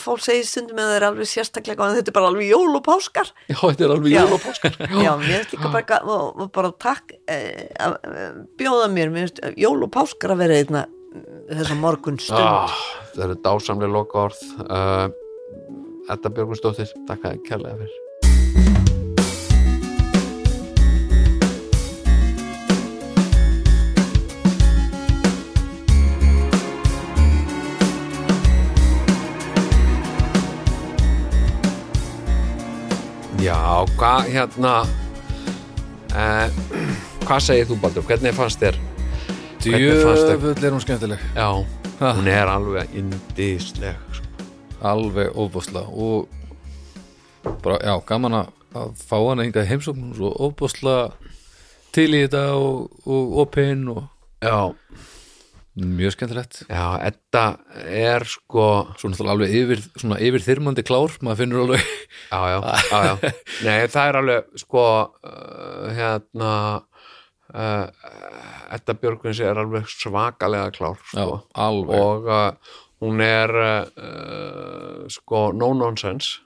[0.00, 2.84] fólk segir stundum að það er alveg sérstaklega en þetta er bara alveg jól og
[2.86, 4.18] páskar Já, þetta er alveg Já.
[4.20, 8.38] jól og páskar já, mér finnst líka bara, og, og bara takk eh, að eh,
[8.60, 10.86] bjóða mér, mér finnst jól og páskar að vera einna
[11.50, 12.78] þessa morgun stund ah,
[13.14, 15.06] Það eru dásamlega loka orð uh,
[16.08, 18.03] Þetta Björgunsdóttir Takk að kærlega fyrir
[33.44, 34.72] Já, hvað hérna
[36.14, 36.48] uh,
[37.24, 38.04] Hvað segir þú Baldur?
[38.08, 38.78] Hvernig fannst þér?
[39.64, 40.38] Hvernig fannst þér?
[40.40, 41.48] Djöfull er hún skemmtileg Já,
[42.00, 42.10] Ha.
[42.18, 44.26] hún er alveg indisleg sko.
[44.84, 46.26] alveg ofbúsla og
[47.62, 50.94] bara, já, gaman að að fá hana hingað í heimsókn og svo ofbúsla
[51.94, 54.02] til í þetta og, og opinn og
[54.42, 54.74] Já,
[55.74, 56.60] mjög skemmtilegt.
[56.68, 57.42] Já, þetta
[57.90, 58.66] er sko
[58.98, 61.88] svo náttúrulega alveg yfir, svona yfir þyrmandi klár maður finnur alveg.
[62.30, 62.58] Já, já,
[62.92, 63.32] já, já.
[63.66, 66.52] Nei, það er alveg sko uh, hérna
[67.54, 67.84] uh,
[68.74, 71.42] Edda Björgvins er alveg svakalega klár já, sko.
[71.66, 72.00] alveg.
[72.00, 76.40] Og uh, hún er uh, sko no nonsense.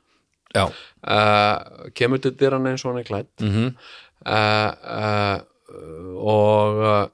[0.56, 3.68] Já, uh, kemur til dyrann eins og hann er klætt mm
[4.26, 5.38] uh, uh,
[6.18, 7.12] og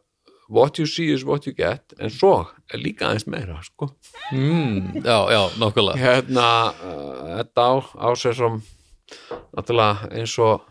[0.49, 3.91] what you see is what you get en svo er líka aðeins meira sko.
[4.33, 5.99] Mm, já, já, nákvæmlega.
[6.01, 8.62] Hérna uh, þetta á, á sér som
[9.55, 10.65] náttúrulega eins og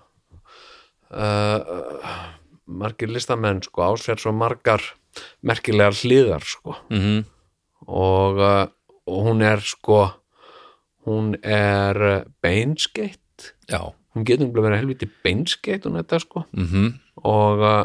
[1.14, 2.28] uh,
[2.66, 4.84] margir listamenn sko á sér svo margar
[5.45, 6.78] merkilegar hliðar sko.
[6.94, 7.24] Mm
[7.84, 8.68] og, uh,
[9.12, 10.06] og hún er sko
[11.04, 16.45] hún er beinskeitt já, hún getur nefnilega verið helviti beinskeitt hún þetta sko.
[16.56, 16.94] Mm
[17.24, 17.84] og uh,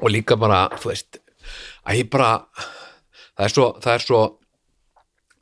[0.00, 1.18] og líka bara þú veist
[1.86, 2.30] að ég bara
[3.36, 4.20] það er svo það er svo,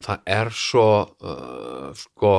[0.04, 0.86] það er svo
[1.24, 2.34] uh, sko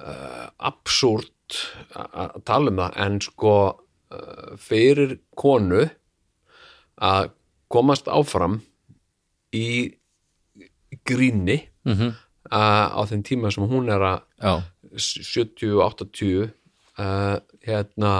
[0.00, 1.60] uh, absúrt
[1.98, 5.84] að tala um það en sko uh, fyrir konu
[7.00, 7.30] að
[7.70, 8.60] komast áfram
[9.56, 9.66] í
[11.06, 12.10] gríni Mhm.
[12.52, 14.52] uh, á þeim tíma sem hún er að já,
[15.00, 16.50] 70-80
[16.98, 18.10] uh, hérna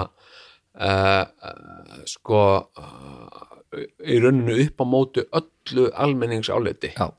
[0.79, 2.41] uh, uh, sko
[2.77, 6.93] uh, í rauninu upp á móti öllu almenningsáliti.
[6.95, 7.09] Já.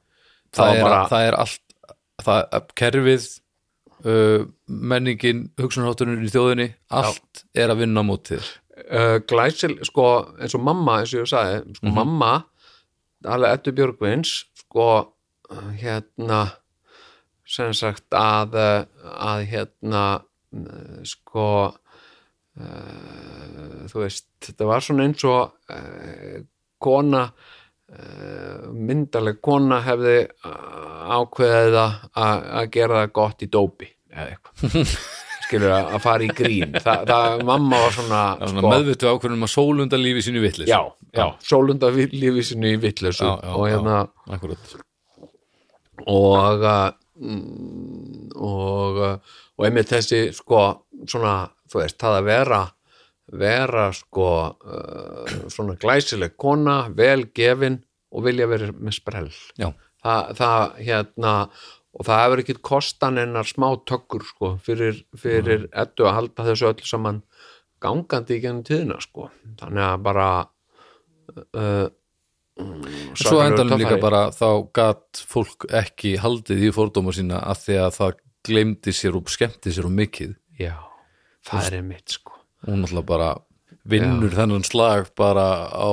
[0.53, 1.63] Það Það, er, bara- það er allt
[2.23, 3.29] það, kerfið
[4.05, 8.51] uh, menningin, hugsunarháttunum í þjóðinni allt er að vinna á móti þér.
[8.83, 10.07] Uh, glæsil, sko,
[10.41, 12.33] eins og mamma eins og ég sagði, sko mamma
[13.29, 14.87] alveg Eddu Björgvins sko,
[15.79, 16.43] hérna
[17.53, 20.05] sem sagt að að hérna
[21.07, 21.45] sko
[22.61, 26.39] uh, þú veist, þetta var svona eins og uh,
[26.83, 31.99] kona uh, myndaleg kona hefði ákveðið að
[32.61, 34.97] að gera það gott í dópi eða eitthvað.
[35.43, 36.77] Skilur að, að fara í grín.
[36.81, 40.79] Þa, það, mamma var svona, svona meðvittu ákveðnum að sólunda lífi sínu vitlis já,
[41.13, 43.99] já, sólunda lífi sinu já, og hérna
[46.09, 50.63] og mm, og uh, og einmitt þessi sko
[51.07, 52.63] svona, þú veist, það að vera
[53.33, 57.81] vera sko uh, svona glæsileg kona vel gefin
[58.13, 59.31] og vilja vera með sprell.
[59.61, 59.71] Já,
[60.03, 61.35] það, hérna
[61.93, 66.69] og það hefur ekki kostan ennar smá tökkur sko fyrir, fyrir ettu að halda þessu
[66.73, 67.23] öllu saman
[67.83, 69.31] gangandi í gennum tíðina sko.
[69.61, 71.91] Þannig að bara uh, mm,
[72.59, 77.79] svo svakalegur endanum líka bara þá gat fólk ekki haldið í fordóma sína að því
[77.85, 78.19] að það
[78.49, 80.35] gleymdi sér og skemmti sér og mikið.
[80.61, 80.75] Já,
[81.47, 82.37] það er einmitt sko.
[82.67, 83.31] hún náttúrulega bara
[83.89, 85.91] vinnur þennan slag bara á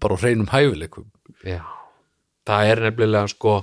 [0.00, 1.10] bara á hreinum hæfileikum.
[1.46, 1.62] Já,
[2.48, 3.56] það er nefnilega sko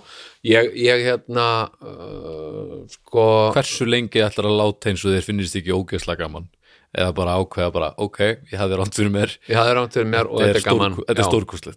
[0.47, 1.47] ég, ég hérna
[1.81, 3.25] uh, sko
[3.55, 6.47] hversu lengi ætlar að láta eins og þér finnist ekki ógeðslega gaman
[6.95, 8.19] eða bara ákveða bara, ok,
[8.51, 9.35] ég hafði ránt fyrir mér.
[9.49, 10.97] Ég hafði rámt fyrir mér og Þetta er gaman.
[11.03, 11.29] þetta er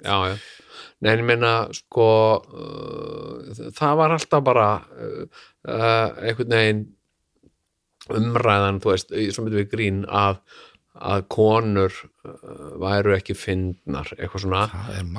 [0.07, 0.39] já.
[1.01, 2.07] Nei, ég meina sko
[2.45, 5.23] uh, það var alltaf bara uh,
[5.65, 6.82] uh, einhvern veginn
[8.11, 10.41] umræðan, þú veist, svo myndum við grín að,
[11.01, 14.62] að konur uh, væru ekki fyndnar eitthvað svona.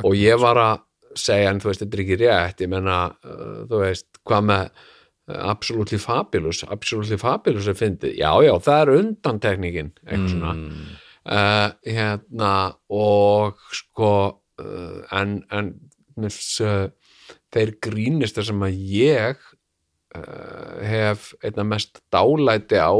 [0.05, 0.85] Og ég var að
[1.17, 4.87] segja, en þú veist, þetta er ekki rétt ég meina, uh, þú veist, hvað með
[5.39, 10.53] absolutely fabulous absolutely fabulous er fyndið, já, já, það er undantekningin, eitthvað svona.
[10.57, 10.91] Mm,
[11.25, 12.53] uh, hérna
[12.89, 14.11] og sko
[14.61, 15.73] uh, en, en
[16.21, 16.87] uh,
[17.51, 19.47] þeir grínistar sem að ég
[20.11, 22.91] hef einna mest dálæti á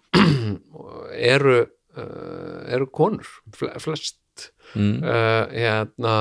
[1.34, 1.58] eru
[2.70, 4.16] eru konur fle- flest.
[4.78, 5.02] Mm,
[5.52, 6.14] hérna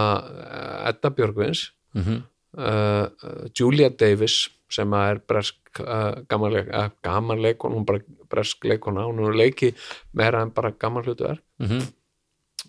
[0.90, 2.24] Edda Björgvins mhm, uh,
[2.58, 3.08] uh,
[3.54, 9.38] Julia Davis sem er bresk uh, gamanleik, uh, gamanleikon hún bara bresk leikona, hún er
[9.38, 9.74] leiki
[10.14, 11.42] meira en bara gaman hlutverk.
[11.60, 11.82] Mhm,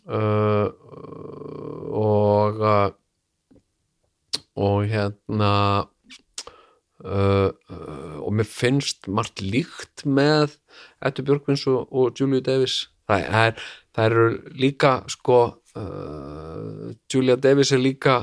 [0.08, 0.68] uh,
[2.00, 2.90] og uh,
[4.60, 5.52] og hérna
[7.04, 10.58] uh, uh, og mér finnst margt líkt með
[11.00, 12.90] Ettu Björgvins og, og Julia Davis.
[13.08, 13.62] Það er,
[13.96, 15.38] það eru líka sko
[17.10, 18.16] Julia Davis er líka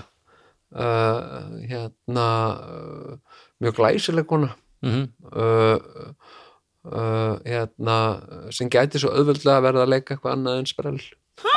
[0.75, 4.51] uh, hérna uh, mjög glæsileg kona.
[4.83, 5.79] Uh,
[6.87, 7.97] uh, hérna
[8.53, 11.01] sem gæti svo auðveldlega að verða að leika eitthvað annað en sprell.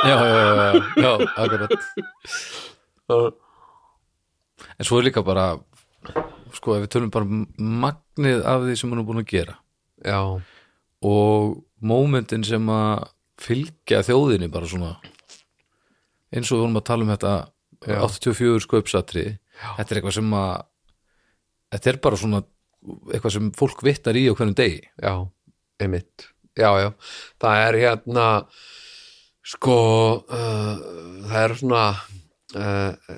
[0.05, 1.71] Já, já, já, já, akkurat.
[4.79, 5.55] En svo er líka bara
[6.55, 9.55] sko, ef við tölum bara magnið af því sem hún er búin að gera.
[10.05, 10.21] Já,
[11.05, 13.09] og mómentin sem að
[13.41, 14.93] fylgja þjóðinni bara svona
[16.31, 17.33] eins og við vorum að tala um þetta
[17.87, 19.25] 84 sköpsatri
[19.61, 20.51] þetta er eitthvað sem að
[21.71, 22.41] þetta er bara svona
[23.13, 24.81] eitthvað sem fólk vittar í á hvernig degi.
[24.97, 25.13] Já,
[25.81, 26.27] einmitt.
[26.57, 26.89] Já, já,
[27.39, 28.25] það er hérna
[29.51, 29.77] sko
[30.27, 30.81] uh,
[31.29, 31.83] það er svona
[32.57, 33.13] uh,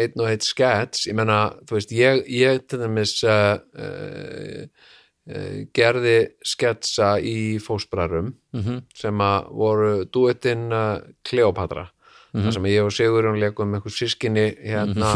[0.00, 1.04] einn og einn skets.
[1.10, 4.88] Ég menna, þú veist, ég, ég til dæmis uh, uh,
[5.30, 6.16] uh, gerði
[6.46, 10.68] sketsa í fósbrarum mm sem að voru duettinn
[12.34, 15.12] uh, Kleopatra þar sem ég og Sigurjón leikum einhver sískinni hérna.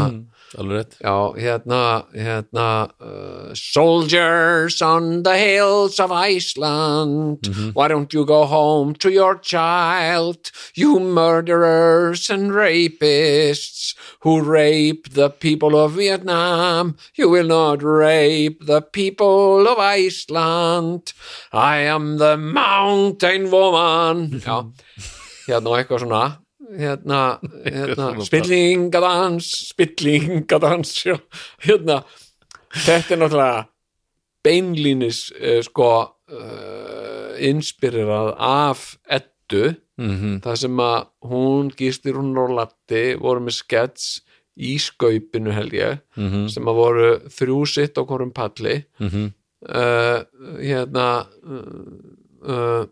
[0.55, 0.97] Alveg rétt.
[1.01, 1.81] Já, hérna,
[2.13, 2.67] hérna
[3.01, 7.47] uh, Soldiers on the hills of Iceland.
[7.73, 15.29] Why don't you go home to your child You murderers and rapists Who rape the
[15.29, 16.97] people of Vietnam?
[17.15, 21.13] You will not rape the people of Iceland.
[21.51, 24.39] I am the mountain woman.
[24.45, 24.63] Já,
[25.47, 26.23] hérna og eitthvað svona
[26.73, 27.21] hérna,
[27.65, 30.93] hérna spillingadans spillingadans
[31.65, 32.01] hérna
[32.75, 33.63] þetta er náttúrulega
[34.45, 42.51] beinlínis uh, sko uh, inspirerað af ettu mm það sem að hún gístir hún og
[42.57, 44.07] Latti voru með skets
[44.55, 46.47] í skaupinu held ég -hmm.
[46.51, 48.83] sem að voru þrjú sitt á hvorum palli.
[48.99, 49.31] Mm
[49.69, 50.19] uh,
[50.59, 51.63] hérna uh,
[52.45, 52.83] uh,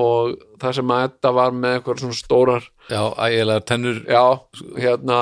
[0.00, 4.24] og það sem að þetta var með eitthvað svona stórar já, ægilegar tennur já,
[4.80, 5.18] hérna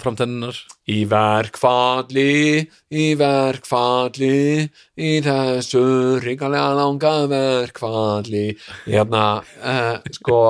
[0.00, 0.56] framtennunar
[0.90, 2.60] Í verkfalli,
[2.92, 4.66] í verkfalli,
[5.00, 5.84] í þessu
[6.24, 8.50] ríkalega langa verkfalli,
[8.84, 9.24] hérna,
[9.64, 10.40] uh, sko,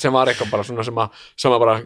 [0.00, 1.76] sem var eitthvað bara svona sem að, sem að bara,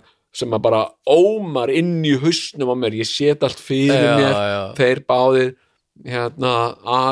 [0.43, 4.39] sem að bara ómar inn í hausnum á mér, ég set allt fyrir Já, mér,
[4.53, 4.63] já.
[4.79, 5.53] þeir báðir,
[6.07, 6.53] hérna,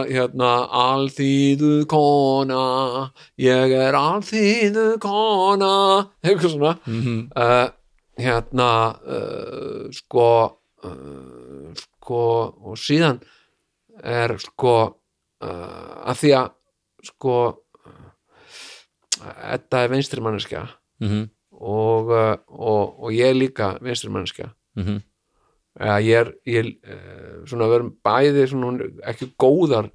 [0.09, 3.09] hérna, alþýðu kona,
[3.41, 5.73] ég er alþýðu kona,
[6.25, 7.67] eitthvað svona, mm uh,
[8.19, 8.71] hérna
[9.07, 10.29] uh, sko
[10.83, 12.23] uh, sko
[12.67, 13.21] og síðan
[14.03, 14.77] er sko
[15.39, 16.49] að því að
[17.07, 17.35] sko
[19.23, 20.65] þetta er vinstri manneskja
[20.99, 21.29] -hmm.
[21.51, 24.51] og, og, og ég líka vinstri manneskja.
[24.75, 25.08] Mm eða
[25.79, 29.91] ég er, ég er uh, svona verum bæði svona ekki góðar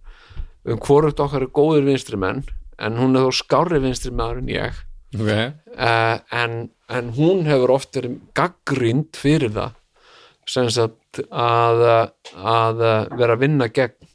[0.64, 2.44] um hvorugt okkar er góður vinstri menn
[2.80, 4.80] en hún er þó skárri vinstri maður en ég.
[5.14, 6.58] Ok, uh, en,
[6.90, 9.80] en hún hefur oft verið gaggrind fyrir það
[10.50, 11.84] sem sagt að,
[12.36, 12.82] að
[13.16, 14.10] vera að vinna gegn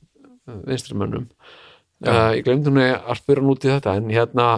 [0.68, 4.48] vinstrimönnum uh, ég glemdi hún að spyrja hún út í þetta en hérna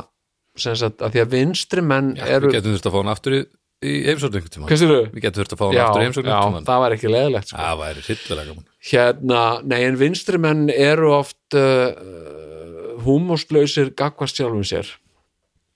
[0.58, 3.36] sem sagt að því að vinstrimenn já, eru við getum þurft að fá hann aftur
[3.36, 3.40] í,
[3.80, 5.02] í heimsókn einhvern sérðu?
[5.14, 6.66] við getum þurft að fá hann aftur í heimsókn já, einhvern tímann.
[6.68, 7.60] það var ekki leðilegt sko.
[7.60, 8.66] það væri hryllilega gaman.
[8.90, 14.90] Hérna, nei en vinstrimenn eru oft uh, húmóslausir gagvast sjálfum sér.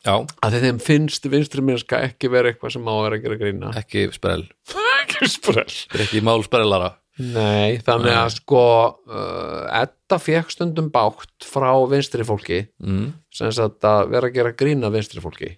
[0.05, 3.73] Já, að þeim finnst vinstrimennska ekki vera eitthvað sem á að vera að gera grína.
[3.81, 4.44] Ekki sprell.
[5.05, 5.81] Ekki sprell.
[6.05, 6.92] Ekki mál sprellara.
[7.15, 8.60] Nei, þannig að sko
[9.07, 13.05] uh, Edda fekk stundum bátt frá vinstri fólki mm.
[13.31, 15.52] sem að vera að gera grína vinstri fólki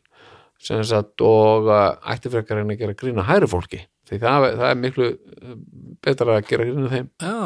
[0.62, 4.70] sem sagt og uh, ætti frekar en að gera grína hæri fólki því það, það
[4.70, 5.58] er miklu uh,
[6.04, 7.08] betra að gera grína þeim.
[7.22, 7.40] Já,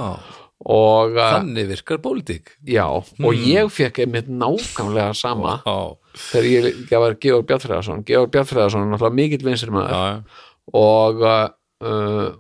[0.71, 2.53] og uh, þannig virkar pólitík.
[2.69, 5.79] Já, og ég fekk einmitt nákvæmlega sama já,
[6.27, 9.97] þegar ég ég var Georg Bjartfræðarsson Georg Bjartfræðarsson er náttúrulega mikill vinstri maður.
[9.97, 10.45] Já.
[10.81, 11.49] og uh,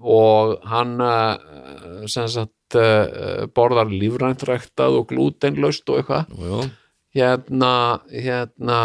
[0.04, 6.70] og hann uh, sem sagt uh, borðar lífræntræktað og glútenlaust og eitthvað.
[7.10, 7.72] Hérna
[8.12, 8.80] hérna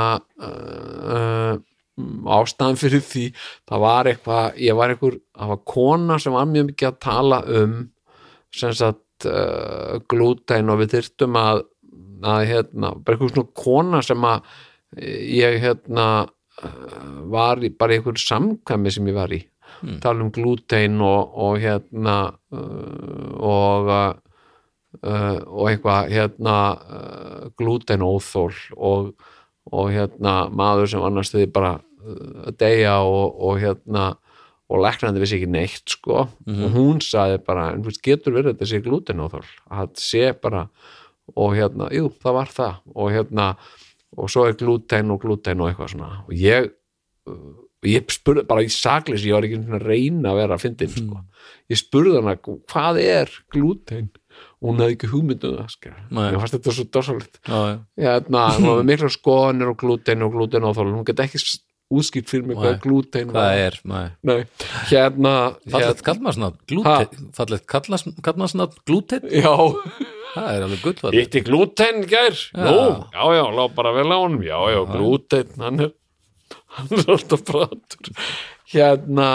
[2.37, 3.25] ástæðan fyrir því
[3.69, 7.41] það var eitthvað, ég var einhver það var kona sem var mjög mikið að tala
[7.61, 7.75] um
[8.55, 11.63] sem sagt uh, glúten og við þyrftum að
[12.25, 14.45] að hérna, bara einhver svona kona sem að
[15.35, 19.43] ég hérna uh, var í, bara einhver samkvæmi sem ég var í
[19.81, 19.97] Hmm.
[19.99, 22.13] tala um glútein og, og hérna
[22.55, 24.13] uh, og uh,
[25.03, 26.53] og eitthvað hérna
[27.59, 29.09] glútein óþól og,
[29.71, 34.05] og hérna maður sem annars þið bara uh, að deyja og, og hérna
[34.65, 36.23] og læknandi vissi ekki neitt sko.
[36.49, 40.31] Og hún sagði bara, en þú veist, getur verið þetta sé glútein óþól, að sé
[40.41, 40.63] bara
[41.37, 42.79] og hérna, jú, það var það.
[42.95, 43.45] Og hérna,
[44.17, 46.09] og svo er glútein og glútein og eitthvað svona.
[46.25, 46.71] Og ég
[47.29, 47.53] uh,
[47.89, 51.21] ég spurði bara í saklis, ég var ekki reyna að vera að fyndin sko.
[51.71, 54.24] ég spurði hana hvað er glútein og
[54.65, 55.11] hún hefði ekki
[55.71, 55.93] sko.
[56.15, 56.25] Nei.
[56.33, 56.87] ég fannst þetta svo
[58.01, 61.41] hérna, hún með mikla skoðanir og glútein og glútein og þóla, hún get ekki
[61.95, 62.81] útskýrt fyrir mig hvað Nei.
[62.81, 64.05] glútein hvað er, nei.
[64.25, 64.37] Nei,
[64.89, 65.33] hérna,
[65.69, 67.19] Fallegt hérna kallmannsnafn, glúten
[68.89, 69.27] glúten?
[69.29, 69.53] Já,
[70.35, 72.73] Það er alveg gull hitti glútein gær Já.
[73.13, 74.41] já, já, lá bara vel á honum.
[74.43, 75.93] Já, já, glútein, hann er
[76.75, 78.11] hann er alltaf pratur
[78.73, 79.29] hérna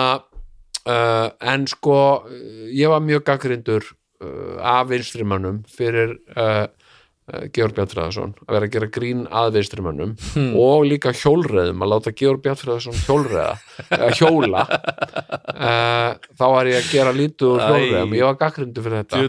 [0.84, 3.86] uh, en sko uh, ég var mjög gaggrindur
[4.20, 10.12] af vinstrimannum fyrir uh, uh, Georg Bjartfræðarsson að vera að gera grín að vinstrimannum
[10.60, 14.66] og líka hjólreðum að láta Georg Bjartfræðarsson hjólreða uh, hjóla.
[15.60, 19.22] Uh, þá var ég að gera lítið úr hjólreðum ég var gaggrindur fyrir þetta.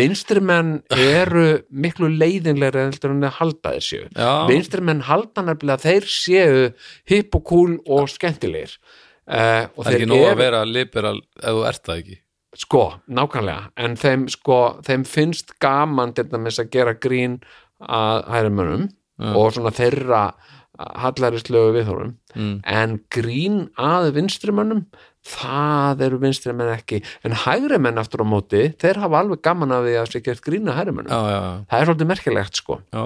[0.00, 3.76] Vinstrimenn eru miklu leiðinlegri heldur en þeir halda
[4.18, 4.32] Já.
[4.50, 6.68] vinstrimenn halda nefnilega að þeir séu
[7.10, 8.78] hipp og cool og skemmtilegir.
[9.24, 12.18] Uh, og Það er ekki nóg að vera liberal ef þú ert það ekki
[12.58, 13.70] sko, nákvæmlega.
[13.80, 17.40] En þeim sko, þeim finnst gaman til dæmis að gera grín
[17.84, 18.88] að hærimönnum
[19.34, 20.26] og svona þeirra
[20.74, 22.54] hallaríslegu viðhórum mm.
[22.66, 24.86] en grín að vinstrimönnum
[25.24, 27.00] það eru vinstrimenn ekki.
[27.24, 30.68] En hægrimenn aftur á móti þeir hafa alveg gaman af því að sé gert grín
[30.68, 32.80] að hærimönnum Já, já, það er svolítið merkilegt sko.
[32.90, 33.04] Já,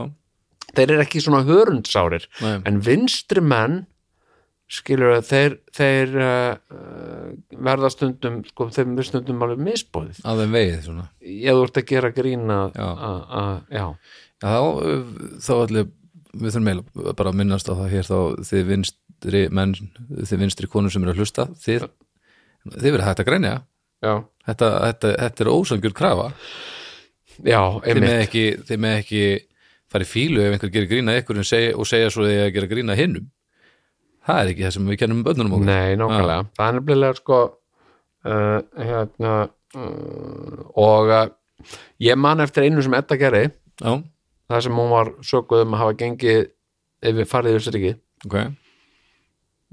[0.73, 2.57] þeir eru ekki svona hörundsárir Nei.
[2.69, 3.83] en vinstri menn
[4.69, 7.29] skilur að þeir, þeir uh, uh,
[7.65, 11.05] verða stundum sko, þeim er stundum alveg misbóðið að þeim vegið svona.
[11.25, 12.89] Ég þú ert að gera grína Já.
[13.73, 13.87] já,
[14.39, 14.55] Já,
[15.41, 15.89] þá, allir
[16.39, 18.19] við þurfum eiginlega bara að minnast á það hér þá
[18.51, 19.75] þið vinstri menn,
[20.21, 21.89] þið vinstri konur sem eru að hlusta þið,
[22.77, 23.55] þið verið hægt að grænja
[24.05, 26.29] þetta, þetta, þetta er ósangjur krafa.
[27.41, 28.13] Já einmitt.
[28.27, 29.25] ekki, þið með ekki
[29.89, 32.71] fara í fílu ef einhver gerir grína ykkur segja, og segja svo þið að gera
[32.71, 33.27] grína hinnum
[34.29, 37.41] það er ekki það sem við kennum bönnunum okkur nei, nákvæmlega, það er nefnilega sko
[38.29, 41.27] uh, hérna uh, og uh,
[42.05, 43.49] ég man eftir einu sem Edda gerði.
[43.79, 43.93] Já,
[44.51, 46.41] það sem hún var sökuð um að hafa gengið
[47.19, 47.93] við farið yfir sér ekki
[48.27, 48.39] ok.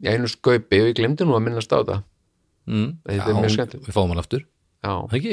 [0.05, 2.01] Í einu skaupi og ég glemdi nú að minnast á þetta
[2.69, 2.89] mm.
[3.07, 3.87] Þetta er mjög skemmtilegt.
[3.87, 4.43] Við fáum hann aftur,
[4.85, 5.29] já, það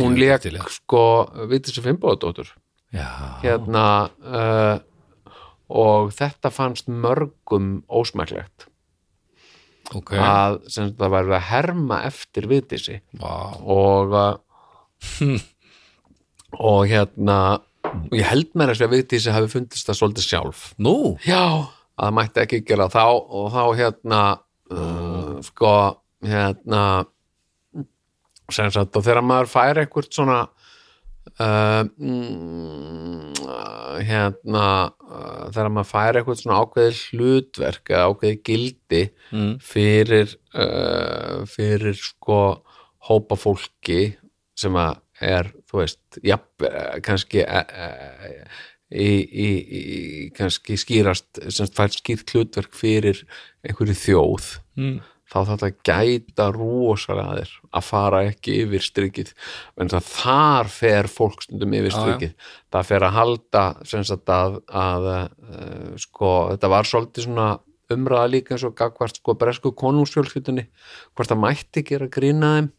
[0.00, 0.62] hún já.
[0.72, 1.02] sko
[1.50, 2.54] Vigdísi Finnbóðadóttur
[2.92, 3.08] Já,
[3.42, 3.84] hérna
[4.20, 4.76] uh,
[5.72, 8.68] og þetta fannst mörgum ósmæklegt
[9.96, 10.14] ok.
[10.16, 12.98] Að sem það væri að herma eftir Vigdísi.
[13.20, 14.16] Vá, og
[16.70, 17.38] og hérna
[17.92, 20.66] og ég held mér að Vigdísi hafi fundist það svolítið sjálf.
[20.82, 21.42] Nú, já,
[21.96, 24.22] að það mætti ekki gera þá og þá hérna
[24.72, 25.74] uh, sko
[26.22, 26.82] hérna
[28.52, 30.42] sem sagt og þegar maður fær eitthvað svona
[31.40, 33.32] uh, mm,
[34.06, 39.54] hérna uh, þegar maður fær eitthvað svona ákveðið hlutverk eða ákveðið gildi mm.
[39.62, 42.42] fyrir uh, fyrir sko
[43.08, 44.02] hópa fólki
[44.58, 51.70] sem að er, þú veist, jafn, eh, kannski uh, í, í, í kannski skýrast sem
[51.72, 53.24] fær skýrt hlutverk fyrir
[53.62, 55.02] einhverju þjóð Mm.
[55.32, 59.32] Þá þetta gæta rosalega að þér að fara ekki yfir strikið.
[59.80, 62.02] En þar fer fólk stundum yfir Já, já.
[62.02, 62.34] strikið.
[62.72, 67.48] Það fer að halda sem sagt að, að uh, sko, þetta var svolítið svona
[67.92, 70.68] umræða líka eins og gagvart sko bresku konungsfjölskyldunni
[71.12, 72.70] hvort það mætti gera grína þeim.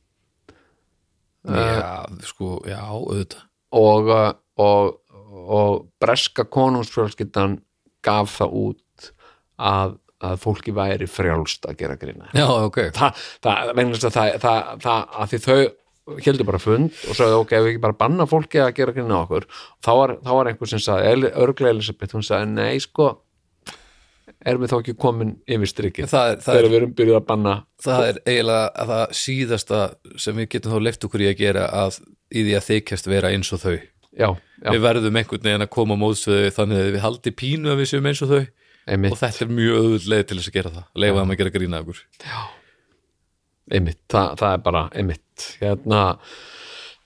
[1.43, 3.41] Já, sko, já, auðvitað.
[3.75, 4.09] og,
[4.64, 4.93] og,
[5.33, 7.57] og breska konungsfjölskyldan
[8.03, 9.09] gaf það út
[9.59, 15.08] að, að fólki væri frjálst að gera grína Já, ok, það, það, það, það, það,
[15.24, 15.60] að því þau
[16.24, 19.22] heldur bara fund og sagði ok, ef við ekki bara banna fólki að gera grína
[19.24, 19.48] okkur
[19.84, 23.14] þá var, þá var einhver sem sagði, örglega Elisabeth hún sagði, nei sko
[24.43, 25.72] erum við þá ekki komin yfir
[26.11, 27.53] það þegar við erum byrjuð að banna
[27.84, 29.80] það er eiginlega að það síðasta
[30.26, 32.00] sem við getum þá leift okkur í að gera að
[32.34, 33.77] í því að þykjast vera eins og þau.
[34.14, 37.72] Já, já, við verðum einhvern veginn að koma á móðsveið þannig að við haldi pínu
[37.74, 38.43] að við séum eins og þau
[38.88, 41.34] einmitt, og þetta er mjög öðvöld leið til þess að gera það að leifa þeim
[41.36, 42.02] að gera grína okkur
[43.74, 46.02] einmitt það, það er bara einmitt hérna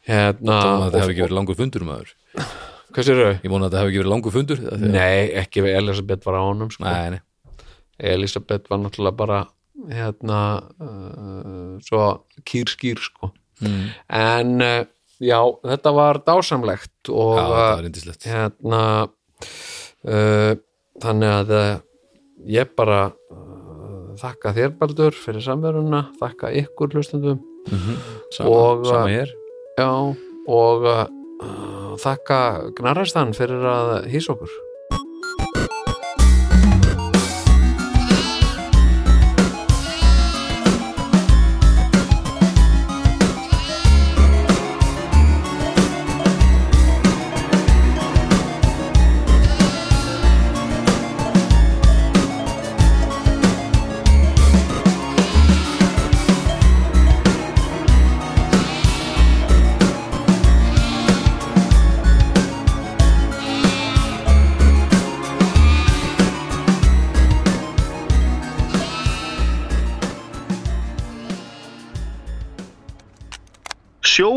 [0.08, 2.14] hérna Þannig að þetta og- hefði ekki verið langur fundur um aður
[2.96, 3.34] hvað sér þau?
[3.44, 6.38] Ég vona að þetta hefði ekki verið langur fundur af Nei, ekki við Elisabeth var
[6.40, 6.84] á honum sko.
[6.88, 7.22] Nei, nei,
[8.16, 9.40] Elisabeth var náttúrulega bara
[9.92, 10.40] hérna
[10.82, 12.06] uh, svo
[12.48, 13.30] kýrskýr sko.
[13.62, 13.84] Mm.
[14.14, 14.86] en uh,
[15.22, 18.82] já, þetta var dásamlegt og Já, uh, hérna
[20.06, 20.54] uh,
[21.03, 21.74] þannig að uh,
[22.50, 27.43] ég bara uh, þakka þér Baldur fyrir samveruna, þakka ykkur hlustundum
[28.32, 29.34] Sama, og, sama uh, hér.
[29.77, 29.90] já,
[30.48, 31.06] og uh,
[32.01, 32.40] þakka
[32.77, 34.53] Gnarastan fyrir að hýsa okkur